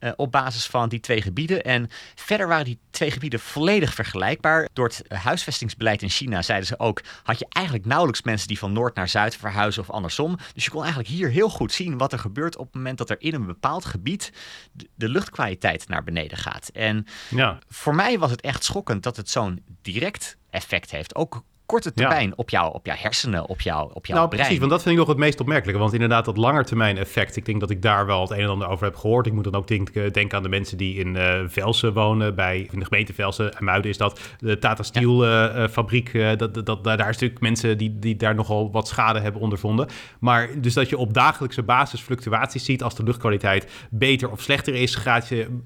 uh, 0.01 0.11
op 0.17 0.33
basis 0.33 0.67
van 0.67 0.89
die 0.89 1.01
twee 1.01 1.23
gebieden. 1.23 1.65
En 1.65 1.89
verder 2.15 2.49
waren 2.49 2.65
die 2.65 2.79
twee 2.91 3.11
gebieden 3.11 3.41
volledig 3.41 3.95
vergelijkbaar. 3.95 4.69
Door 4.73 4.87
het 4.87 5.03
huisvestingsbeleid 5.09 6.03
in 6.03 6.09
China 6.09 6.43
zeiden 6.43 6.69
ze 6.69 6.79
ook, 6.79 7.03
had 7.23 7.39
je 7.39 7.47
eigenlijk 7.49 7.87
nauwelijks 7.87 8.23
mensen 8.23 8.49
die 8.49 8.59
van 8.59 8.73
noord 8.73 8.95
naar 8.95 9.09
zuid 9.09 9.37
verhuizen 9.37 9.83
of 9.83 9.91
andersom. 9.91 10.39
Dus 10.55 10.65
je 10.65 10.71
kon 10.71 10.81
eigenlijk 10.81 11.11
hier 11.11 11.19
hier 11.19 11.31
heel 11.31 11.49
goed 11.49 11.73
zien 11.73 11.99
wat 11.99 12.13
er 12.13 12.19
gebeurt 12.19 12.57
op 12.57 12.65
het 12.65 12.75
moment 12.75 12.99
dat 12.99 13.11
er 13.11 13.21
in 13.21 13.35
een 13.35 13.47
bepaald 13.47 13.85
gebied 13.85 14.33
de, 14.73 14.89
de 14.95 15.09
luchtkwaliteit 15.09 15.89
naar 15.89 16.05
beneden 16.05 16.39
gaat. 16.39 16.69
En 16.69 17.07
Ja, 17.31 17.59
voor 17.69 17.95
mij 17.95 18.19
was 18.19 18.31
het 18.31 18.41
echt 18.41 18.65
schokkend 18.65 19.03
dat 19.03 19.17
het 19.17 19.31
zo'n 19.31 19.65
direct 19.83 20.37
effect 20.51 20.91
heeft. 20.91 21.15
Ook 21.15 21.43
korte 21.69 21.93
termijn 21.93 22.33
op, 22.37 22.51
jou, 22.51 22.75
op 22.75 22.87
jouw 22.87 22.97
hersenen, 22.99 23.49
op, 23.49 23.61
jou, 23.61 23.91
op 23.95 24.07
jouw 24.07 24.17
nou 24.17 24.29
brein. 24.29 24.43
precies, 24.43 24.59
want 24.59 24.71
dat 24.71 24.83
vind 24.83 24.95
ik 24.95 25.01
nog 25.01 25.09
het 25.09 25.19
meest 25.19 25.41
opmerkelijke. 25.41 25.81
Want 25.81 25.93
inderdaad, 25.93 26.25
dat 26.25 26.37
langetermijn 26.37 26.99
effect, 26.99 27.37
ik 27.37 27.45
denk 27.45 27.61
dat 27.61 27.71
ik 27.71 27.83
daar 27.83 28.07
wel 28.07 28.21
het 28.21 28.31
een 28.31 28.39
en 28.39 28.49
ander 28.49 28.69
over 28.69 28.85
heb 28.85 28.97
gehoord. 28.97 29.27
Ik 29.27 29.33
moet 29.33 29.45
dan 29.45 29.55
ook 29.55 29.69
denken, 29.69 30.13
denken 30.13 30.37
aan 30.37 30.43
de 30.43 30.49
mensen 30.49 30.77
die 30.77 30.99
in 30.99 31.17
eh 31.17 31.41
Velsen 31.47 31.93
wonen, 31.93 32.35
bij 32.35 32.69
in 32.71 32.79
de 32.79 32.85
gemeente 32.85 33.13
Velsen, 33.15 33.57
en 33.59 33.65
Muiden 33.65 33.91
is 33.91 33.97
dat, 33.97 34.21
de 34.39 34.59
Tata 34.59 34.83
Steel 34.83 35.25
eh, 35.25 35.65
eh, 35.65 35.71
fabriek. 35.71 36.15
eh, 36.15 36.37
dat, 36.37 36.55
dat, 36.55 36.67
dat, 36.67 36.85
daar 36.85 36.99
is 36.99 37.07
natuurlijk 37.07 37.41
mensen 37.41 37.79
die, 37.79 37.99
die 37.99 38.17
daar 38.17 38.35
nogal 38.35 38.71
wat 38.71 38.89
schade 38.89 39.21
hebben 39.21 39.41
ondervonden. 39.41 39.89
Maar 40.21 40.49
dus 40.61 40.75
dat 40.75 40.89
je 40.89 40.99
op 40.99 41.15
dagelijkse 41.15 41.63
basis 41.63 42.01
fluctuaties 42.01 42.65
ziet 42.65 42.83
als 42.83 42.95
de 42.95 43.03
luchtkwaliteit 43.03 43.71
beter 43.91 44.31
of 44.31 44.41
slechter 44.41 44.75
is, 44.75 44.95
gaat 44.95 45.29
je, 45.29 45.59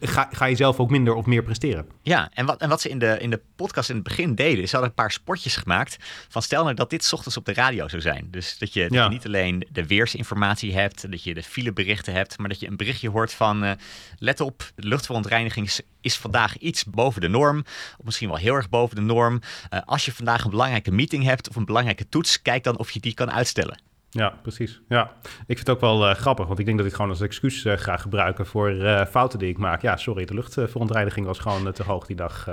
ga, 0.00 0.28
ga 0.30 0.44
je 0.44 0.56
zelf 0.56 0.80
ook 0.80 0.90
minder 0.90 1.14
of 1.14 1.26
meer 1.26 1.42
presteren. 1.42 1.86
Ja, 2.02 2.30
en 2.34 2.46
wat, 2.46 2.60
en 2.60 2.68
wat 2.68 2.80
ze 2.80 2.88
in 2.88 2.98
de, 2.98 3.18
in 3.18 3.30
de 3.30 3.40
podcast 3.56 3.88
in 3.88 3.94
het 3.94 4.04
begin 4.04 4.34
deden, 4.34 4.62
is 4.62 4.72
hadden 4.72 4.90
een 4.90 4.96
paar 4.96 5.12
spotjes 5.42 5.62
gemaakt 5.62 5.96
van 6.28 6.42
stel 6.42 6.62
nou 6.62 6.74
dat 6.74 6.90
dit 6.90 7.04
's 7.04 7.12
ochtends 7.12 7.36
op 7.36 7.44
de 7.44 7.52
radio 7.54 7.88
zou 7.88 8.02
zijn. 8.02 8.28
Dus 8.30 8.58
dat 8.58 8.72
je, 8.72 8.82
dat 8.82 8.92
Ja. 8.92 9.04
je 9.04 9.10
niet 9.10 9.26
alleen 9.26 9.66
de 9.70 9.86
weersinformatie 9.86 10.74
hebt, 10.74 11.10
dat 11.10 11.22
je 11.24 11.34
de 11.34 11.42
fileberichten 11.42 12.12
hebt, 12.12 12.38
maar 12.38 12.48
dat 12.48 12.60
je 12.60 12.66
een 12.66 12.76
berichtje 12.76 13.10
hoort 13.10 13.32
van 13.32 13.64
eh, 13.64 13.72
let 14.18 14.40
op, 14.40 14.70
de 14.74 14.86
luchtverontreiniging 14.88 15.66
is, 15.66 15.80
is 16.00 16.16
vandaag 16.16 16.58
iets 16.58 16.84
boven 16.84 17.20
de 17.20 17.28
norm, 17.28 17.58
of 17.98 18.04
misschien 18.04 18.28
wel 18.28 18.36
heel 18.36 18.54
erg 18.54 18.68
boven 18.68 18.96
de 18.96 19.02
norm. 19.02 19.40
Eh, 19.70 19.80
als 19.84 20.04
je 20.04 20.12
vandaag 20.12 20.44
een 20.44 20.50
belangrijke 20.50 20.90
meeting 20.90 21.24
hebt 21.24 21.48
of 21.48 21.56
een 21.56 21.64
belangrijke 21.64 22.08
toets, 22.08 22.42
kijk 22.42 22.64
dan 22.64 22.78
of 22.78 22.90
je 22.90 23.00
die 23.00 23.14
kan 23.14 23.30
uitstellen. 23.30 23.78
Ja, 24.14 24.34
precies. 24.42 24.80
Ja, 24.88 25.12
ik 25.22 25.44
vind 25.46 25.58
het 25.58 25.70
ook 25.70 25.80
wel 25.80 26.08
eh, 26.08 26.14
grappig, 26.14 26.46
want 26.46 26.58
ik 26.58 26.64
denk 26.64 26.78
dat 26.78 26.86
ik 26.86 26.92
gewoon 26.92 27.10
als 27.10 27.20
excuus 27.20 27.64
eh, 27.64 27.76
ga 27.76 27.96
gebruiken 27.96 28.46
voor 28.46 28.68
eh, 28.70 29.06
fouten 29.06 29.38
die 29.38 29.48
ik 29.48 29.58
maak. 29.58 29.82
Ja, 29.82 29.96
sorry, 29.96 30.24
de 30.24 30.34
luchtverontreiniging 30.34 31.26
was 31.26 31.38
gewoon 31.38 31.72
te 31.72 31.82
hoog 31.82 32.06
die 32.06 32.16
dag. 32.16 32.48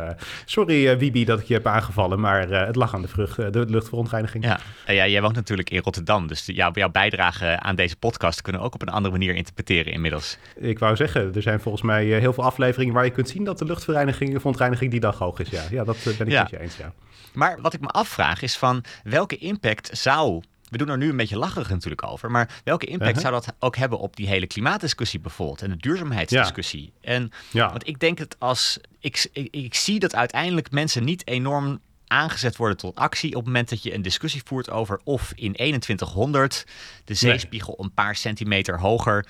Sorry, 0.46 0.98
Wibi, 0.98 1.26
dat 1.26 1.40
ik 1.40 1.46
je 1.46 1.54
heb 1.54 1.68
aangevallen, 1.68 2.20
maar 2.20 2.50
het 2.50 2.76
lag 2.76 2.94
aan 2.94 3.02
de, 3.02 3.08
vrucht, 3.08 3.36
de 3.36 3.66
luchtverontreiniging. 3.68 4.44
Ja, 4.44 4.60
ja, 4.86 5.08
jij 5.08 5.22
woont 5.22 5.36
natuurlijk 5.36 5.70
in 5.70 5.82
Rotterdam, 5.82 6.28
dus 6.28 6.46
jouw, 6.46 6.72
jouw 6.74 6.90
bijdrage 6.90 7.60
aan 7.60 7.76
deze 7.76 7.96
podcast 7.96 8.42
kunnen 8.42 8.62
we 8.62 8.68
ook 8.68 8.74
op 8.74 8.82
een 8.82 8.90
andere 8.90 9.12
manier 9.12 9.36
interpreteren 9.36 9.94
inmiddels. 9.94 10.38
Ik 10.56 10.80
wou 10.80 10.96
zeggen, 10.96 11.36
er 11.36 11.42
zijn 11.42 11.60
volgens 11.60 11.84
mij 11.84 12.06
heel 12.06 12.34
veel 12.34 12.44
afleveringen 12.44 12.94
waar 12.94 13.06
je 13.06 13.12
kunt 13.12 13.30
zien 13.30 13.44
dat 13.44 13.58
de 13.58 13.66
luchtverontreiniging 13.66 14.38
verontreiniging 14.38 14.92
die 14.92 15.00
dag 15.00 15.18
hoog 15.18 15.40
is. 15.40 15.50
Ja, 15.50 15.64
ja 15.72 15.84
dat 15.84 15.98
ben 16.18 16.28
ik 16.28 16.32
Ja. 16.34 16.42
met 16.42 16.50
je 16.50 16.60
eens, 16.60 16.78
ja. 16.78 16.94
Maar 17.34 17.58
wat 17.62 17.74
ik 17.74 17.82
me 17.82 17.88
afvraag 17.88 18.42
is 18.42 18.58
van 18.58 18.84
welke 19.04 19.38
impact 19.38 19.90
zou. 19.98 20.42
We 20.70 20.78
doen 20.78 20.90
er 20.90 20.98
nu 20.98 21.10
een 21.10 21.18
beetje 21.18 21.38
lacherig 21.38 21.70
natuurlijk 21.70 22.04
over. 22.04 22.32
Maar 22.32 22.62
welke 22.64 22.86
impact 22.86 23.10
Uh-huh. 23.18 23.30
zou 23.32 23.44
dat 23.46 23.56
ook 23.60 23.76
hebben 23.76 24.00
op 24.00 24.16
die 24.16 24.28
hele 24.28 24.48
klimaatdiscussie 24.48 25.20
bijvoorbeeld? 25.20 25.62
En 25.62 25.70
de 25.70 25.78
duurzaamheidsdiscussie? 25.78 26.94
En 27.02 27.32
Ja. 27.52 27.70
want 27.70 27.88
ik 27.88 28.00
denk 28.00 28.18
het 28.18 28.36
als. 28.40 28.80
Ik, 29.00 29.30
ik, 29.34 29.48
ik 29.56 29.74
zie 29.76 30.00
dat 30.00 30.16
uiteindelijk 30.16 30.72
mensen 30.72 31.04
niet 31.04 31.28
enorm 31.28 31.80
aangezet 32.08 32.56
worden 32.56 32.78
tot 32.78 32.96
actie 32.96 33.30
op 33.30 33.36
het 33.36 33.46
moment 33.46 33.70
dat 33.70 33.84
je 33.84 33.94
een 33.94 34.02
discussie 34.02 34.42
voert 34.46 34.70
over 34.70 35.00
of 35.04 35.32
in 35.36 35.54
2100 35.54 36.66
de 37.06 37.14
zeespiegel 37.14 37.76
een 37.78 37.94
paar 37.94 38.16
centimeter 38.16 38.80
hoger 38.80 39.26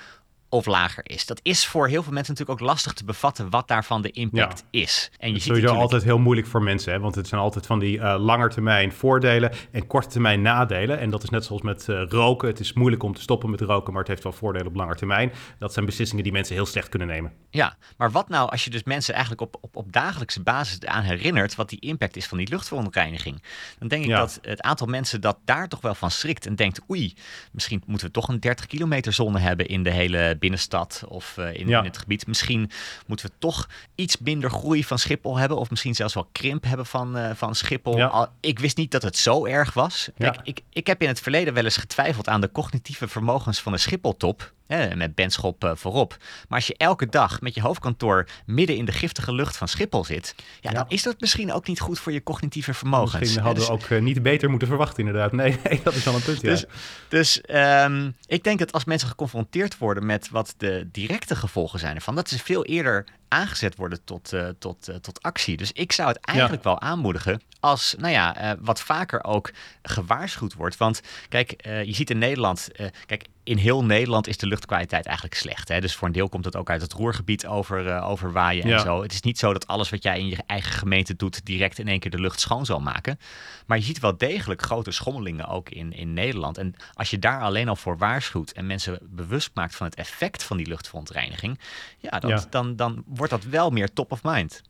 of 0.50 0.66
lager 0.66 1.04
is. 1.10 1.26
Dat 1.26 1.40
is 1.44 1.66
voor 1.66 1.88
heel 1.88 2.04
veel 2.04 2.14
mensen 2.14 2.34
natuurlijk 2.34 2.62
ook 2.62 2.68
lastig 2.68 2.94
te 2.94 3.04
bevatten 3.06 3.50
wat 3.50 3.68
daarvan 3.68 4.02
de 4.02 4.12
impact 4.12 4.64
is. 4.70 5.10
En 5.18 5.28
je 5.28 5.34
Het 5.34 5.36
is 5.36 5.44
ziet 5.44 5.44
sowieso 5.44 5.52
natuurlijk 5.62 5.82
altijd 5.82 6.04
heel 6.04 6.20
moeilijk 6.20 6.48
voor 6.48 6.64
mensen, 6.64 6.94
hè? 6.94 7.00
want 7.00 7.16
het 7.16 7.28
zijn 7.28 7.42
altijd 7.42 7.66
van 7.66 7.80
die 7.80 8.00
eh 8.00 8.16
langetermijn 8.20 8.92
voordelen 8.94 9.52
en 9.72 9.88
korte 9.88 10.08
termijn 10.08 10.42
nadelen. 10.42 11.00
En 11.00 11.10
dat 11.10 11.24
is 11.24 11.30
net 11.30 11.46
zoals 11.46 11.62
met 11.62 11.90
eh, 11.90 12.04
roken. 12.08 12.48
Het 12.48 12.60
is 12.60 12.74
moeilijk 12.74 13.04
om 13.04 13.14
te 13.14 13.22
stoppen 13.22 13.50
met 13.50 13.62
roken, 13.62 13.92
maar 13.92 14.02
het 14.02 14.12
heeft 14.12 14.24
wel 14.24 14.32
voordelen 14.34 14.68
op 14.68 14.76
lange 14.76 14.96
termijn. 14.96 15.32
Dat 15.60 15.74
zijn 15.74 15.86
beslissingen 15.86 16.24
die 16.24 16.34
mensen 16.34 16.56
heel 16.56 16.66
slecht 16.66 16.90
kunnen 16.90 17.08
nemen. 17.08 17.34
Ja, 17.50 17.78
maar 17.98 18.12
wat 18.12 18.30
nou 18.30 18.50
als 18.50 18.64
je 18.64 18.70
dus 18.70 18.84
mensen 18.84 19.14
eigenlijk 19.14 19.42
op, 19.42 19.58
op, 19.62 19.76
op 19.76 19.92
dagelijkse 19.94 20.42
basis 20.44 20.86
aan 20.86 21.04
herinnert 21.04 21.56
wat 21.56 21.70
die 21.70 21.80
impact 21.80 22.16
is 22.16 22.26
van 22.28 22.38
die 22.38 22.50
luchtverontreiniging? 22.50 23.44
Dan 23.80 23.88
denk 23.88 24.04
ik 24.04 24.10
Ja. 24.10 24.20
dat 24.20 24.40
het 24.42 24.62
aantal 24.62 24.88
mensen 24.88 25.22
dat 25.22 25.38
daar 25.46 25.68
toch 25.68 25.82
wel 25.82 25.96
van 25.96 26.12
schrikt 26.12 26.46
en 26.46 26.56
denkt, 26.56 26.82
oei, 26.90 27.14
misschien 27.52 27.84
moeten 27.86 28.08
we 28.08 28.14
toch 28.14 28.28
een 28.28 28.40
30 28.40 28.66
kilometer 28.66 29.14
zone 29.14 29.40
hebben 29.40 29.68
in 29.68 29.84
de 29.84 29.92
hele 29.92 30.36
binnenstad 30.40 31.04
of 31.08 31.38
eh, 31.38 31.54
in, 31.54 31.68
Ja. 31.68 31.80
in 31.80 31.86
het 31.86 31.98
gebied. 31.98 32.28
Misschien 32.28 32.72
moeten 33.08 33.26
we 33.26 33.32
toch 33.40 33.68
iets 33.96 34.18
minder 34.18 34.50
groei 34.52 34.84
van 34.84 35.00
Schiphol 35.00 35.38
hebben 35.38 35.58
of 35.58 35.70
misschien 35.70 35.96
zelfs 35.96 36.14
wel 36.14 36.30
krimp 36.32 36.64
hebben 36.64 36.86
van, 36.86 37.18
eh, 37.18 37.32
van 37.36 37.56
Schiphol. 37.56 37.98
Ja. 37.98 38.08
Al, 38.08 38.28
ik 38.40 38.60
wist 38.60 38.78
niet 38.78 38.92
dat 38.92 39.02
het 39.02 39.18
zo 39.18 39.46
erg 39.46 39.74
was. 39.74 40.10
Kijk, 40.18 40.38
ik, 40.44 40.62
ik 40.70 40.88
heb 40.88 41.02
in 41.02 41.08
het 41.08 41.20
verleden 41.20 41.54
wel 41.54 41.64
eens 41.64 41.78
getwijfeld 41.78 42.28
aan 42.28 42.42
de 42.42 42.52
cognitieve 42.52 43.08
vermogens 43.08 43.60
van 43.60 43.72
de 43.72 43.78
Schiphol-top. 43.78 44.54
Met 44.78 45.16
Benschop 45.16 45.64
eh, 45.64 45.72
voorop. 45.76 46.18
Maar 46.48 46.58
als 46.58 46.68
je 46.68 46.76
elke 46.78 47.06
dag 47.06 47.42
met 47.42 47.56
je 47.56 47.62
hoofdkantoor 47.62 48.28
midden 48.46 48.76
in 48.76 48.86
de 48.86 48.92
giftige 48.92 49.34
lucht 49.34 49.58
van 49.58 49.68
Schiphol 49.68 50.06
zit, 50.06 50.36
ja, 50.38 50.44
Ja. 50.62 50.72
dan 50.72 50.86
is 50.88 51.04
dat 51.04 51.20
misschien 51.20 51.54
ook 51.54 51.68
niet 51.68 51.80
goed 51.80 52.00
voor 52.00 52.12
je 52.12 52.24
cognitieve 52.24 52.74
vermogens. 52.74 53.20
Misschien 53.20 53.42
hadden 53.44 53.64
we 53.64 53.72
dus- 53.72 53.84
ook 53.84 53.90
eh, 53.90 54.02
niet 54.02 54.24
beter 54.24 54.50
moeten 54.50 54.68
verwachten, 54.68 55.06
inderdaad. 55.06 55.32
Nee, 55.32 55.60
nee 55.64 55.82
dat 55.84 55.94
is 55.96 56.04
wel 56.04 56.16
een 56.16 56.22
punt, 56.22 56.42
ja. 56.42 56.50
Dus, 56.50 56.66
dus 57.08 57.42
ehm, 57.42 58.12
ik 58.26 58.44
denk 58.44 58.60
dat 58.60 58.72
als 58.72 58.86
mensen 58.86 59.08
geconfronteerd 59.08 59.78
worden 59.78 60.06
met 60.06 60.30
wat 60.30 60.54
de 60.58 60.88
directe 60.92 61.36
gevolgen 61.36 61.80
zijn 61.80 61.96
ervan, 61.96 62.16
dat 62.16 62.30
ze 62.30 62.40
veel 62.40 62.66
eerder 62.66 63.06
aangezet 63.28 63.76
worden 63.76 64.04
tot, 64.04 64.34
eh, 64.34 64.48
tot, 64.60 64.90
tot 65.02 65.22
actie. 65.22 65.58
Dus 65.58 65.72
ik 65.72 65.92
zou 65.92 66.08
het 66.08 66.20
eigenlijk 66.20 66.64
wel 66.64 66.82
aanmoedigen 66.82 67.42
als, 67.60 67.96
nou 67.98 68.14
ja, 68.14 68.58
wat 68.60 68.82
vaker 68.82 69.24
ook 69.24 69.52
gewaarschuwd 69.82 70.54
wordt. 70.54 70.78
Want 70.78 71.02
kijk, 71.30 71.54
je 71.64 71.94
ziet 71.94 72.10
in 72.10 72.18
Nederland, 72.18 72.68
kijk, 73.06 73.26
in 73.50 73.58
heel 73.58 73.84
Nederland 73.86 74.28
is 74.28 74.38
de 74.38 74.48
luchtkwaliteit 74.48 75.06
eigenlijk 75.06 75.36
slecht. 75.36 75.68
Hè? 75.68 75.82
Dus 75.82 75.96
voor 75.96 76.08
een 76.08 76.14
deel 76.14 76.30
komt 76.30 76.46
het 76.46 76.56
ook 76.56 76.70
uit 76.70 76.82
het 76.82 76.94
Roergebied 76.94 77.48
over, 77.48 77.88
eh, 77.88 78.10
overwaaien 78.10 78.64
en 78.64 78.70
Ja. 78.70 78.80
zo. 78.80 79.02
Het 79.02 79.12
is 79.12 79.22
niet 79.22 79.38
zo 79.40 79.54
dat 79.54 79.68
alles 79.68 79.90
wat 79.90 80.04
jij 80.04 80.20
in 80.20 80.28
je 80.28 80.38
eigen 80.46 80.72
gemeente 80.72 81.16
doet 81.16 81.46
direct 81.46 81.80
in 81.80 81.88
één 81.88 82.00
keer 82.00 82.12
de 82.12 82.20
lucht 82.20 82.40
schoon 82.40 82.66
zal 82.66 82.80
maken. 82.80 83.20
Maar 83.66 83.78
je 83.78 83.84
ziet 83.84 84.00
wel 84.00 84.18
degelijk 84.18 84.62
grote 84.62 84.92
schommelingen 84.92 85.48
ook 85.48 85.70
in, 85.70 85.94
in 85.94 86.14
Nederland. 86.14 86.58
En 86.58 86.76
als 86.94 87.10
je 87.10 87.20
daar 87.20 87.42
alleen 87.42 87.70
al 87.70 87.76
voor 87.76 87.98
waarschuwt 87.98 88.52
en 88.52 88.68
mensen 88.68 89.00
bewust 89.10 89.52
maakt 89.54 89.76
van 89.76 89.86
het 89.86 89.96
effect 89.96 90.44
van 90.44 90.58
die 90.58 90.68
luchtverontreiniging, 90.68 91.60
ja, 91.98 92.20
dan, 92.20 92.30
Ja. 92.30 92.46
Dan, 92.50 92.76
dan 92.76 93.04
wordt 93.06 93.32
dat 93.32 93.44
wel 93.44 93.70
meer 93.70 93.94
top 93.94 94.12
of 94.12 94.24
mind. 94.24 94.62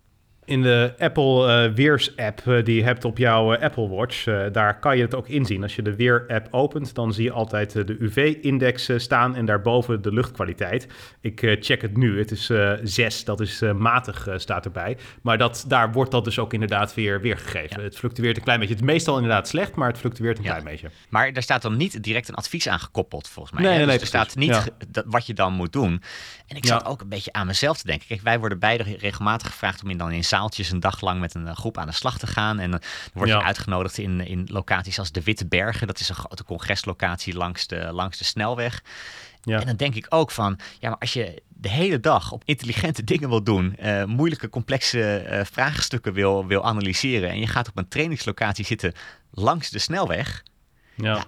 In 0.50 0.62
de 0.62 0.94
Apple 0.98 1.48
eh, 1.48 1.74
Weers-app 1.74 2.42
eh, 2.48 2.64
die 2.64 2.76
je 2.76 2.84
hebt 2.84 3.06
op 3.06 3.18
jouw 3.18 3.54
eh, 3.54 3.64
Apple 3.64 3.90
Watch, 3.90 4.24
daar 4.52 4.80
kan 4.80 4.98
je 4.98 5.04
het 5.04 5.16
ook 5.16 5.28
inzien. 5.28 5.64
Als 5.64 5.76
je 5.76 5.82
de 5.82 5.96
Weer-app 5.96 6.48
opent, 6.52 6.96
dan 6.96 7.14
zie 7.14 7.24
je 7.24 7.32
altijd 7.32 7.72
de 7.72 7.96
UV-index 8.00 8.90
staan 8.96 9.36
en 9.36 9.46
daarboven 9.46 10.02
de 10.02 10.14
luchtkwaliteit. 10.14 10.88
Ik 11.22 11.58
check 11.60 11.82
het 11.82 11.98
nu, 11.98 12.20
het 12.20 12.32
is 12.32 12.50
eh 12.50 12.72
6, 12.84 13.24
dat 13.24 13.40
is 13.40 13.62
matig, 13.76 14.28
staat 14.36 14.66
erbij. 14.66 14.98
Maar 15.22 15.38
dat, 15.38 15.66
daar 15.68 15.92
wordt 15.92 16.12
dat 16.12 16.24
dus 16.24 16.40
ook 16.40 16.54
inderdaad 16.54 16.94
weer 16.94 17.22
weergegeven. 17.22 17.78
Ja. 17.78 17.84
Het 17.84 17.98
fluctueert 17.98 18.38
een 18.38 18.44
klein 18.44 18.60
beetje. 18.60 18.74
Het 18.74 18.84
is 18.84 18.90
meestal 18.90 19.16
inderdaad 19.16 19.48
slecht, 19.48 19.76
maar 19.76 19.88
het 19.88 19.98
fluctueert 19.98 20.38
een 20.38 20.44
Ja. 20.44 20.50
klein 20.50 20.66
beetje. 20.66 20.90
Maar 21.10 21.34
daar 21.34 21.44
staat 21.44 21.62
dan 21.62 21.78
niet 21.78 22.04
direct 22.04 22.30
een 22.30 22.36
advies 22.36 22.68
aan 22.68 22.80
gekoppeld, 22.80 23.28
volgens 23.28 23.54
mij. 23.56 23.64
Nee, 23.64 23.72
nee, 23.72 23.80
dus 23.86 23.90
nee, 23.94 24.00
er 24.02 24.08
staat 24.08 24.36
niet 24.36 24.50
Ja. 24.50 24.64
dat, 24.88 25.04
wat 25.08 25.26
je 25.26 25.34
dan 25.34 25.54
moet 25.54 25.74
doen. 25.74 26.02
En 26.48 26.56
ik 26.58 26.66
zat 26.66 26.86
ook 26.86 27.02
een 27.02 27.10
beetje 27.10 27.34
aan 27.34 27.48
mezelf 27.48 27.78
te 27.78 27.88
denken. 27.88 28.08
Kijk, 28.08 28.22
wij 28.22 28.40
worden 28.40 28.60
beide 28.60 28.84
regelmatig 29.00 29.48
gevraagd 29.48 29.84
om 29.84 29.90
in, 29.90 29.98
dan 29.98 30.12
in 30.12 30.24
zaaltjes 30.40 30.72
een 30.72 30.80
dag 30.80 31.02
lang 31.02 31.20
met 31.20 31.36
een 31.36 31.48
eh, 31.48 31.56
groep 31.56 31.78
aan 31.78 31.88
de 31.88 31.94
slag 31.94 32.18
te 32.18 32.28
gaan. 32.28 32.60
En 32.60 32.72
dan 32.72 32.82
word 33.14 33.30
je 33.30 33.36
Ja. 33.36 33.44
uitgenodigd 33.44 33.98
in, 33.98 34.20
in 34.28 34.48
locaties 34.52 35.00
als 35.00 35.12
de 35.12 35.24
Witte 35.24 35.46
Bergen. 35.48 35.88
Dat 35.88 36.00
is 36.00 36.10
een 36.10 36.16
grote 36.16 36.44
congreslocatie 36.44 37.34
langs 37.36 37.68
de, 37.68 37.90
langs 37.92 38.18
de 38.18 38.24
snelweg. 38.24 38.84
Ja. 39.44 39.60
En 39.60 39.66
dan 39.66 39.76
denk 39.76 39.96
ik 39.96 40.06
ook 40.10 40.32
van, 40.32 40.60
ja, 40.80 40.90
maar 40.90 40.98
als 40.98 41.14
je 41.14 41.42
de 41.48 41.70
hele 41.70 42.00
dag 42.00 42.32
op 42.32 42.42
intelligente 42.46 43.04
dingen 43.14 43.30
wil 43.30 43.44
doen, 43.44 43.76
eh, 43.76 44.04
moeilijke, 44.04 44.50
complexe 44.50 45.16
eh, 45.18 45.46
vraagstukken 45.46 46.14
wil, 46.14 46.46
wil 46.48 46.64
analyseren 46.66 47.30
en 47.30 47.40
je 47.40 47.48
gaat 47.48 47.68
op 47.70 47.78
een 47.78 47.88
trainingslocatie 47.88 48.66
zitten 48.66 48.94
langs 49.32 49.70
de 49.70 49.80
snelweg, 49.80 50.44
Ja. 50.96 51.16
Ja. 51.16 51.24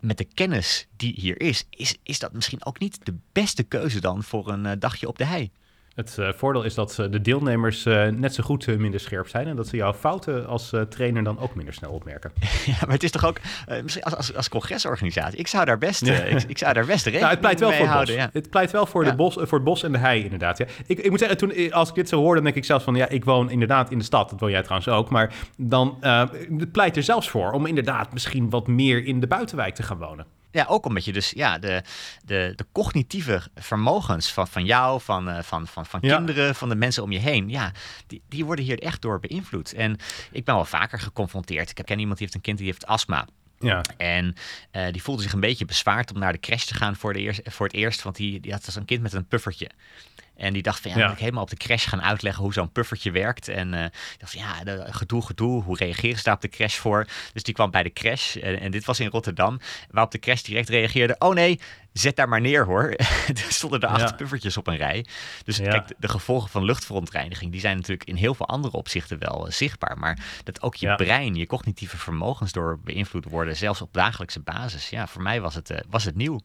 met 0.00 0.18
de 0.18 0.24
kennis 0.24 0.86
die 0.96 1.12
hier 1.16 1.40
is, 1.40 1.66
is, 1.70 1.96
is 2.02 2.18
dat 2.18 2.32
misschien 2.32 2.64
ook 2.64 2.78
niet 2.78 2.98
de 3.06 3.14
beste 3.32 3.62
keuze 3.62 4.00
dan 4.00 4.22
voor 4.22 4.48
een 4.48 4.66
eh, 4.66 4.72
dagje 4.78 5.08
op 5.08 5.18
de 5.18 5.24
hei. 5.24 5.50
Het 5.94 6.18
eh, 6.18 6.28
voordeel 6.32 6.62
is 6.62 6.74
dat 6.74 6.98
eh, 6.98 7.10
de 7.10 7.20
deelnemers 7.20 7.86
eh, 7.86 8.06
net 8.06 8.34
zo 8.34 8.42
goed 8.42 8.66
minder 8.78 9.00
scherp 9.00 9.28
zijn 9.28 9.46
en 9.46 9.56
dat 9.56 9.68
ze 9.68 9.76
jouw 9.76 9.92
fouten 9.92 10.46
als 10.46 10.72
trainer 10.88 11.24
dan 11.24 11.38
ook 11.38 11.54
minder 11.54 11.74
snel 11.74 11.90
opmerken. 11.90 12.32
Ja, 12.66 12.74
maar 12.80 12.90
het 12.90 13.02
is 13.02 13.10
toch 13.10 13.24
ook, 13.26 13.40
misschien 13.82 14.04
als, 14.04 14.16
als, 14.16 14.34
als 14.36 14.48
congresorganisatie, 14.48 15.38
ik 15.38 15.46
zou 15.46 15.64
daar 15.64 15.78
best, 15.78 16.02
ik, 16.02 16.42
ik 16.46 16.58
zou 16.58 16.72
daar 16.72 16.86
best 16.86 17.04
rekening 17.04 17.20
Nou, 17.20 17.30
het 17.30 17.40
pleit 17.40 17.60
wel 17.60 17.68
mee 17.68 17.78
voor 17.78 17.88
het 17.88 17.96
bos. 17.96 18.06
houden. 18.08 18.14
Ja. 18.14 18.30
Het 18.32 18.50
pleit 18.50 18.70
wel 18.70 18.86
voor, 18.86 19.04
Ja. 19.04 19.10
de 19.10 19.16
bos, 19.16 19.34
voor 19.34 19.58
het 19.58 19.64
bos 19.64 19.82
en 19.82 19.92
de 19.92 19.98
hei, 19.98 20.24
inderdaad. 20.24 20.58
Ja. 20.58 20.66
Ik, 20.86 20.98
ik 20.98 21.10
moet 21.10 21.18
zeggen, 21.18 21.38
toen, 21.38 21.72
als 21.72 21.88
ik 21.88 21.94
dit 21.94 22.08
zo 22.08 22.16
hoorde, 22.16 22.34
dan 22.34 22.44
denk 22.44 22.56
ik 22.56 22.64
zelfs 22.64 22.84
van... 22.84 22.94
ja, 22.94 23.08
ik 23.08 23.24
woon 23.24 23.50
inderdaad 23.50 23.90
in 23.90 23.98
de 23.98 24.04
stad. 24.04 24.30
Dat 24.30 24.40
woon 24.40 24.50
jij 24.50 24.62
trouwens 24.62 24.88
ook. 24.88 25.10
Maar 25.10 25.34
dan 25.56 25.96
het 26.58 26.72
pleit 26.72 26.96
er 26.96 27.02
zelfs 27.02 27.30
voor 27.30 27.52
om 27.52 27.66
inderdaad 27.66 28.12
misschien 28.12 28.50
wat 28.50 28.66
meer 28.66 29.04
in 29.04 29.20
de 29.20 29.26
buitenwijk 29.26 29.74
te 29.74 29.82
gaan 29.82 29.98
wonen. 29.98 30.26
Ja, 30.52 30.64
ook 30.68 30.86
omdat 30.86 31.04
je 31.04 31.12
dus 31.12 31.30
ja, 31.30 31.58
de, 31.58 31.82
de, 32.24 32.52
de 32.56 32.66
cognitieve 32.72 33.42
vermogens 33.54 34.32
van, 34.32 34.48
van 34.48 34.64
jou, 34.64 35.00
van, 35.00 35.28
eh, 35.28 35.42
van, 35.42 35.66
van, 35.66 35.86
van 35.86 36.00
Ja. 36.02 36.16
kinderen, 36.16 36.54
van 36.54 36.68
de 36.68 36.74
mensen 36.74 37.02
om 37.02 37.12
je 37.12 37.18
heen, 37.18 37.48
ja, 37.48 37.72
die, 38.06 38.22
die 38.28 38.44
worden 38.44 38.64
hier 38.64 38.78
echt 38.82 39.02
door 39.02 39.20
beïnvloed. 39.20 39.72
En 39.72 39.96
ik 40.32 40.44
ben 40.44 40.54
wel 40.54 40.64
vaker 40.64 40.98
geconfronteerd. 40.98 41.78
Ik 41.78 41.84
ken 41.84 41.98
iemand 41.98 42.18
die 42.18 42.26
heeft 42.26 42.34
een 42.34 42.42
kind 42.44 42.58
die 42.58 42.66
heeft 42.66 42.86
astma. 42.86 43.26
Ja. 43.58 43.82
En 43.96 44.34
die 44.90 45.02
voelde 45.02 45.22
zich 45.22 45.32
een 45.32 45.40
beetje 45.40 45.64
bezwaard 45.64 46.12
om 46.12 46.18
naar 46.18 46.32
de 46.32 46.40
crash 46.40 46.64
te 46.64 46.74
gaan 46.74 46.96
voor, 46.96 47.12
de 47.12 47.18
eerst, 47.18 47.40
voor 47.44 47.66
het 47.66 47.74
eerst. 47.74 48.02
Want 48.02 48.16
die, 48.16 48.40
die 48.40 48.52
had 48.52 48.66
als 48.66 48.74
een 48.76 48.84
kind 48.84 49.02
met 49.02 49.12
een 49.12 49.26
puffertje. 49.26 49.70
En 50.42 50.52
die 50.52 50.62
dacht 50.62 50.80
van 50.80 50.90
ja, 50.90 50.96
ja. 50.96 51.04
moet 51.04 51.12
ik 51.12 51.20
helemaal 51.20 51.42
op 51.42 51.50
de 51.50 51.56
crash 51.56 51.88
gaan 51.88 52.02
uitleggen 52.02 52.42
hoe 52.42 52.52
zo'n 52.52 52.72
puffertje 52.72 53.10
werkt. 53.10 53.48
En 53.48 53.72
uh, 53.72 53.84
dacht 54.18 54.32
van 54.32 54.40
ja, 54.40 54.64
de, 54.64 54.86
gedoe, 54.90 55.22
gedoe, 55.26 55.62
hoe 55.62 55.76
reageren 55.76 56.16
ze 56.18 56.24
daar 56.24 56.34
op 56.34 56.40
de 56.40 56.48
crash 56.48 56.76
voor? 56.76 57.06
Dus 57.32 57.42
die 57.42 57.54
kwam 57.54 57.70
bij 57.70 57.82
de 57.82 57.92
crash 57.92 58.36
en, 58.36 58.60
en, 58.60 58.70
dit 58.70 58.84
was 58.84 59.00
in 59.00 59.08
Rotterdam, 59.08 59.60
waarop 59.90 60.12
de 60.12 60.18
crash 60.18 60.42
direct 60.42 60.68
reageerde, 60.68 61.16
oh 61.18 61.34
nee, 61.34 61.60
zet 61.92 62.16
daar 62.16 62.28
maar 62.28 62.40
neer 62.40 62.64
hoor. 62.64 62.84
er 63.26 63.46
stonden 63.48 63.80
er 63.80 63.88
acht 63.88 64.16
puffertjes 64.16 64.56
op 64.56 64.66
een 64.66 64.76
rij. 64.76 65.06
Dus 65.44 65.58
kijk, 65.58 65.88
de, 65.98 66.08
gevolgen 66.08 66.50
van 66.50 66.64
luchtverontreiniging, 66.64 67.52
die 67.52 67.60
zijn 67.60 67.76
natuurlijk 67.76 68.08
in 68.08 68.16
heel 68.16 68.34
veel 68.34 68.48
andere 68.48 68.76
opzichten 68.76 69.18
wel 69.18 69.46
uh, 69.46 69.52
zichtbaar. 69.52 69.98
Maar 69.98 70.18
dat 70.44 70.62
ook 70.62 70.74
je 70.74 70.94
brein, 70.94 71.34
je 71.34 71.46
cognitieve 71.46 71.96
vermogens 71.96 72.52
door 72.52 72.78
beïnvloed 72.84 73.24
worden, 73.24 73.56
zelfs 73.56 73.80
op 73.80 73.92
dagelijkse 73.92 74.40
basis. 74.40 74.88
Ja, 74.88 75.06
voor 75.06 75.22
mij 75.22 75.40
was 75.40 75.54
het, 75.54 75.70
uh, 75.70 75.78
was 75.90 76.04
het 76.04 76.16
nieuw. 76.16 76.40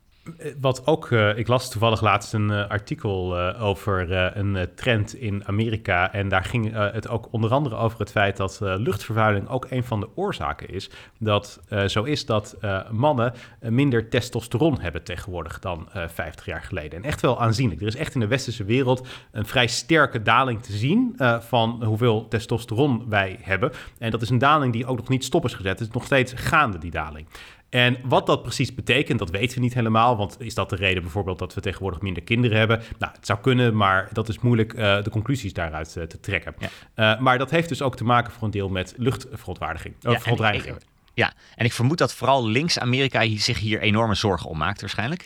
Wat 0.62 0.88
ook, 0.88 1.10
uh, 1.10 1.38
ik 1.38 1.48
las 1.48 1.70
toevallig 1.70 2.02
laatst 2.02 2.34
een 2.34 2.50
uh, 2.50 2.68
artikel 2.68 3.40
over 3.60 4.12
een 4.38 4.70
trend 4.76 5.16
in 5.16 5.48
Amerika. 5.48 6.14
En 6.14 6.30
daar 6.30 6.44
ging 6.44 6.74
het 6.74 7.10
ook 7.10 7.28
onder 7.32 7.52
andere 7.52 7.76
over 7.76 8.00
het 8.00 8.12
feit 8.12 8.38
dat 8.38 8.60
luchtvervuiling 8.62 9.50
ook 9.50 9.68
een 9.70 9.84
van 9.84 10.00
de 10.00 10.10
oorzaken 10.16 10.70
is. 10.70 10.90
Dat 11.20 11.62
zo 11.88 12.04
is 12.04 12.26
dat 12.26 12.58
mannen 12.92 13.34
minder 13.60 14.10
testosteron 14.10 14.80
hebben 14.80 15.04
tegenwoordig 15.04 15.60
dan 15.60 15.88
50 16.08 16.46
jaar 16.46 16.62
geleden. 16.62 17.00
En 17.00 17.06
echt 17.06 17.22
wel 17.22 17.42
aanzienlijk. 17.42 17.82
Er 17.82 17.88
is 17.88 17.96
echt 17.96 18.14
in 18.14 18.20
de 18.20 18.28
westerse 18.28 18.64
wereld 18.64 19.08
een 19.32 19.46
vrij 19.46 19.68
sterke 19.68 20.22
daling 20.22 20.64
te 20.64 20.72
zien 20.72 21.20
van 21.40 21.84
hoeveel 21.84 22.28
testosteron 22.28 23.06
wij 23.10 23.40
hebben. 23.42 23.72
En 24.00 24.12
dat 24.12 24.22
is 24.22 24.30
een 24.30 24.38
daling 24.38 24.74
die 24.74 24.86
ook 24.86 24.98
nog 24.98 25.10
niet 25.10 25.24
stop 25.24 25.46
is 25.46 25.54
gezet. 25.54 25.80
Het 25.80 25.88
is 25.88 25.94
nog 25.94 26.06
steeds 26.06 26.34
gaande, 26.36 26.78
die 26.78 26.92
daling. 26.92 27.28
En 27.70 27.98
wat 28.04 28.26
dat 28.26 28.42
precies 28.42 28.76
betekent, 28.76 29.20
dat 29.20 29.30
weten 29.30 29.56
we 29.56 29.64
niet 29.64 29.74
helemaal. 29.74 30.18
Want 30.18 30.36
is 30.40 30.54
dat 30.54 30.70
de 30.70 30.76
reden 30.76 31.02
bijvoorbeeld 31.02 31.40
dat 31.40 31.54
we 31.54 31.62
tegenwoordig 31.62 32.02
minder 32.02 32.24
kinderen 32.24 32.58
hebben? 32.58 32.82
Nou, 33.00 33.12
het 33.16 33.26
zou 33.26 33.40
kunnen, 33.40 33.76
maar 33.76 34.10
dat 34.14 34.30
is 34.30 34.40
moeilijk 34.40 34.74
uh, 34.74 35.04
de 35.04 35.10
conclusies 35.10 35.54
daaruit 35.54 35.96
uh, 35.98 36.04
te 36.04 36.20
trekken. 36.20 36.56
Ja. 36.60 37.14
Uh, 37.14 37.22
maar 37.22 37.38
dat 37.38 37.52
heeft 37.52 37.70
dus 37.70 37.82
ook 37.82 37.96
te 37.96 38.04
maken 38.04 38.34
voor 38.34 38.44
een 38.44 38.52
deel 38.52 38.70
met 38.70 38.94
luchtverontwaardiging. 38.98 39.96
Ja, 40.00 40.20
verontreiniging. 40.20 40.78
ja, 41.14 41.34
en 41.56 41.66
ik 41.66 41.74
vermoed 41.74 41.98
dat 41.98 42.14
vooral 42.14 42.48
links-Amerika 42.48 43.38
zich 43.38 43.60
hier 43.60 43.82
enorme 43.82 44.16
zorgen 44.16 44.50
om 44.50 44.58
maakt 44.58 44.82
waarschijnlijk. 44.82 45.26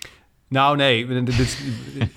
Nou, 0.52 0.76
nee. 0.76 1.08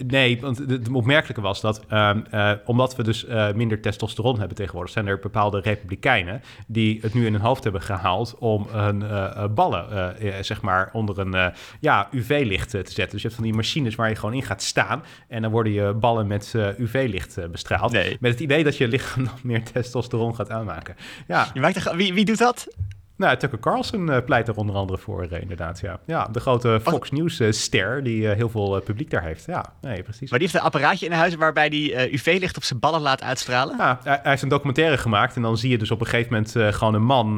nee, 0.07 0.41
want 0.41 0.59
het 0.59 0.89
opmerkelijke 0.89 1.41
was 1.41 1.61
dat 1.61 1.85
uh, 1.93 2.11
uh, 2.32 2.53
omdat 2.64 2.97
we 2.97 3.03
dus 3.03 3.24
uh, 3.24 3.53
minder 3.53 3.80
testosteron 3.80 4.39
hebben 4.39 4.57
tegenwoordig, 4.57 4.93
zijn 4.93 5.07
er 5.07 5.18
bepaalde 5.18 5.61
republikeinen 5.61 6.43
die 6.66 6.99
het 7.03 7.14
nu 7.14 7.26
in 7.26 7.32
hun 7.32 7.43
hoofd 7.43 7.64
hebben 7.64 7.82
gehaald 7.82 8.35
om 8.39 8.66
hun 8.70 9.03
eh, 9.03 9.45
ballen, 9.55 10.14
zeg 10.45 10.62
maar, 10.62 10.91
onder 10.93 11.18
een 11.18 11.53
ja, 11.80 12.09
UV-licht 12.11 12.70
te 12.70 12.76
zetten. 12.76 13.11
Dus 13.11 13.22
je 13.22 13.28
hebt 13.28 13.35
van 13.35 13.45
die 13.45 13.55
machines 13.55 13.95
waar 13.95 14.09
je 14.09 14.14
gewoon 14.14 14.35
in 14.35 14.43
gaat 14.43 14.62
staan 14.62 15.03
en 15.28 15.43
dan 15.43 15.51
worden 15.51 15.72
je 15.72 15.93
ballen 15.93 16.26
met 16.26 16.55
UV-licht 16.78 17.51
bestraald. 17.51 17.93
Nee. 17.93 18.16
Met 18.20 18.30
het 18.30 18.41
idee 18.41 18.64
dat 18.64 18.76
je 18.76 18.89
lichaam 18.89 19.22
nog 19.22 19.43
meer 19.43 19.62
testosteron 19.62 20.35
gaat 20.35 20.51
aanmaken. 20.51 20.97
Ja. 21.26 21.51
Je 21.55 21.61
maakt 21.61 21.95
wie, 21.95 22.14
wie 22.14 22.24
doet 22.24 22.39
dat? 22.39 22.68
Nou, 23.17 23.37
Tucker 23.37 23.59
Carlson 23.59 24.09
uh, 24.09 24.17
pleit 24.25 24.49
er 24.49 24.55
onder 24.55 24.77
andere 24.77 24.99
voor, 24.99 25.27
uh, 25.33 25.41
inderdaad. 25.41 25.81
Ja. 25.81 26.01
ja, 26.07 26.29
de 26.33 26.41
grote 26.41 26.81
Fox 26.83 27.11
News-ster 27.11 27.97
uh, 27.97 28.05
die 28.05 28.29
heel 28.29 28.49
veel 28.49 28.81
publiek 28.81 29.11
daar 29.11 29.23
heeft. 29.23 29.45
Ja, 29.47 29.73
nee, 29.81 30.03
precies. 30.03 30.31
Maar 30.31 30.39
die 30.39 30.49
heeft 30.49 30.61
een 30.61 30.67
apparaatje 30.67 31.07
in 31.07 31.12
huis 31.12 31.35
waarbij 31.35 31.69
die 31.69 32.12
UV-licht 32.12 32.57
op 32.57 32.65
zijn 32.65 32.79
ballen 32.79 33.01
laat 33.01 33.23
uitstralen? 33.23 33.77
Ja, 33.77 33.99
hij, 34.03 34.19
hij, 34.23 34.31
heeft 34.31 34.43
een 34.43 34.49
documentaire 34.49 34.99
gemaakt 34.99 35.37
en 35.37 35.43
dan 35.43 35.59
zie 35.59 35.71
je 35.71 35.79
dus 35.79 35.91
op 35.91 36.01
een 36.01 36.07
gegeven 36.07 36.33
moment 36.33 36.75
gewoon 36.75 36.95
een 36.95 37.05
man, 37.05 37.37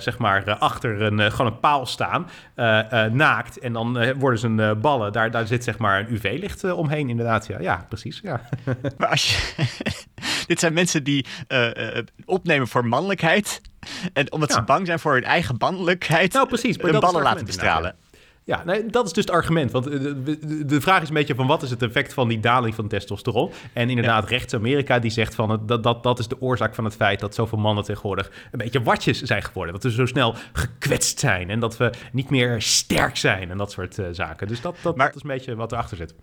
zeg 0.00 0.18
maar, 0.18 0.54
achter 0.54 1.02
een, 1.02 1.32
gewoon 1.32 1.52
een 1.52 1.60
paal 1.60 1.86
staan, 1.86 2.28
naakt. 3.12 3.58
En 3.58 3.72
dan 3.72 4.14
worden 4.14 4.40
zijn 4.40 4.80
ballen, 4.80 5.12
daar, 5.12 5.30
daar 5.30 5.46
zit 5.46 5.64
zeg 5.64 5.78
maar 5.78 6.00
een 6.00 6.12
UV-licht 6.12 6.72
omheen, 6.72 7.08
inderdaad. 7.08 7.46
Ja, 7.46 7.60
ja 7.60 7.86
precies. 7.88 8.20
Ja. 8.22 8.40
maar 8.98 9.08
als 9.08 9.30
je... 9.56 9.64
Dit 10.46 10.60
zijn 10.60 10.72
mensen 10.72 11.04
die 11.04 11.26
opnemen 12.24 12.68
voor 12.68 12.86
mannelijkheid 12.86 13.60
en 14.12 14.32
omdat 14.32 14.52
ze 14.52 14.62
bang 14.62 14.86
zijn 14.86 14.98
voor 14.98 15.12
hun 15.12 15.24
eigen 15.24 15.54
mannelijkheid, 15.58 16.32
nou, 16.32 16.46
precies, 16.46 16.78
maar 16.78 16.90
hun 16.90 17.00
ballen 17.00 17.22
laten 17.22 17.46
bestralen. 17.46 17.96
Ja, 18.46 18.64
nee, 18.64 18.86
dat 18.86 19.06
is 19.06 19.12
dus 19.12 19.24
het 19.24 19.34
argument. 19.34 19.70
Want 19.70 19.86
eh, 19.86 20.00
de, 20.66 20.80
vraag 20.80 21.02
is 21.02 21.08
een 21.08 21.14
beetje 21.14 21.34
van 21.34 21.46
wat 21.46 21.62
is 21.62 21.70
het 21.70 21.82
effect 21.82 22.14
van 22.14 22.28
die 22.28 22.40
daling 22.40 22.74
van 22.74 22.88
testosteron? 22.88 23.50
En 23.72 23.88
inderdaad, 23.90 24.22
ja. 24.22 24.28
rechts-Amerika 24.28 24.98
die 24.98 25.10
zegt 25.10 25.34
van 25.34 25.62
dat, 25.66 25.82
dat, 25.82 26.02
dat 26.02 26.18
is 26.18 26.28
de 26.28 26.40
oorzaak 26.40 26.74
van 26.74 26.84
het 26.84 26.94
feit 26.94 27.20
dat 27.20 27.34
zoveel 27.34 27.58
mannen 27.58 27.84
tegenwoordig 27.84 28.30
een 28.50 28.58
beetje 28.58 28.82
watjes 28.82 29.22
zijn 29.22 29.42
geworden. 29.42 29.74
Dat 29.74 29.82
we 29.82 29.90
zo 29.90 30.06
snel 30.06 30.34
gekwetst 30.52 31.18
zijn 31.18 31.50
en 31.50 31.60
dat 31.60 31.76
we 31.76 31.90
niet 32.12 32.30
meer 32.30 32.62
sterk 32.62 33.16
zijn 33.16 33.50
en 33.50 33.56
dat 33.56 33.72
soort 33.72 33.98
uh, 33.98 34.06
zaken. 34.10 34.48
Dus 34.48 34.60
dat, 34.60 34.76
dat, 34.82 34.96
dat, 34.96 35.14
is 35.14 35.22
een 35.22 35.28
beetje 35.28 35.54
wat 35.54 35.72
erachter 35.72 35.96
zit. 35.96 36.14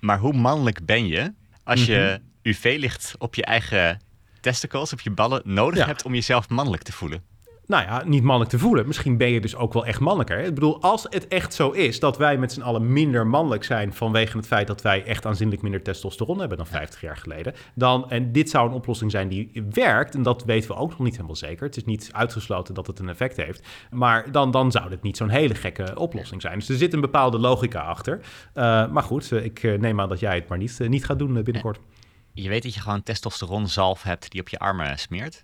Maar 0.00 0.18
hoe 0.18 0.32
mannelijk 0.32 0.86
ben 0.86 1.06
je 1.06 1.32
als 1.64 1.86
je 1.86 2.18
mhm. 2.42 2.50
UV-licht 2.50 3.14
op 3.18 3.34
je 3.34 3.44
eigen 3.44 4.00
testicles, 4.42 4.92
op 4.92 5.00
je 5.00 5.10
ballen, 5.10 5.42
nodig 5.44 5.86
hebt 5.86 6.04
om 6.04 6.14
jezelf 6.14 6.48
mannelijk 6.48 6.82
te 6.82 6.92
voelen? 6.92 7.32
nou 7.72 7.84
ja, 7.84 8.02
niet 8.04 8.22
mannelijk 8.22 8.50
te 8.50 8.58
voelen. 8.58 8.86
Misschien 8.86 9.16
ben 9.16 9.28
je 9.28 9.40
dus 9.40 9.56
ook 9.56 9.72
wel 9.72 9.86
echt 9.86 10.00
mannelijker. 10.00 10.38
Ik 10.38 10.54
bedoel, 10.54 10.80
als 10.80 11.06
het 11.08 11.28
echt 11.28 11.54
zo 11.54 11.70
is 11.70 12.00
dat 12.00 12.16
wij 12.18 12.38
met 12.38 12.52
z'n 12.52 12.60
allen 12.60 12.92
minder 12.92 13.26
mannelijk 13.26 13.64
zijn 13.64 13.92
vanwege 13.92 14.36
het 14.36 14.46
feit 14.46 14.66
dat 14.66 14.82
wij 14.82 15.04
echt 15.04 15.26
aanzienlijk 15.26 15.62
minder 15.62 15.82
testosteron 15.82 16.38
hebben 16.38 16.56
dan 16.56 16.66
50 16.66 17.00
jaar 17.00 17.16
geleden, 17.16 17.54
dan, 17.74 18.10
en 18.10 18.32
dit 18.32 18.50
zou 18.50 18.68
een 18.68 18.74
oplossing 18.74 19.10
zijn 19.10 19.28
die 19.28 19.64
werkt, 19.70 20.14
en 20.14 20.22
dat 20.22 20.44
weten 20.44 20.70
we 20.70 20.76
ook 20.76 20.90
nog 20.90 20.98
niet 20.98 21.14
helemaal 21.14 21.36
zeker. 21.36 21.66
Het 21.66 21.76
is 21.76 21.84
niet 21.84 22.08
uitgesloten 22.12 22.74
dat 22.74 22.86
het 22.86 22.98
een 22.98 23.08
effect 23.08 23.36
heeft, 23.36 23.66
maar 23.90 24.32
dan, 24.32 24.50
dan 24.50 24.70
zou 24.70 24.88
dit 24.88 25.02
niet 25.02 25.16
zo'n 25.16 25.28
hele 25.28 25.54
gekke 25.54 25.98
oplossing 25.98 26.42
zijn. 26.42 26.58
Dus 26.58 26.68
er 26.68 26.76
zit 26.76 26.92
een 26.92 27.00
bepaalde 27.00 27.38
logica 27.38 27.80
achter. 27.80 28.20
Uh, 28.54 28.88
maar 28.90 29.02
goed, 29.02 29.30
uh, 29.30 29.44
ik 29.44 29.62
neem 29.78 30.00
aan 30.00 30.08
dat 30.08 30.20
jij 30.20 30.34
het 30.34 30.48
maar 30.48 30.58
niet, 30.58 30.78
niet 30.88 31.04
gaat 31.04 31.18
doen 31.18 31.42
binnenkort. 31.42 31.78
Je 32.34 32.48
weet 32.48 32.62
dat 32.62 32.74
je 32.74 32.80
gewoon 32.80 33.02
testosteronzalf 33.02 34.02
hebt 34.02 34.30
die 34.30 34.40
op 34.40 34.48
je 34.48 34.58
armen 34.58 34.98
smeert? 34.98 35.42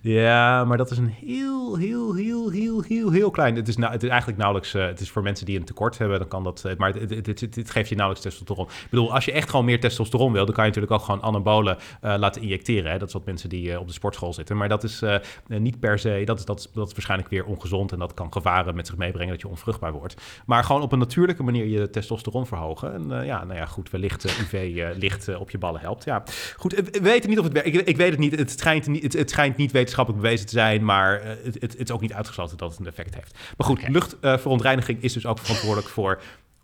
Ja, 0.00 0.64
maar 0.64 0.76
dat 0.76 0.90
is 0.90 0.98
een 0.98 1.14
heel, 1.26 1.76
heel, 1.76 2.14
heel, 2.14 2.50
heel, 2.50 2.82
heel, 2.82 3.10
heel 3.10 3.30
klein. 3.30 3.56
Het 3.56 3.68
is, 3.68 3.76
nou, 3.76 3.92
het 3.92 4.02
is 4.02 4.08
eigenlijk 4.08 4.38
nauwelijks. 4.38 4.74
Uh, 4.74 4.86
het 4.86 5.00
is 5.00 5.10
voor 5.10 5.22
mensen 5.22 5.46
die 5.46 5.58
een 5.58 5.64
tekort 5.64 5.98
hebben, 5.98 6.18
dan 6.18 6.28
kan 6.28 6.44
dat. 6.44 6.62
Uh, 6.66 6.72
maar 6.76 6.94
het, 6.94 7.70
geeft 7.70 7.88
je 7.88 7.94
nauwelijks 7.94 8.20
testosteron. 8.20 8.66
Ik 8.66 8.86
bedoel, 8.90 9.14
als 9.14 9.24
je 9.24 9.32
echt 9.32 9.50
gewoon 9.50 9.64
meer 9.64 9.80
testosteron 9.80 10.32
wil, 10.32 10.44
dan 10.44 10.54
kan 10.54 10.64
je 10.64 10.70
natuurlijk 10.70 11.00
ook 11.00 11.06
gewoon 11.06 11.22
anabolen 11.22 11.76
uh, 11.76 12.14
laten 12.18 12.42
injecteren. 12.42 12.90
Hè? 12.90 12.98
Dat 12.98 13.08
is 13.08 13.14
wat 13.14 13.24
mensen 13.24 13.48
die 13.48 13.80
op 13.80 13.86
de 13.86 13.92
sportschool 13.92 14.32
zitten. 14.32 14.56
Maar 14.56 14.68
dat 14.68 14.84
is 14.84 15.02
niet 15.46 15.80
per 15.80 15.98
se. 15.98 16.22
Dat 16.24 16.38
is, 16.38 16.44
dat, 16.44 16.70
dat 16.74 16.86
is 16.86 16.92
waarschijnlijk 16.92 17.30
weer 17.30 17.44
ongezond 17.44 17.92
en 17.92 17.98
dat 17.98 18.14
kan 18.14 18.32
gevaren 18.32 18.74
met 18.74 18.86
zich 18.86 18.96
meebrengen 18.96 19.32
dat 19.32 19.40
je 19.40 19.48
onvruchtbaar 19.48 19.92
wordt. 19.92 20.14
Maar 20.46 20.64
gewoon 20.64 20.82
op 20.82 20.92
een 20.92 20.98
natuurlijke 20.98 21.42
manier 21.42 21.66
je 21.66 21.90
testosteron 21.90 22.46
verhogen. 22.46 22.94
En 22.94 23.24
ja, 23.26 23.44
nou 23.44 23.58
ja, 23.58 23.66
goed, 23.66 23.90
wellicht 23.90 24.24
UV-licht 24.24 25.36
op 25.36 25.50
je 25.50 25.58
ballen 25.58 25.80
helpt. 25.80 26.04
Ja, 26.04 26.22
goed. 26.56 26.72
We 26.72 27.00
weten 27.02 27.28
niet 27.28 27.38
of 27.38 27.44
het 27.44 27.52
werkt. 27.52 27.68
Ik, 27.68 27.80
ik 27.80 27.96
weet 27.96 28.10
het 28.10 28.18
niet. 28.18 28.38
Het 28.38 28.50
schijnt, 28.50 28.86
niet, 28.86 29.02
het, 29.02 29.12
het 29.12 29.30
schijnt 29.30 29.56
niet 29.56 29.61
niet 29.62 29.72
wetenschappelijk 29.72 30.22
bewezen 30.22 30.46
te 30.46 30.52
zijn, 30.52 30.84
maar 30.84 31.22
uh, 31.22 31.28
het, 31.28 31.44
het, 31.44 31.60
het, 31.60 31.78
is 31.78 31.90
ook 31.90 32.00
niet 32.00 32.12
uitgesloten 32.12 32.56
dat 32.56 32.70
het 32.70 32.80
een 32.80 32.86
effect 32.86 33.14
heeft. 33.14 33.38
Maar 33.56 33.66
goed, 33.66 33.78
okay. 33.78 33.90
luchtverontreiniging 33.90 35.02
is 35.02 35.12
dus 35.12 35.26
ook 35.26 35.38
verantwoordelijk 35.38 35.88
voor 35.88 36.20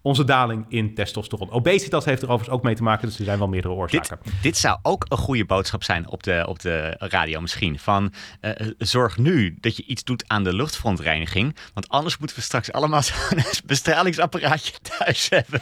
onze 0.09 0.25
daling 0.25 0.65
in 0.69 0.95
testosteron. 0.95 1.51
Obesitas 1.51 2.05
heeft 2.05 2.23
er 2.23 2.29
overigens 2.29 2.57
ook 2.57 2.63
mee 2.63 2.75
te 2.75 2.83
maken, 2.83 3.09
dus 3.09 3.19
er 3.19 3.25
zijn 3.25 3.39
wel 3.39 3.49
meerdere 3.49 3.75
oorzaken. 3.75 4.19
Dit, 4.23 4.33
dit 4.43 4.57
zou 4.57 4.79
ook 4.83 5.07
een 5.09 5.17
goede 5.17 5.45
boodschap 5.45 5.83
zijn 5.83 6.09
op 6.09 6.23
de, 6.23 6.45
op 6.49 6.61
de 6.61 6.95
radio 6.99 7.41
misschien. 7.41 7.79
Van 7.79 8.13
uh, 8.41 8.51
zorg 8.79 9.19
nu 9.19 9.57
dat 9.61 9.77
je 9.77 9.85
iets 9.85 10.05
doet 10.05 10.25
aan 10.27 10.45
de 10.45 10.55
luchtverontreiniging, 10.55 11.57
want 11.75 11.89
anders 11.89 12.19
moeten 12.19 12.37
we 12.37 12.43
straks 12.43 12.73
allemaal 12.73 13.03
zo'n 13.09 13.39
bestralingsapparaatje 13.67 14.73
thuis 14.99 15.29
hebben 15.29 15.61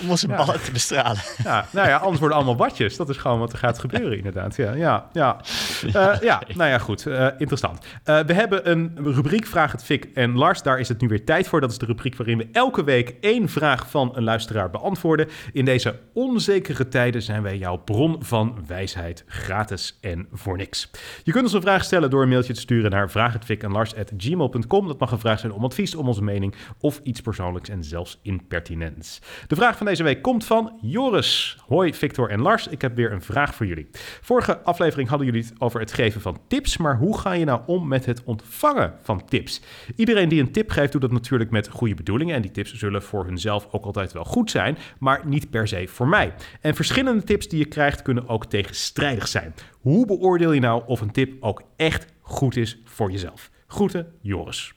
om 0.00 0.10
onze 0.10 0.28
ja. 0.28 0.36
ballen 0.36 0.62
te 0.62 0.72
bestralen. 0.72 1.22
Ja, 1.44 1.66
nou 1.70 1.88
ja, 1.88 1.96
anders 1.96 2.18
worden 2.18 2.36
allemaal 2.36 2.56
watjes. 2.56 2.96
Dat 2.96 3.08
is 3.08 3.16
gewoon 3.16 3.38
wat 3.38 3.52
er 3.52 3.58
gaat 3.58 3.78
gebeuren 3.78 4.16
inderdaad. 4.16 4.56
Ja, 4.56 4.72
ja, 4.72 5.08
ja. 5.12 5.40
Uh, 5.84 5.92
ja 6.20 6.42
nou 6.54 6.70
ja, 6.70 6.78
goed. 6.78 7.06
Uh, 7.06 7.26
interessant. 7.38 7.84
we 8.04 8.32
hebben 8.32 8.70
een 8.70 8.98
rubriek 9.02 9.46
Vraag 9.46 9.72
het 9.72 9.84
Fik 9.84 10.04
en 10.14 10.36
Lars. 10.36 10.62
Daar 10.62 10.78
is 10.78 10.88
het 10.88 11.00
nu 11.00 11.08
weer 11.08 11.24
tijd 11.24 11.48
voor. 11.48 11.60
Dat 11.60 11.70
is 11.70 11.78
de 11.78 11.86
rubriek 11.86 12.16
waarin 12.16 12.38
we 12.38 12.48
elke 12.52 12.84
week 12.84 13.14
één 13.20 13.48
vraag 13.48 13.71
van 13.78 14.10
een 14.14 14.22
luisteraar 14.22 14.70
beantwoorden. 14.70 15.28
In 15.52 15.64
deze 15.64 15.98
onzekere 16.14 16.88
tijden 16.88 17.22
zijn 17.22 17.42
wij 17.42 17.58
jouw 17.58 17.76
bron 17.76 18.16
van 18.24 18.64
wijsheid, 18.66 19.24
gratis 19.26 19.98
en 20.00 20.28
voor 20.32 20.56
niks. 20.56 20.90
Je 21.22 21.32
kunt 21.32 21.44
ons 21.44 21.52
een 21.52 21.60
vraag 21.60 21.84
stellen 21.84 22.10
door 22.10 22.22
een 22.22 22.28
mailtje 22.28 22.52
te 22.52 22.60
sturen 22.60 22.90
naar 22.90 23.10
vraaghetvikanlars.gmail.com. 23.10 24.86
Dat 24.86 24.98
mag 24.98 25.10
een 25.10 25.18
vraag 25.18 25.38
zijn 25.38 25.52
om 25.52 25.64
advies, 25.64 25.94
om 25.94 26.08
onze 26.08 26.22
mening 26.22 26.54
of 26.80 27.00
iets 27.02 27.20
persoonlijks 27.20 27.68
en 27.68 27.84
zelfs 27.84 28.18
impertinents. 28.22 29.20
De 29.46 29.56
vraag 29.56 29.76
van 29.76 29.86
deze 29.86 30.02
week 30.02 30.22
komt 30.22 30.44
van 30.44 30.78
Joris. 30.80 31.56
Hoi 31.66 31.94
Victor 31.94 32.30
en 32.30 32.40
Lars, 32.40 32.66
ik 32.68 32.82
heb 32.82 32.96
weer 32.96 33.12
een 33.12 33.22
vraag 33.22 33.54
voor 33.54 33.66
jullie. 33.66 33.88
Vorige 34.20 34.62
aflevering 34.62 35.08
hadden 35.08 35.26
jullie 35.26 35.42
het 35.42 35.54
over 35.58 35.80
het 35.80 35.92
geven 35.92 36.20
van 36.20 36.40
tips, 36.48 36.76
maar 36.76 36.96
hoe 36.96 37.18
ga 37.18 37.32
je 37.32 37.44
nou 37.44 37.60
om 37.66 37.88
met 37.88 38.06
het 38.06 38.22
ontvangen 38.24 38.94
van 39.02 39.24
tips? 39.24 39.60
Iedereen 39.96 40.28
die 40.28 40.40
een 40.40 40.52
tip 40.52 40.70
geeft, 40.70 40.92
doet 40.92 41.00
dat 41.00 41.12
natuurlijk 41.12 41.50
met 41.50 41.68
goede 41.68 41.94
bedoelingen 41.94 42.34
en 42.34 42.42
die 42.42 42.50
tips 42.50 42.74
zullen 42.74 43.02
voor 43.02 43.24
hunzelf 43.24 43.51
ook 43.52 43.84
altijd 43.84 44.12
wel 44.12 44.24
goed 44.24 44.50
zijn, 44.50 44.78
maar 44.98 45.20
niet 45.24 45.50
per 45.50 45.68
se 45.68 45.88
voor 45.88 46.08
mij. 46.08 46.34
En 46.60 46.74
verschillende 46.74 47.22
tips 47.22 47.48
die 47.48 47.58
je 47.58 47.64
krijgt 47.64 48.02
kunnen 48.02 48.28
ook 48.28 48.46
tegenstrijdig 48.46 49.28
zijn. 49.28 49.54
Hoe 49.80 50.06
beoordeel 50.06 50.52
je 50.52 50.60
nou 50.60 50.82
of 50.86 51.00
een 51.00 51.12
tip 51.12 51.42
ook 51.42 51.62
echt 51.76 52.06
goed 52.20 52.56
is 52.56 52.78
voor 52.84 53.10
jezelf? 53.10 53.50
Groeten, 53.66 54.12
Joris. 54.20 54.72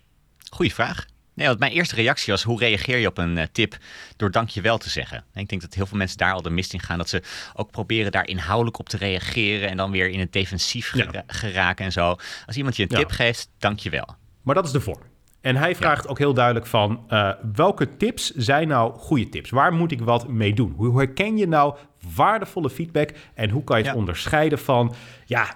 Goeie 0.50 0.74
vraag. 0.74 1.06
Nee, 1.36 1.48
want 1.48 1.60
mijn 1.60 1.72
eerste 1.72 1.96
reactie 1.96 2.34
was: 2.34 2.44
hoe 2.44 2.60
reageer 2.60 2.98
je 2.98 3.08
op 3.08 3.18
een 3.18 3.38
uh, 3.38 3.44
tip 3.52 3.78
door 4.16 4.32
dankjewel 4.32 4.78
te 4.78 4.90
zeggen? 4.90 5.24
En 5.34 5.42
ik 5.42 5.50
denk 5.50 5.62
dat 5.62 5.74
heel 5.74 5.86
veel 5.86 5.98
mensen 5.98 6.18
daar 6.18 6.34
al 6.34 6.42
de 6.42 6.50
mist 6.50 6.74
in 6.74 6.80
gaan. 6.80 6.98
Dat 6.98 7.10
ze 7.10 7.22
ook 7.54 7.72
proberen 7.72 8.12
daar 8.12 8.28
inhoudelijk 8.28 8.80
op 8.80 8.90
te 8.90 8.98
reageren 8.98 9.70
en 9.70 9.78
dan 9.78 9.92
weer 9.92 10.10
in 10.10 10.20
het 10.20 10.34
defensief 10.34 10.94
geraken 11.28 11.86
en 11.86 11.92
zo. 11.92 12.16
Als 12.46 12.58
iemand 12.58 12.76
je 12.76 12.84
een 12.84 12.90
tip 12.90 13.10
ja. 13.10 13.16
geeft, 13.16 13.50
dankjewel. 13.58 14.16
Maar 14.42 14.56
dat 14.56 14.66
is 14.66 14.72
de 14.72 14.82
vorm. 14.82 15.15
En 15.46 15.56
hij 15.56 15.76
vraagt 15.76 16.08
ook 16.08 16.18
heel 16.18 16.34
duidelijk 16.34 16.66
van 16.66 17.06
uh, 17.10 17.32
welke 17.54 17.98
tips 17.98 18.32
zijn 18.32 18.68
nou 18.68 18.98
goede 18.98 19.30
tips? 19.30 19.50
Waar 19.50 19.74
moet 19.74 19.92
ik 19.92 20.02
wat 20.02 20.28
mee 20.28 20.54
doen? 20.54 20.74
Hoe 20.78 20.98
herken 20.98 21.38
je 21.38 21.48
nou 21.48 21.76
waardevolle 22.16 22.70
feedback 22.70 23.10
en 23.34 23.50
hoe 23.50 23.64
kan 23.64 23.80
je 23.80 23.86
het 23.86 23.96
onderscheiden 23.96 24.60
van 24.60 24.96
ja, 25.26 25.54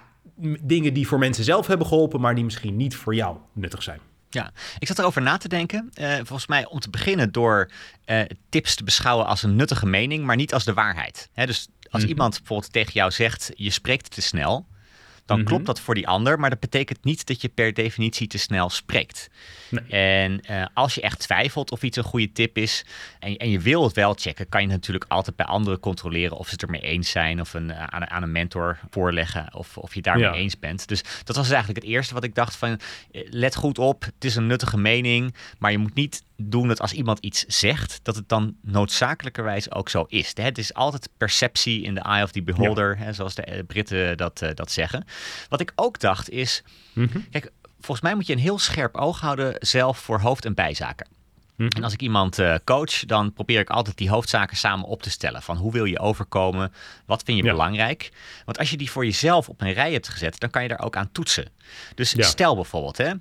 dingen 0.60 0.94
die 0.94 1.06
voor 1.06 1.18
mensen 1.18 1.44
zelf 1.44 1.66
hebben 1.66 1.86
geholpen, 1.86 2.20
maar 2.20 2.34
die 2.34 2.44
misschien 2.44 2.76
niet 2.76 2.96
voor 2.96 3.14
jou 3.14 3.36
nuttig 3.52 3.82
zijn? 3.82 4.00
Ja, 4.28 4.50
ik 4.78 4.86
zat 4.86 4.98
erover 4.98 5.22
na 5.22 5.36
te 5.36 5.48
denken. 5.48 5.90
Uh, 6.00 6.14
volgens 6.14 6.46
mij 6.46 6.66
om 6.66 6.80
te 6.80 6.90
beginnen 6.90 7.32
door 7.32 7.70
uh, 8.06 8.20
tips 8.48 8.74
te 8.74 8.84
beschouwen 8.84 9.26
als 9.26 9.42
een 9.42 9.56
nuttige 9.56 9.86
mening, 9.86 10.24
maar 10.24 10.36
niet 10.36 10.54
als 10.54 10.64
de 10.64 10.74
waarheid. 10.74 11.28
Hè, 11.32 11.46
dus 11.46 11.68
als 11.90 12.02
mhm. 12.02 12.10
iemand 12.10 12.38
bijvoorbeeld 12.38 12.72
tegen 12.72 12.92
jou 12.92 13.10
zegt, 13.10 13.50
je 13.54 13.70
spreekt 13.70 14.10
te 14.10 14.22
snel, 14.22 14.66
dan 15.30 15.38
mhm. 15.38 15.48
klopt 15.48 15.66
dat 15.66 15.80
voor 15.80 15.94
die 15.94 16.08
ander, 16.08 16.38
maar 16.38 16.50
dat 16.50 16.60
betekent 16.60 17.04
niet 17.04 17.26
dat 17.26 17.40
je 17.40 17.48
per 17.48 17.74
definitie 17.74 18.26
te 18.26 18.38
snel 18.38 18.70
spreekt. 18.70 19.30
Nee. 19.68 19.84
En 19.88 20.40
uh, 20.50 20.64
als 20.74 20.94
je 20.94 21.00
echt 21.00 21.18
twijfelt 21.18 21.70
of 21.70 21.82
iets 21.82 21.96
een 21.96 22.04
goede 22.04 22.32
tip 22.32 22.56
is 22.56 22.84
en, 23.18 23.36
en, 23.36 23.50
je 23.50 23.60
wil 23.60 23.82
het 23.82 23.94
wel 23.94 24.14
checken, 24.14 24.48
kan 24.48 24.60
je 24.60 24.66
natuurlijk 24.66 25.04
altijd 25.08 25.36
bij 25.36 25.46
anderen 25.46 25.80
controleren 25.80 26.36
of 26.36 26.46
ze 26.46 26.52
het 26.52 26.62
ermee 26.62 26.80
eens 26.80 27.10
zijn 27.10 27.40
of 27.40 27.54
een, 27.54 27.74
aan, 27.74 28.10
aan, 28.10 28.22
een 28.22 28.32
mentor 28.32 28.78
voorleggen 28.90 29.54
of, 29.54 29.76
of 29.76 29.94
je 29.94 30.02
daarmee 30.02 30.32
eens 30.32 30.58
bent. 30.58 30.88
Dus 30.88 31.02
dat 31.24 31.36
was 31.36 31.50
eigenlijk 31.50 31.84
het 31.84 31.92
eerste 31.92 32.14
wat 32.14 32.24
ik 32.24 32.34
dacht 32.34 32.56
van 32.56 32.80
let 33.12 33.56
goed 33.56 33.78
op, 33.78 34.04
het 34.04 34.24
is 34.24 34.36
een 34.36 34.46
nuttige 34.46 34.78
mening, 34.78 35.34
maar 35.58 35.70
je 35.70 35.78
moet 35.78 35.94
niet 35.94 36.22
doen 36.42 36.68
dat 36.68 36.80
als 36.80 36.92
iemand 36.92 37.18
iets 37.18 37.44
zegt, 37.46 38.00
dat 38.02 38.16
het 38.16 38.28
dan 38.28 38.56
noodzakelijkerwijs 38.62 39.70
ook 39.72 39.88
zo 39.88 40.04
is. 40.08 40.32
Het 40.34 40.58
is 40.58 40.74
altijd 40.74 41.08
perceptie 41.16 41.82
in 41.82 41.94
the 41.94 42.00
eye 42.00 42.22
of 42.22 42.30
the 42.30 42.42
beholder, 42.42 42.98
hè, 42.98 43.12
zoals 43.12 43.34
de 43.34 43.42
eh, 43.42 43.64
Britten 43.66 44.16
dat, 44.16 44.42
uh, 44.42 44.50
dat 44.54 44.70
zeggen. 44.70 45.04
Wat 45.48 45.60
ik 45.60 45.72
ook 45.74 46.00
dacht 46.00 46.30
is, 46.30 46.62
mhm. 46.92 47.18
kijk, 47.30 47.50
volgens 47.74 48.00
mij 48.00 48.14
moet 48.14 48.26
je 48.26 48.32
een 48.32 48.38
heel 48.38 48.58
scherp 48.58 48.96
oog 48.96 49.20
houden 49.20 49.54
zelf 49.58 49.98
voor 49.98 50.20
hoofd- 50.20 50.44
en 50.44 50.54
bijzaken. 50.54 51.06
Mhm. 51.56 51.68
En 51.68 51.84
als 51.84 51.92
ik 51.92 52.02
iemand 52.02 52.38
uh, 52.38 52.54
coach, 52.64 53.04
dan 53.04 53.32
probeer 53.32 53.60
ik 53.60 53.70
altijd 53.70 53.96
die 53.96 54.10
hoofdzaken 54.10 54.56
samen 54.56 54.86
op 54.86 55.02
te 55.02 55.10
stellen. 55.10 55.42
Van 55.42 55.56
hoe 55.56 55.72
wil 55.72 55.84
je 55.84 55.98
overkomen? 55.98 56.72
Wat 57.06 57.22
vind 57.22 57.36
je 57.36 57.42
belangrijk? 57.42 58.10
Want 58.44 58.58
als 58.58 58.70
je 58.70 58.76
die 58.76 58.90
voor 58.90 59.04
jezelf 59.04 59.48
op 59.48 59.60
een 59.60 59.72
rij 59.72 59.92
hebt 59.92 60.08
gezet, 60.08 60.40
dan 60.40 60.50
kan 60.50 60.62
je 60.62 60.68
daar 60.68 60.84
ook 60.84 60.96
aan 60.96 61.12
toetsen. 61.12 61.48
Dus 61.94 62.14
stel 62.18 62.54
bijvoorbeeld 62.54 62.96
hè, 62.96 63.12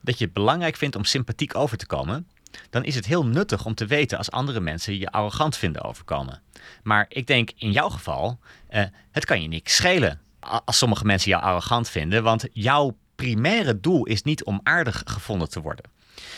dat 0.00 0.18
je 0.18 0.24
het 0.24 0.34
belangrijk 0.34 0.76
vindt 0.76 0.96
om 0.96 1.04
sympathiek 1.04 1.54
over 1.54 1.76
te 1.76 1.86
komen 1.86 2.26
dan 2.70 2.84
is 2.84 2.94
het 2.94 3.06
heel 3.06 3.26
nuttig 3.26 3.64
om 3.64 3.74
te 3.74 3.86
weten 3.86 4.18
als 4.18 4.30
andere 4.30 4.60
mensen 4.60 4.98
je 4.98 5.10
arrogant 5.10 5.56
vinden 5.56 5.82
overkomen. 5.82 6.42
Maar 6.82 7.06
ik 7.08 7.26
denk 7.26 7.50
in 7.56 7.72
jouw 7.72 7.88
geval, 7.88 8.38
uh, 8.70 8.84
het 9.10 9.24
kan 9.24 9.42
je 9.42 9.48
niks 9.48 9.74
schelen 9.74 10.20
als 10.64 10.78
sommige 10.78 11.04
mensen 11.04 11.30
jou 11.30 11.42
arrogant 11.42 11.88
vinden, 11.88 12.22
want 12.22 12.46
jouw 12.52 12.96
primaire 13.14 13.80
doel 13.80 14.04
is 14.04 14.22
niet 14.22 14.44
om 14.44 14.60
aardig 14.62 15.02
gevonden 15.04 15.48
te 15.48 15.60
worden. 15.60 15.84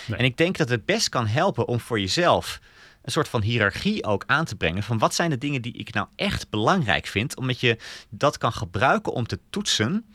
En 0.08 0.24
ik 0.24 0.36
denk 0.36 0.56
dat 0.56 0.68
het 0.68 0.84
best 0.84 1.08
kan 1.08 1.26
helpen 1.26 1.68
om 1.68 1.80
voor 1.80 2.00
jezelf 2.00 2.60
een 3.02 3.12
soort 3.12 3.28
van 3.28 3.42
hiërarchie 3.42 4.04
ook 4.04 4.24
aan 4.26 4.44
te 4.44 4.56
brengen 4.56 4.82
van 4.82 4.98
wat 4.98 5.14
zijn 5.14 5.30
de 5.30 5.38
dingen 5.38 5.62
die 5.62 5.72
ik 5.72 5.94
nou 5.94 6.06
echt 6.16 6.50
belangrijk 6.50 7.06
vind, 7.06 7.36
omdat 7.36 7.60
je 7.60 7.78
dat 8.08 8.38
kan 8.38 8.52
gebruiken 8.52 9.12
om 9.12 9.26
te 9.26 9.38
toetsen 9.50 10.14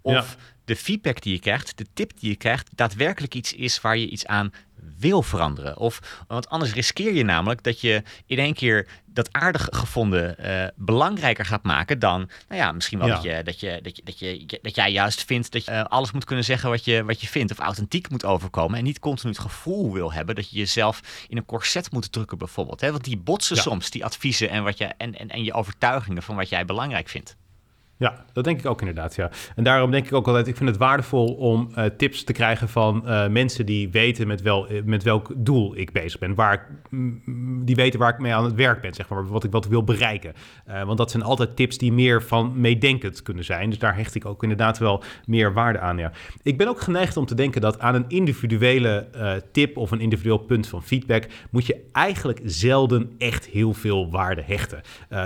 of 0.00 0.36
de 0.68 0.76
feedback 0.76 1.22
die 1.22 1.32
je 1.32 1.38
krijgt, 1.38 1.78
de 1.78 1.86
tip 1.94 2.12
die 2.20 2.30
je 2.30 2.36
krijgt, 2.36 2.68
daadwerkelijk 2.74 3.34
iets 3.34 3.52
is 3.52 3.80
waar 3.80 3.96
je 3.96 4.08
iets 4.08 4.26
aan 4.26 4.52
wil 4.98 5.22
veranderen. 5.22 5.76
Of, 5.76 6.24
want 6.26 6.48
anders 6.48 6.72
riskeer 6.72 7.14
je 7.14 7.24
namelijk 7.24 7.62
dat 7.62 7.80
je 7.80 8.02
in 8.26 8.38
één 8.38 8.54
keer 8.54 8.86
dat 9.06 9.32
aardig 9.32 9.68
gevonden 9.70 10.36
uh, 10.40 10.66
belangrijker 10.76 11.44
gaat 11.44 11.62
maken 11.62 11.98
dan, 11.98 12.30
nou 12.48 12.60
ja, 12.60 12.72
misschien 12.72 12.98
wel 12.98 13.08
dat, 13.08 13.22
je, 13.22 13.42
dat, 13.44 13.60
je, 13.60 13.80
dat, 13.82 13.96
je, 13.96 14.02
dat, 14.04 14.18
je, 14.18 14.58
dat 14.62 14.74
jij 14.74 14.92
juist 14.92 15.24
vindt 15.24 15.52
dat 15.52 15.64
je 15.64 15.70
uh, 15.70 15.84
alles 15.84 16.12
moet 16.12 16.24
kunnen 16.24 16.44
zeggen 16.44 16.70
wat 16.70 16.84
je, 16.84 17.04
wat 17.04 17.20
je 17.20 17.26
vindt 17.26 17.52
of 17.52 17.58
authentiek 17.58 18.10
moet 18.10 18.24
overkomen 18.24 18.78
en 18.78 18.84
niet 18.84 18.98
continu 18.98 19.32
het 19.32 19.40
gevoel 19.40 19.92
wil 19.92 20.12
hebben 20.12 20.34
dat 20.34 20.50
je 20.50 20.58
jezelf 20.58 21.26
in 21.28 21.36
een 21.36 21.46
corset 21.46 21.92
moet 21.92 22.12
drukken 22.12 22.38
bijvoorbeeld. 22.38 22.80
Hè? 22.80 22.90
Want 22.90 23.04
die 23.04 23.16
botsen 23.16 23.56
soms, 23.56 23.90
die 23.90 24.04
adviezen 24.04 24.50
en, 24.50 24.62
wat 24.62 24.78
je, 24.78 24.84
en, 24.84 25.18
en, 25.18 25.28
en 25.28 25.44
je 25.44 25.52
overtuigingen 25.52 26.22
van 26.22 26.36
wat 26.36 26.48
jij 26.48 26.64
belangrijk 26.64 27.08
vindt. 27.08 27.36
Ja, 27.98 28.24
dat 28.32 28.44
denk 28.44 28.58
ik 28.58 28.66
ook 28.66 28.80
inderdaad, 28.80 29.14
ja. 29.14 29.30
En 29.56 29.64
daarom 29.64 29.90
denk 29.90 30.06
ik 30.06 30.12
ook 30.12 30.26
altijd, 30.26 30.46
ik 30.46 30.56
vind 30.56 30.68
het 30.68 30.78
waardevol 30.78 31.34
om 31.34 31.68
uh, 31.76 31.84
tips 31.84 32.24
te 32.24 32.32
krijgen 32.32 32.68
van 32.68 33.02
uh, 33.06 33.26
mensen 33.26 33.66
die 33.66 33.90
weten 33.90 34.26
met, 34.26 34.42
wel, 34.42 34.68
eh, 34.68 34.82
met 34.84 35.02
welk 35.02 35.32
doel 35.36 35.76
ik 35.76 35.92
bezig 35.92 36.20
ben. 36.20 36.34
Waar 36.34 36.66
die 37.64 37.74
weten 37.74 37.98
waar 37.98 38.12
ik 38.12 38.18
mee 38.18 38.34
aan 38.34 38.44
het 38.44 38.54
werk 38.54 38.80
ben, 38.80 38.94
zeg 38.94 39.08
maar, 39.08 39.26
wat 39.26 39.44
ik, 39.44 39.50
wat 39.50 39.66
wil 39.66 39.84
bereiken. 39.84 40.32
Want 40.84 40.98
dat 40.98 41.10
zijn 41.10 41.22
altijd 41.22 41.56
tips 41.56 41.78
die 41.78 41.92
meer 41.92 42.22
van 42.22 42.60
meedenkend 42.60 43.22
kunnen 43.22 43.44
zijn. 43.44 43.70
Dus 43.70 43.78
daar 43.78 43.96
hecht 43.96 44.14
ik 44.14 44.26
ook 44.26 44.42
inderdaad 44.42 44.78
wel 44.78 45.02
meer 45.26 45.52
waarde 45.52 45.78
aan, 45.78 45.98
ja. 45.98 46.12
Ik 46.42 46.58
ben 46.58 46.68
ook 46.68 46.80
geneigd 46.80 47.16
om 47.16 47.26
te 47.26 47.34
denken 47.34 47.60
dat 47.60 47.78
aan 47.78 47.94
een 47.94 48.04
individuele 48.08 49.06
tip 49.52 49.76
of 49.76 49.90
een 49.90 50.00
individueel 50.00 50.38
punt 50.38 50.66
van 50.66 50.82
feedback 50.82 51.26
moet 51.50 51.66
je 51.66 51.84
eigenlijk 51.92 52.40
zelden 52.44 53.12
echt 53.18 53.46
heel 53.46 53.72
veel 53.72 54.10
waarde 54.10 54.42
hechten. 54.46 54.80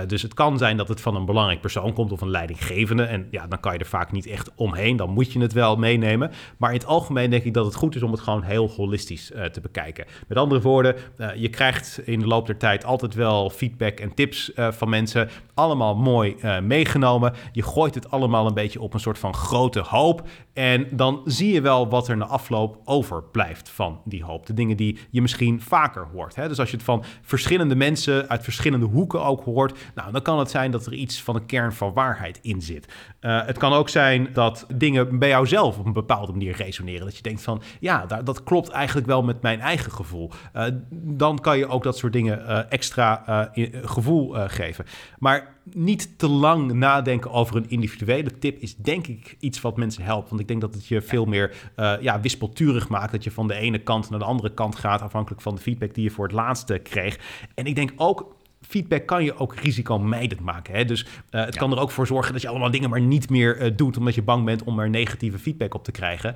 dus 0.07 0.21
het 0.21 0.33
kan 0.33 0.57
zijn 0.57 0.77
dat 0.77 0.87
het 0.87 1.01
van 1.01 1.15
een 1.15 1.25
belangrijk 1.25 1.61
persoon 1.61 1.93
komt 1.93 2.11
of 2.11 2.21
een 2.21 2.29
leiding 2.29 2.62
en 2.69 3.27
ja, 3.31 3.47
dan 3.47 3.59
kan 3.59 3.73
je 3.73 3.79
er 3.79 3.85
vaak 3.85 4.11
niet 4.11 4.27
echt 4.27 4.51
omheen. 4.55 4.97
Dan 4.97 5.09
moet 5.09 5.33
je 5.33 5.39
het 5.39 5.53
wel 5.53 5.75
meenemen. 5.75 6.31
Maar 6.57 6.69
in 6.69 6.77
het 6.77 6.85
algemeen 6.85 7.29
denk 7.29 7.43
ik 7.43 7.53
dat 7.53 7.65
het 7.65 7.75
goed 7.75 7.95
is 7.95 8.03
om 8.03 8.11
het 8.11 8.19
gewoon 8.19 8.43
heel 8.43 8.69
holistisch 8.69 9.31
uh, 9.31 9.45
te 9.45 9.61
bekijken. 9.61 10.05
Met 10.27 10.37
andere 10.37 10.61
woorden, 10.61 10.95
uh, 11.17 11.35
je 11.35 11.49
krijgt 11.49 12.01
in 12.05 12.19
de 12.19 12.27
loop 12.27 12.45
der 12.45 12.57
tijd 12.57 12.85
altijd 12.85 13.13
wel 13.13 13.49
feedback 13.49 13.99
en 13.99 14.13
tips 14.13 14.51
uh, 14.55 14.71
van 14.71 14.89
mensen. 14.89 15.29
Allemaal 15.53 15.95
mooi 15.95 16.35
meegenomen. 16.61 17.33
Je 17.51 17.63
gooit 17.63 17.95
het 17.95 18.11
allemaal 18.11 18.47
een 18.47 18.53
beetje 18.53 18.81
op 18.81 18.93
een 18.93 18.99
soort 18.99 19.19
van 19.19 19.33
grote 19.33 19.79
hoop. 19.79 20.27
En 20.53 20.87
dan 20.91 21.21
zie 21.25 21.53
je 21.53 21.61
wel 21.61 21.89
wat 21.89 22.07
er 22.07 22.17
na 22.17 22.25
afloop 22.25 22.81
overblijft 22.85 23.69
van 23.69 24.01
die 24.05 24.23
hoop. 24.23 24.45
De 24.45 24.53
dingen 24.53 24.77
die 24.77 24.97
je 25.09 25.21
misschien 25.21 25.61
vaker 25.61 26.07
hoort. 26.13 26.35
Hè? 26.35 26.47
Dus 26.47 26.59
als 26.59 26.69
je 26.69 26.75
het 26.75 26.85
van 26.85 27.03
verschillende 27.21 27.75
mensen 27.75 28.29
uit 28.29 28.43
verschillende 28.43 28.85
hoeken 28.85 29.23
ook 29.23 29.43
hoort, 29.43 29.79
nou, 29.95 30.11
dan 30.11 30.21
kan 30.21 30.39
het 30.39 30.49
zijn 30.49 30.71
dat 30.71 30.85
er 30.85 30.93
iets 30.93 31.21
van 31.21 31.35
een 31.35 31.45
kern 31.45 31.73
van 31.73 31.93
waarheid 31.93 32.39
in 32.41 32.61
zit. 32.61 32.93
Uh, 33.21 33.45
het 33.45 33.57
kan 33.57 33.73
ook 33.73 33.89
zijn 33.89 34.29
dat 34.33 34.65
dingen 34.75 35.19
bij 35.19 35.29
jou 35.29 35.47
zelf 35.47 35.77
op 35.77 35.85
een 35.85 35.93
bepaalde 35.93 36.31
manier 36.31 36.55
resoneren. 36.55 37.05
Dat 37.05 37.15
je 37.15 37.23
denkt 37.23 37.41
van, 37.41 37.61
ja, 37.79 38.05
dat 38.05 38.43
klopt 38.43 38.69
eigenlijk 38.69 39.07
wel 39.07 39.23
met 39.23 39.41
mijn 39.41 39.59
eigen 39.59 39.91
gevoel. 39.91 40.31
Uh, 40.55 40.65
dan 40.89 41.39
kan 41.39 41.57
je 41.57 41.67
ook 41.67 41.83
dat 41.83 41.97
soort 41.97 42.13
dingen 42.13 42.69
extra 42.69 43.51
gevoel 43.83 44.35
geven. 44.47 44.85
Maar 45.19 45.42
niet 45.63 46.19
te 46.19 46.27
lang 46.27 46.73
nadenken 46.73 47.31
over 47.31 47.55
een 47.55 47.69
individuele 47.69 48.39
tip 48.39 48.61
is 48.61 48.75
denk 48.75 49.07
ik 49.07 49.37
iets 49.39 49.61
wat 49.61 49.77
mensen 49.77 50.03
helpt. 50.03 50.29
Want 50.29 50.41
ik 50.41 50.47
denk 50.47 50.61
dat 50.61 50.73
het 50.73 50.87
je 50.87 51.01
veel 51.01 51.25
meer 51.25 51.71
uh, 51.75 51.93
ja, 52.01 52.19
wispelturig 52.19 52.89
maakt. 52.89 53.11
Dat 53.11 53.23
je 53.23 53.31
van 53.31 53.47
de 53.47 53.53
ene 53.53 53.79
kant 53.79 54.09
naar 54.09 54.19
de 54.19 54.25
andere 54.25 54.53
kant 54.53 54.75
gaat, 54.75 55.01
afhankelijk 55.01 55.41
van 55.41 55.55
de 55.55 55.61
feedback 55.61 55.93
die 55.93 56.03
je 56.03 56.11
voor 56.11 56.25
het 56.25 56.33
laatste 56.33 56.77
kreeg. 56.77 57.19
En 57.55 57.65
ik 57.65 57.75
denk 57.75 57.91
ook 57.95 58.35
feedback 58.67 59.05
kan 59.05 59.23
je 59.23 59.37
ook 59.37 59.55
risicomijdend 59.55 60.39
maken. 60.39 60.73
Hè? 60.73 60.85
Dus 60.85 61.05
uh, 61.31 61.45
het 61.45 61.57
kan 61.57 61.71
er 61.71 61.79
ook 61.79 61.91
voor 61.91 62.07
zorgen 62.07 62.33
dat 62.33 62.41
je 62.41 62.47
allemaal 62.47 62.71
dingen 62.71 62.89
maar 62.89 63.01
niet 63.01 63.29
meer 63.29 63.61
uh, 63.61 63.71
doet, 63.75 63.97
omdat 63.97 64.15
je 64.15 64.21
bang 64.21 64.45
bent 64.45 64.63
om 64.63 64.79
er 64.79 64.89
negatieve 64.89 65.39
feedback 65.39 65.73
op 65.73 65.83
te 65.83 65.91
krijgen. 65.91 66.35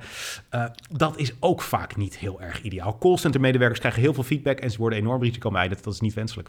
Uh, 0.54 0.64
dat 0.90 1.18
is 1.18 1.32
ook 1.40 1.62
vaak 1.62 1.96
niet 1.96 2.18
heel 2.18 2.40
erg 2.40 2.62
ideaal. 2.62 2.98
Callcenter 2.98 3.40
medewerkers 3.40 3.80
krijgen 3.80 4.02
heel 4.02 4.14
veel 4.14 4.22
feedback 4.22 4.58
en 4.58 4.70
ze 4.70 4.78
worden 4.78 4.98
enorm 4.98 5.22
risicomijdend. 5.22 5.84
Dat 5.84 5.92
is 5.92 6.00
niet 6.00 6.14
wenselijk. 6.14 6.48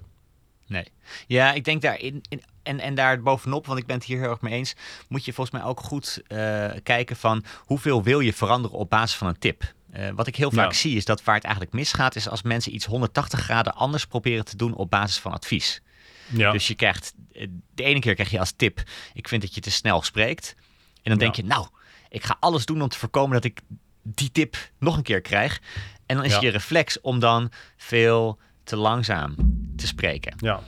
Nee. 0.69 0.85
Ja, 1.27 1.53
ik 1.53 1.63
denk 1.63 1.81
daar 1.81 1.99
in, 1.99 2.23
en, 2.63 2.79
en 2.79 2.95
daar 2.95 3.21
bovenop, 3.21 3.65
want 3.65 3.79
ik 3.79 3.85
ben 3.85 3.95
het 3.95 4.05
hier 4.05 4.19
heel 4.19 4.29
erg 4.29 4.41
mee 4.41 4.53
eens, 4.53 4.75
moet 5.07 5.25
je 5.25 5.33
volgens 5.33 5.59
mij 5.59 5.69
ook 5.69 5.79
goed 5.79 6.21
uh, 6.27 6.69
kijken 6.83 7.15
van 7.15 7.43
hoeveel 7.57 8.03
wil 8.03 8.19
je 8.19 8.33
veranderen 8.33 8.77
op 8.77 8.89
basis 8.89 9.17
van 9.17 9.27
een 9.27 9.39
tip. 9.39 9.73
Uh, 9.93 10.09
wat 10.15 10.27
ik 10.27 10.35
heel 10.35 10.51
vaak 10.51 10.73
zie 10.73 10.95
is 10.95 11.05
dat 11.05 11.23
waar 11.23 11.35
het 11.35 11.43
eigenlijk 11.43 11.75
misgaat, 11.75 12.15
is 12.15 12.29
als 12.29 12.41
mensen 12.41 12.73
iets 12.73 12.85
180 12.85 13.39
graden 13.39 13.75
anders 13.75 14.05
proberen 14.05 14.45
te 14.45 14.55
doen 14.55 14.73
op 14.73 14.89
basis 14.89 15.19
van 15.19 15.31
advies. 15.31 15.81
Ja. 16.27 16.51
Dus 16.51 16.67
je 16.67 16.75
krijgt, 16.75 17.13
eh, 17.31 17.47
de 17.73 17.83
ene 17.83 17.99
keer 17.99 18.13
krijg 18.13 18.29
je 18.29 18.39
als 18.39 18.51
tip, 18.51 18.83
ik 19.13 19.27
vind 19.27 19.41
dat 19.41 19.55
je 19.55 19.61
te 19.61 19.71
snel 19.71 20.01
spreekt. 20.01 20.55
En 21.03 21.09
dan 21.11 21.17
denk 21.17 21.35
je, 21.35 21.43
nou, 21.43 21.67
ik 22.09 22.23
ga 22.23 22.37
alles 22.39 22.65
doen 22.65 22.81
om 22.81 22.87
te 22.87 22.97
voorkomen 22.97 23.33
dat 23.33 23.43
ik 23.43 23.61
die 24.03 24.31
tip 24.31 24.57
nog 24.79 24.97
een 24.97 25.03
keer 25.03 25.21
krijg. 25.21 25.61
En 26.05 26.15
dan 26.15 26.25
is 26.25 26.37
je 26.37 26.49
reflex 26.49 27.01
om 27.01 27.19
dan 27.19 27.51
veel 27.77 28.39
te 28.69 28.75
langzaam 28.75 29.35
te 29.75 29.87
spreken. 29.87 30.33
Ja. 30.37 30.59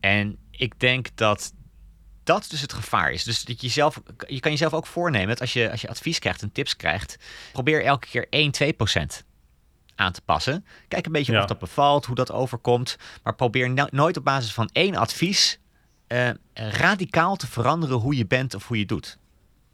En 0.00 0.36
ik 0.50 0.80
denk 0.80 1.08
dat 1.14 1.52
dat 2.24 2.46
dus 2.50 2.60
het 2.60 2.72
gevaar 2.72 3.10
is. 3.10 3.24
Dus 3.24 3.44
dat 3.44 3.60
je 3.60 3.68
zelf, 3.68 4.00
je 4.26 4.40
kan 4.40 4.50
jezelf 4.50 4.74
ook 4.74 4.86
voornemen 4.86 5.28
dat 5.28 5.40
als 5.40 5.52
je, 5.52 5.70
als 5.70 5.80
je 5.80 5.88
advies 5.88 6.18
krijgt 6.18 6.42
en 6.42 6.52
tips 6.52 6.76
krijgt, 6.76 7.18
probeer 7.52 7.84
elke 7.84 8.06
keer 8.06 8.26
1, 8.30 8.50
2 8.50 8.72
procent 8.72 9.24
aan 9.94 10.12
te 10.12 10.22
passen. 10.22 10.66
Kijk 10.88 11.06
een 11.06 11.12
beetje 11.12 11.38
of 11.38 11.44
dat 11.44 11.58
bevalt, 11.58 12.06
hoe 12.06 12.14
dat 12.14 12.32
overkomt. 12.32 12.96
Maar 13.22 13.34
probeer 13.34 13.88
nooit 13.90 14.16
op 14.16 14.24
basis 14.24 14.52
van 14.52 14.68
één 14.72 14.94
advies 14.94 15.58
uh, 16.08 16.30
radicaal 16.54 17.36
te 17.36 17.46
veranderen 17.46 17.96
hoe 17.96 18.16
je 18.16 18.26
bent 18.26 18.54
of 18.54 18.68
hoe 18.68 18.78
je 18.78 18.86
doet. 18.86 19.18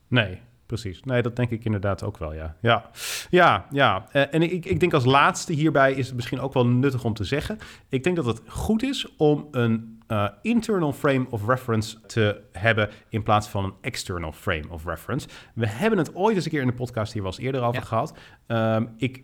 Nee, 0.09 0.41
precies. 0.73 1.03
Nee, 1.03 1.23
dat 1.23 1.37
denk 1.37 1.51
ik 1.51 1.65
inderdaad 1.65 2.03
ook 2.03 2.19
wel, 2.19 2.35
ja. 2.35 2.57
Ja, 2.61 2.91
ja, 3.31 3.67
ja. 3.71 4.07
Uh, 4.13 4.35
en 4.35 4.43
ik, 4.43 4.65
ik 4.65 4.81
denk 4.81 4.95
als 4.95 5.05
laatste 5.05 5.53
hierbij 5.53 5.93
is 5.93 6.07
het 6.07 6.15
misschien 6.15 6.41
ook 6.41 6.53
wel 6.53 6.67
nuttig 6.67 7.05
om 7.05 7.15
te 7.15 7.25
zeggen. 7.25 7.59
Ik 7.89 8.05
denk 8.05 8.17
dat 8.17 8.27
het 8.27 8.41
goed 8.47 8.83
is 8.83 9.17
om 9.17 9.49
een 9.51 10.03
uh, 10.09 10.29
internal 10.43 10.93
frame 10.93 11.27
of 11.31 11.47
reference 11.47 12.01
te 12.07 12.41
hebben 12.53 12.91
in 13.09 13.23
plaats 13.23 13.49
van 13.49 13.65
een 13.65 13.73
external 13.81 14.33
frame 14.33 14.65
of 14.69 14.85
reference. 14.85 15.29
We 15.55 15.69
hebben 15.69 15.99
het 15.99 16.15
ooit 16.15 16.37
eens 16.37 16.45
een 16.45 16.51
keer 16.51 16.61
in 16.61 16.67
de 16.67 16.73
podcast 16.73 17.13
hier 17.13 17.23
was 17.23 17.39
eerder 17.39 17.63
over 17.63 17.83
gehad. 17.83 18.19
Um, 18.47 18.89
ik, 18.97 19.21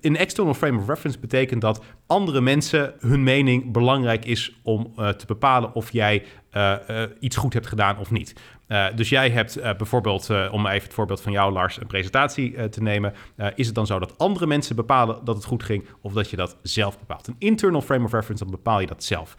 een 0.00 0.16
external 0.16 0.54
frame 0.54 0.78
of 0.78 0.88
reference 0.88 1.18
betekent 1.18 1.60
dat 1.60 1.84
andere 2.06 2.40
mensen 2.40 2.94
hun 2.98 3.22
mening 3.22 3.72
belangrijk 3.72 4.24
is 4.24 4.60
om 4.62 4.92
uh, 4.98 5.08
te 5.08 5.26
bepalen 5.26 5.74
of 5.74 5.92
jij 5.92 6.24
uh, 6.56 6.74
iets 7.20 7.36
goed 7.36 7.52
hebt 7.52 7.66
gedaan 7.66 7.98
of 7.98 8.10
niet. 8.10 8.34
Uh, 8.68 8.86
dus 8.94 9.08
jij 9.08 9.30
hebt 9.30 9.58
uh, 9.58 9.62
bijvoorbeeld, 9.76 10.30
uh, 10.30 10.48
om 10.52 10.66
even 10.66 10.82
het 10.82 10.94
voorbeeld 10.94 11.20
van 11.20 11.32
jou, 11.32 11.52
Lars, 11.52 11.80
een 11.80 11.86
presentatie 11.86 12.68
te 12.68 12.82
nemen. 12.82 13.14
is 13.54 13.66
het 13.66 13.74
dan 13.74 13.86
zo 13.86 13.98
dat 13.98 14.18
andere 14.18 14.46
mensen 14.46 14.76
bepalen 14.76 15.24
dat 15.24 15.36
het 15.36 15.44
goed 15.44 15.62
ging 15.62 15.84
of 16.00 16.12
dat 16.12 16.30
je 16.30 16.36
dat 16.36 16.56
zelf 16.62 16.98
bepaalt? 16.98 17.26
Een 17.26 17.36
internal 17.38 17.80
frame 17.80 18.04
of 18.04 18.12
reference, 18.12 18.42
dan 18.44 18.52
bepaal 18.52 18.80
je 18.80 18.86
dat 18.86 19.04
zelf. 19.04 19.34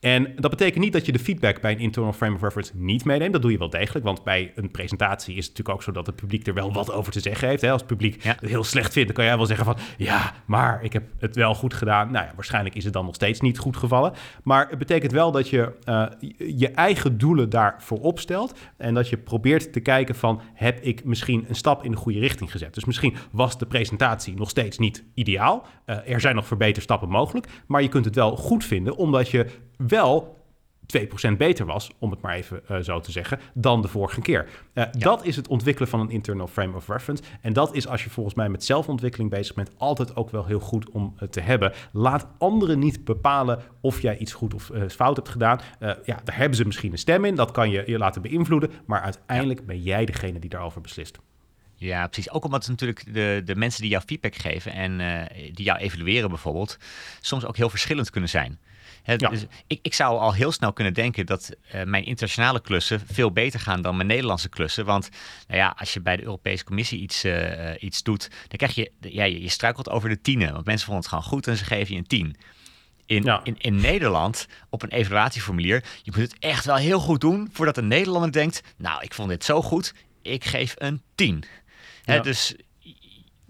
En 0.00 0.32
dat 0.36 0.50
betekent 0.50 0.84
niet 0.84 0.92
dat 0.92 1.06
je 1.06 1.12
de 1.12 1.18
feedback 1.18 1.60
bij 1.60 1.72
een 1.72 1.78
internal 1.78 2.12
frame 2.12 2.34
of 2.34 2.42
reference 2.42 2.72
niet 2.74 3.04
meeneemt. 3.04 3.32
Dat 3.32 3.42
doe 3.42 3.50
je 3.50 3.58
wel 3.58 3.70
degelijk, 3.70 4.04
want 4.04 4.24
bij 4.24 4.52
een 4.54 4.70
presentatie 4.70 5.36
is 5.36 5.46
het 5.46 5.48
natuurlijk 5.48 5.76
ook 5.76 5.82
zo 5.82 5.92
dat 5.92 6.06
het 6.06 6.16
publiek 6.16 6.46
er 6.46 6.54
wel 6.54 6.72
wat 6.72 6.92
over 6.92 7.12
te 7.12 7.20
zeggen 7.20 7.48
heeft. 7.48 7.62
Hè? 7.62 7.70
Als 7.70 7.80
het 7.80 7.90
publiek 7.90 8.22
het 8.22 8.40
heel 8.40 8.64
slecht 8.64 8.92
vindt, 8.92 9.08
dan 9.08 9.16
kan 9.16 9.24
jij 9.24 9.36
wel 9.36 9.46
zeggen 9.46 9.64
van 9.64 9.76
ja, 9.96 10.34
maar 10.46 10.84
ik 10.84 10.92
heb 10.92 11.02
het 11.18 11.36
wel 11.36 11.54
goed 11.54 11.74
gedaan. 11.74 12.12
Nou 12.12 12.26
ja, 12.26 12.32
waarschijnlijk 12.34 12.74
is 12.74 12.84
het 12.84 12.92
dan 12.92 13.04
nog 13.04 13.14
steeds 13.14 13.40
niet 13.40 13.58
goed 13.58 13.76
gevallen. 13.76 14.12
Maar 14.42 14.68
het 14.68 14.78
betekent 14.78 15.12
wel 15.12 15.32
dat 15.32 15.48
je 15.48 15.72
uh, 15.84 16.06
je 16.58 16.68
eigen 16.68 17.18
doelen 17.18 17.50
daarvoor 17.50 18.00
opstelt 18.00 18.58
en 18.76 18.94
dat 18.94 19.08
je 19.08 19.16
probeert 19.16 19.72
te 19.72 19.80
kijken 19.80 20.14
van 20.14 20.40
heb 20.54 20.80
ik 20.80 21.04
misschien 21.04 21.44
een 21.48 21.54
stap 21.54 21.84
in 21.84 21.90
de 21.90 21.96
goede 21.96 22.18
richting 22.18 22.50
gezet. 22.50 22.74
Dus 22.74 22.84
misschien 22.84 23.16
was 23.30 23.58
de 23.58 23.66
presentatie 23.66 24.34
nog 24.34 24.50
steeds 24.50 24.78
niet 24.78 25.04
ideaal. 25.14 25.66
Uh, 25.86 26.10
er 26.10 26.20
zijn 26.20 26.34
nog 26.34 26.46
verbeterstappen 26.46 27.08
mogelijk, 27.08 27.46
maar 27.66 27.82
je 27.82 27.88
kunt 27.88 28.04
het 28.04 28.14
wel 28.14 28.36
goed 28.36 28.64
vinden 28.64 28.96
omdat 28.96 29.30
je 29.30 29.46
wel 29.78 30.38
2% 30.96 31.36
beter 31.36 31.66
was, 31.66 31.90
om 31.98 32.10
het 32.10 32.20
maar 32.20 32.34
even 32.34 32.62
uh, 32.70 32.78
zo 32.78 33.00
te 33.00 33.12
zeggen, 33.12 33.40
dan 33.54 33.82
de 33.82 33.88
vorige 33.88 34.20
keer. 34.20 34.44
Uh, 34.44 34.50
ja. 34.74 34.90
Dat 34.92 35.24
is 35.24 35.36
het 35.36 35.48
ontwikkelen 35.48 35.88
van 35.88 36.00
een 36.00 36.10
internal 36.10 36.46
frame 36.46 36.76
of 36.76 36.88
reference. 36.88 37.22
En 37.40 37.52
dat 37.52 37.74
is 37.74 37.88
als 37.88 38.04
je 38.04 38.10
volgens 38.10 38.34
mij 38.34 38.48
met 38.48 38.64
zelfontwikkeling 38.64 39.30
bezig 39.30 39.54
bent, 39.54 39.70
altijd 39.76 40.16
ook 40.16 40.30
wel 40.30 40.46
heel 40.46 40.60
goed 40.60 40.90
om 40.90 41.14
uh, 41.22 41.28
te 41.28 41.40
hebben. 41.40 41.72
Laat 41.92 42.26
anderen 42.38 42.78
niet 42.78 43.04
bepalen 43.04 43.62
of 43.80 44.02
jij 44.02 44.18
iets 44.18 44.32
goed 44.32 44.54
of 44.54 44.70
fout 44.88 45.16
hebt 45.16 45.28
gedaan. 45.28 45.60
ja, 45.80 46.20
daar 46.24 46.36
hebben 46.36 46.56
ze 46.56 46.64
misschien 46.64 46.92
een 46.92 46.98
stem 46.98 47.24
in, 47.24 47.34
dat 47.34 47.50
kan 47.50 47.70
je 47.70 47.82
je 47.86 47.98
laten 47.98 48.22
beïnvloeden, 48.22 48.70
maar 48.86 49.00
uiteindelijk 49.00 49.58
ja. 49.58 49.64
ben 49.64 49.82
jij 49.82 50.04
degene 50.04 50.38
die 50.38 50.50
daarover 50.50 50.80
beslist. 50.80 51.18
Ja, 51.76 52.06
precies. 52.06 52.30
Ook 52.30 52.44
omdat 52.44 52.68
natuurlijk 52.68 53.14
de, 53.14 53.42
de 53.44 53.56
mensen 53.56 53.80
die 53.80 53.90
jou 53.90 54.02
feedback 54.06 54.34
geven 54.34 54.72
en 54.72 55.28
die 55.54 55.64
jou 55.64 55.78
evalueren 55.78 56.28
bijvoorbeeld, 56.28 56.78
soms 57.20 57.44
ook 57.44 57.56
heel 57.56 57.70
verschillend 57.70 58.10
kunnen 58.10 58.30
zijn. 58.30 58.58
Het, 59.08 59.20
ja. 59.20 59.28
dus 59.28 59.44
ik, 59.66 59.78
ik 59.82 59.94
zou 59.94 60.18
al 60.18 60.34
heel 60.34 60.52
snel 60.52 60.72
kunnen 60.72 60.94
denken 60.94 61.26
dat 61.26 61.50
uh, 61.74 61.82
mijn 61.82 62.04
internationale 62.04 62.60
klussen 62.60 63.00
veel 63.06 63.32
beter 63.32 63.60
gaan 63.60 63.82
dan 63.82 63.96
mijn 63.96 64.08
Nederlandse 64.08 64.48
klussen. 64.48 64.84
Want 64.84 65.08
nou 65.46 65.60
ja, 65.60 65.74
als 65.78 65.92
je 65.92 66.00
bij 66.00 66.16
de 66.16 66.22
Europese 66.22 66.64
Commissie 66.64 67.00
iets, 67.00 67.24
uh, 67.24 67.70
iets 67.78 68.02
doet, 68.02 68.28
dan 68.30 68.56
krijg 68.56 68.74
je, 68.74 68.90
ja, 69.00 69.24
je, 69.24 69.42
je 69.42 69.48
struikelt 69.48 69.90
over 69.90 70.08
de 70.08 70.20
tienen. 70.20 70.52
Want 70.52 70.64
mensen 70.64 70.86
vonden 70.86 71.04
het 71.04 71.12
gewoon 71.12 71.30
goed 71.30 71.46
en 71.46 71.56
ze 71.56 71.64
geven 71.64 71.94
je 71.94 72.00
een 72.00 72.06
tien. 72.06 72.36
In, 73.06 73.22
ja. 73.22 73.40
in, 73.44 73.58
in 73.58 73.80
Nederland, 73.80 74.46
op 74.68 74.82
een 74.82 74.90
evaluatieformulier, 74.90 75.84
je 76.02 76.10
moet 76.14 76.20
het 76.20 76.38
echt 76.38 76.64
wel 76.64 76.76
heel 76.76 77.00
goed 77.00 77.20
doen 77.20 77.48
voordat 77.52 77.76
een 77.76 77.88
Nederlander 77.88 78.32
denkt, 78.32 78.62
nou, 78.76 79.02
ik 79.02 79.14
vond 79.14 79.28
dit 79.28 79.44
zo 79.44 79.62
goed, 79.62 79.94
ik 80.22 80.44
geef 80.44 80.74
een 80.78 81.02
10. 81.14 81.44
Ja. 82.04 82.12
He, 82.12 82.20
dus 82.20 82.54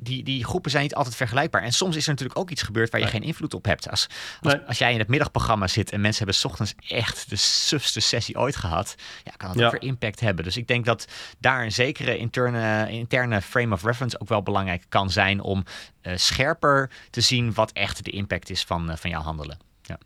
die, 0.01 0.23
die 0.23 0.45
groepen 0.45 0.71
zijn 0.71 0.83
niet 0.83 0.95
altijd 0.95 1.17
vergelijkbaar. 1.17 1.63
En 1.63 1.73
soms 1.73 1.97
is 1.97 2.05
er 2.05 2.11
natuurlijk 2.11 2.39
ook 2.39 2.51
iets 2.51 2.63
gebeurd 2.63 2.91
waar 2.91 3.01
je 3.01 3.07
nee. 3.07 3.15
geen 3.15 3.25
invloed 3.25 3.55
op 3.55 3.65
hebt. 3.65 3.91
Als, 3.91 4.07
als, 4.41 4.53
nee. 4.53 4.63
als, 4.63 4.79
jij 4.79 4.93
in 4.93 4.99
het 4.99 5.09
middagprogramma 5.09 5.67
zit 5.67 5.93
en 5.93 6.01
mensen 6.01 6.25
hebben 6.25 6.41
s 6.41 6.45
ochtends 6.45 6.75
echt 6.89 7.31
de 7.31 7.37
sufste 7.37 8.01
sessie 8.01 8.39
ooit 8.39 8.57
gehad, 8.57 8.95
ja, 9.25 9.33
kan 9.37 9.49
dat 9.49 9.59
ja. 9.59 9.67
ook 9.67 9.73
weer 9.73 9.83
impact 9.83 10.21
hebben. 10.21 10.45
Dus 10.45 10.57
ik 10.57 10.67
denk 10.67 10.85
dat 10.85 11.07
daar 11.39 11.65
een 11.65 11.73
zekere 11.73 12.19
interne, 12.19 12.91
interne 12.91 13.43
frame 13.43 13.75
of 13.75 13.85
reference 13.85 14.21
ook 14.21 14.29
wel 14.29 14.43
belangrijk 14.43 14.85
kan 14.89 15.11
zijn 15.11 15.41
om 15.41 15.65
uh, 16.03 16.13
scherper 16.17 16.91
te 17.11 17.21
zien 17.21 17.55
wat 17.55 17.73
echt 17.73 18.05
de 18.05 18.11
impact 18.11 18.51
is 18.51 18.63
van, 18.65 18.91
uh, 18.91 18.97
van 18.97 19.11
jouw 19.11 19.23
handelen. 19.23 19.59
Ja. 19.83 19.99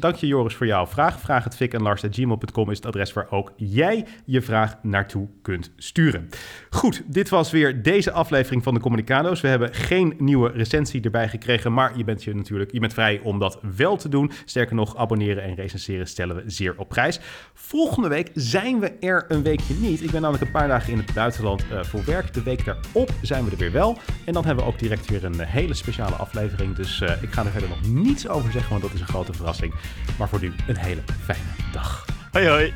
Dank 0.00 0.14
je 0.14 0.26
Joris 0.26 0.54
voor 0.54 0.66
jouw 0.66 0.86
vraag. 0.86 1.20
Vraag 1.20 1.44
het 1.44 1.56
Fik 1.56 1.74
en 1.74 1.82
Lars 1.82 2.02
gmail.com 2.10 2.70
is 2.70 2.76
het 2.76 2.86
adres 2.86 3.12
waar 3.12 3.30
ook 3.30 3.52
jij 3.56 4.06
je 4.24 4.42
vraag 4.42 4.76
naartoe 4.82 5.28
kunt 5.42 5.72
sturen. 5.76 6.28
Goed, 6.70 7.02
dit 7.06 7.28
was 7.28 7.50
weer 7.50 7.82
deze 7.82 8.12
aflevering 8.12 8.62
van 8.62 8.74
de 8.74 8.80
Communicado's. 8.80 9.40
We 9.40 9.48
hebben 9.48 9.74
geen 9.74 10.14
nieuwe 10.18 10.50
recensie 10.50 11.02
erbij 11.02 11.28
gekregen, 11.28 11.72
maar 11.72 11.96
je 11.96 12.04
bent 12.04 12.24
je 12.24 12.34
natuurlijk 12.34 12.72
je 12.72 12.80
bent 12.80 12.92
vrij 12.92 13.20
om 13.22 13.38
dat 13.38 13.58
wel 13.76 13.96
te 13.96 14.08
doen. 14.08 14.30
Sterker 14.44 14.74
nog, 14.74 14.96
abonneren 14.96 15.42
en 15.42 15.54
recenseren 15.54 16.06
stellen 16.06 16.36
we 16.36 16.42
zeer 16.46 16.74
op 16.76 16.88
prijs. 16.88 17.20
Volgende 17.54 18.08
week 18.08 18.30
zijn 18.34 18.80
we 18.80 18.92
er 19.00 19.24
een 19.28 19.42
weekje 19.42 19.74
niet. 19.74 20.02
Ik 20.02 20.10
ben 20.10 20.20
namelijk 20.20 20.44
een 20.44 20.52
paar 20.52 20.68
dagen 20.68 20.92
in 20.92 20.98
het 20.98 21.14
buitenland 21.14 21.64
uh, 21.72 21.82
voor 21.82 22.04
werk. 22.04 22.34
De 22.34 22.42
week 22.42 22.64
daarop 22.64 23.10
zijn 23.22 23.44
we 23.44 23.50
er 23.50 23.56
weer 23.56 23.72
wel. 23.72 23.98
En 24.24 24.32
dan 24.32 24.44
hebben 24.44 24.64
we 24.64 24.70
ook 24.70 24.78
direct 24.78 25.08
weer 25.08 25.24
een 25.24 25.40
hele 25.40 25.74
speciale 25.74 26.16
aflevering. 26.16 26.76
Dus 26.76 27.00
uh, 27.00 27.22
ik 27.22 27.32
ga 27.32 27.44
er 27.44 27.50
verder 27.50 27.68
nog 27.68 27.88
niets 27.88 28.28
over 28.28 28.52
zeggen, 28.52 28.70
want 28.70 28.82
dat 28.82 28.92
is 28.92 29.00
een 29.00 29.06
grote 29.06 29.32
verrassing. 29.32 29.74
Maar 30.18 30.28
voor 30.28 30.40
nu 30.40 30.52
een 30.66 30.76
hele 30.76 31.02
fijne 31.24 31.72
dag. 31.72 32.06
Hoi 32.32 32.48
hoi. 32.48 32.72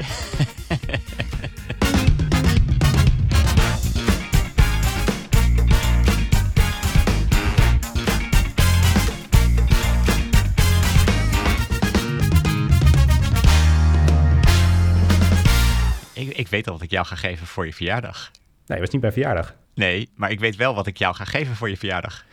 ik, 16.13 16.37
ik 16.37 16.49
weet 16.49 16.67
al 16.67 16.73
wat 16.73 16.83
ik 16.83 16.91
jou 16.91 17.07
ga 17.07 17.17
geven 17.17 17.47
voor 17.47 17.67
je 17.67 17.73
verjaardag. 17.73 18.31
Nee, 18.67 18.81
was 18.81 18.91
niet 18.91 19.01
bij 19.01 19.13
verjaardag. 19.13 19.55
Nee, 19.75 20.11
maar 20.15 20.31
ik 20.31 20.41
weet 20.41 20.57
wel 20.57 20.75
wat 20.75 20.87
ik 20.87 20.97
jou 20.97 21.15
ga 21.15 21.25
geven 21.25 21.57
voor 21.57 21.69
je 21.69 21.77
verjaardag. 21.77 22.25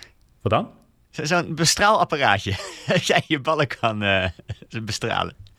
Wat 0.41 0.51
dan? 0.51 0.78
Zo'n 1.11 1.55
bestraalapparaatje. 1.55 2.55
Dat 2.87 3.07
jij 3.07 3.23
je 3.27 3.39
ballen 3.39 3.67
kan 3.67 4.03
uh, 4.03 4.25
bestralen. 4.83 5.35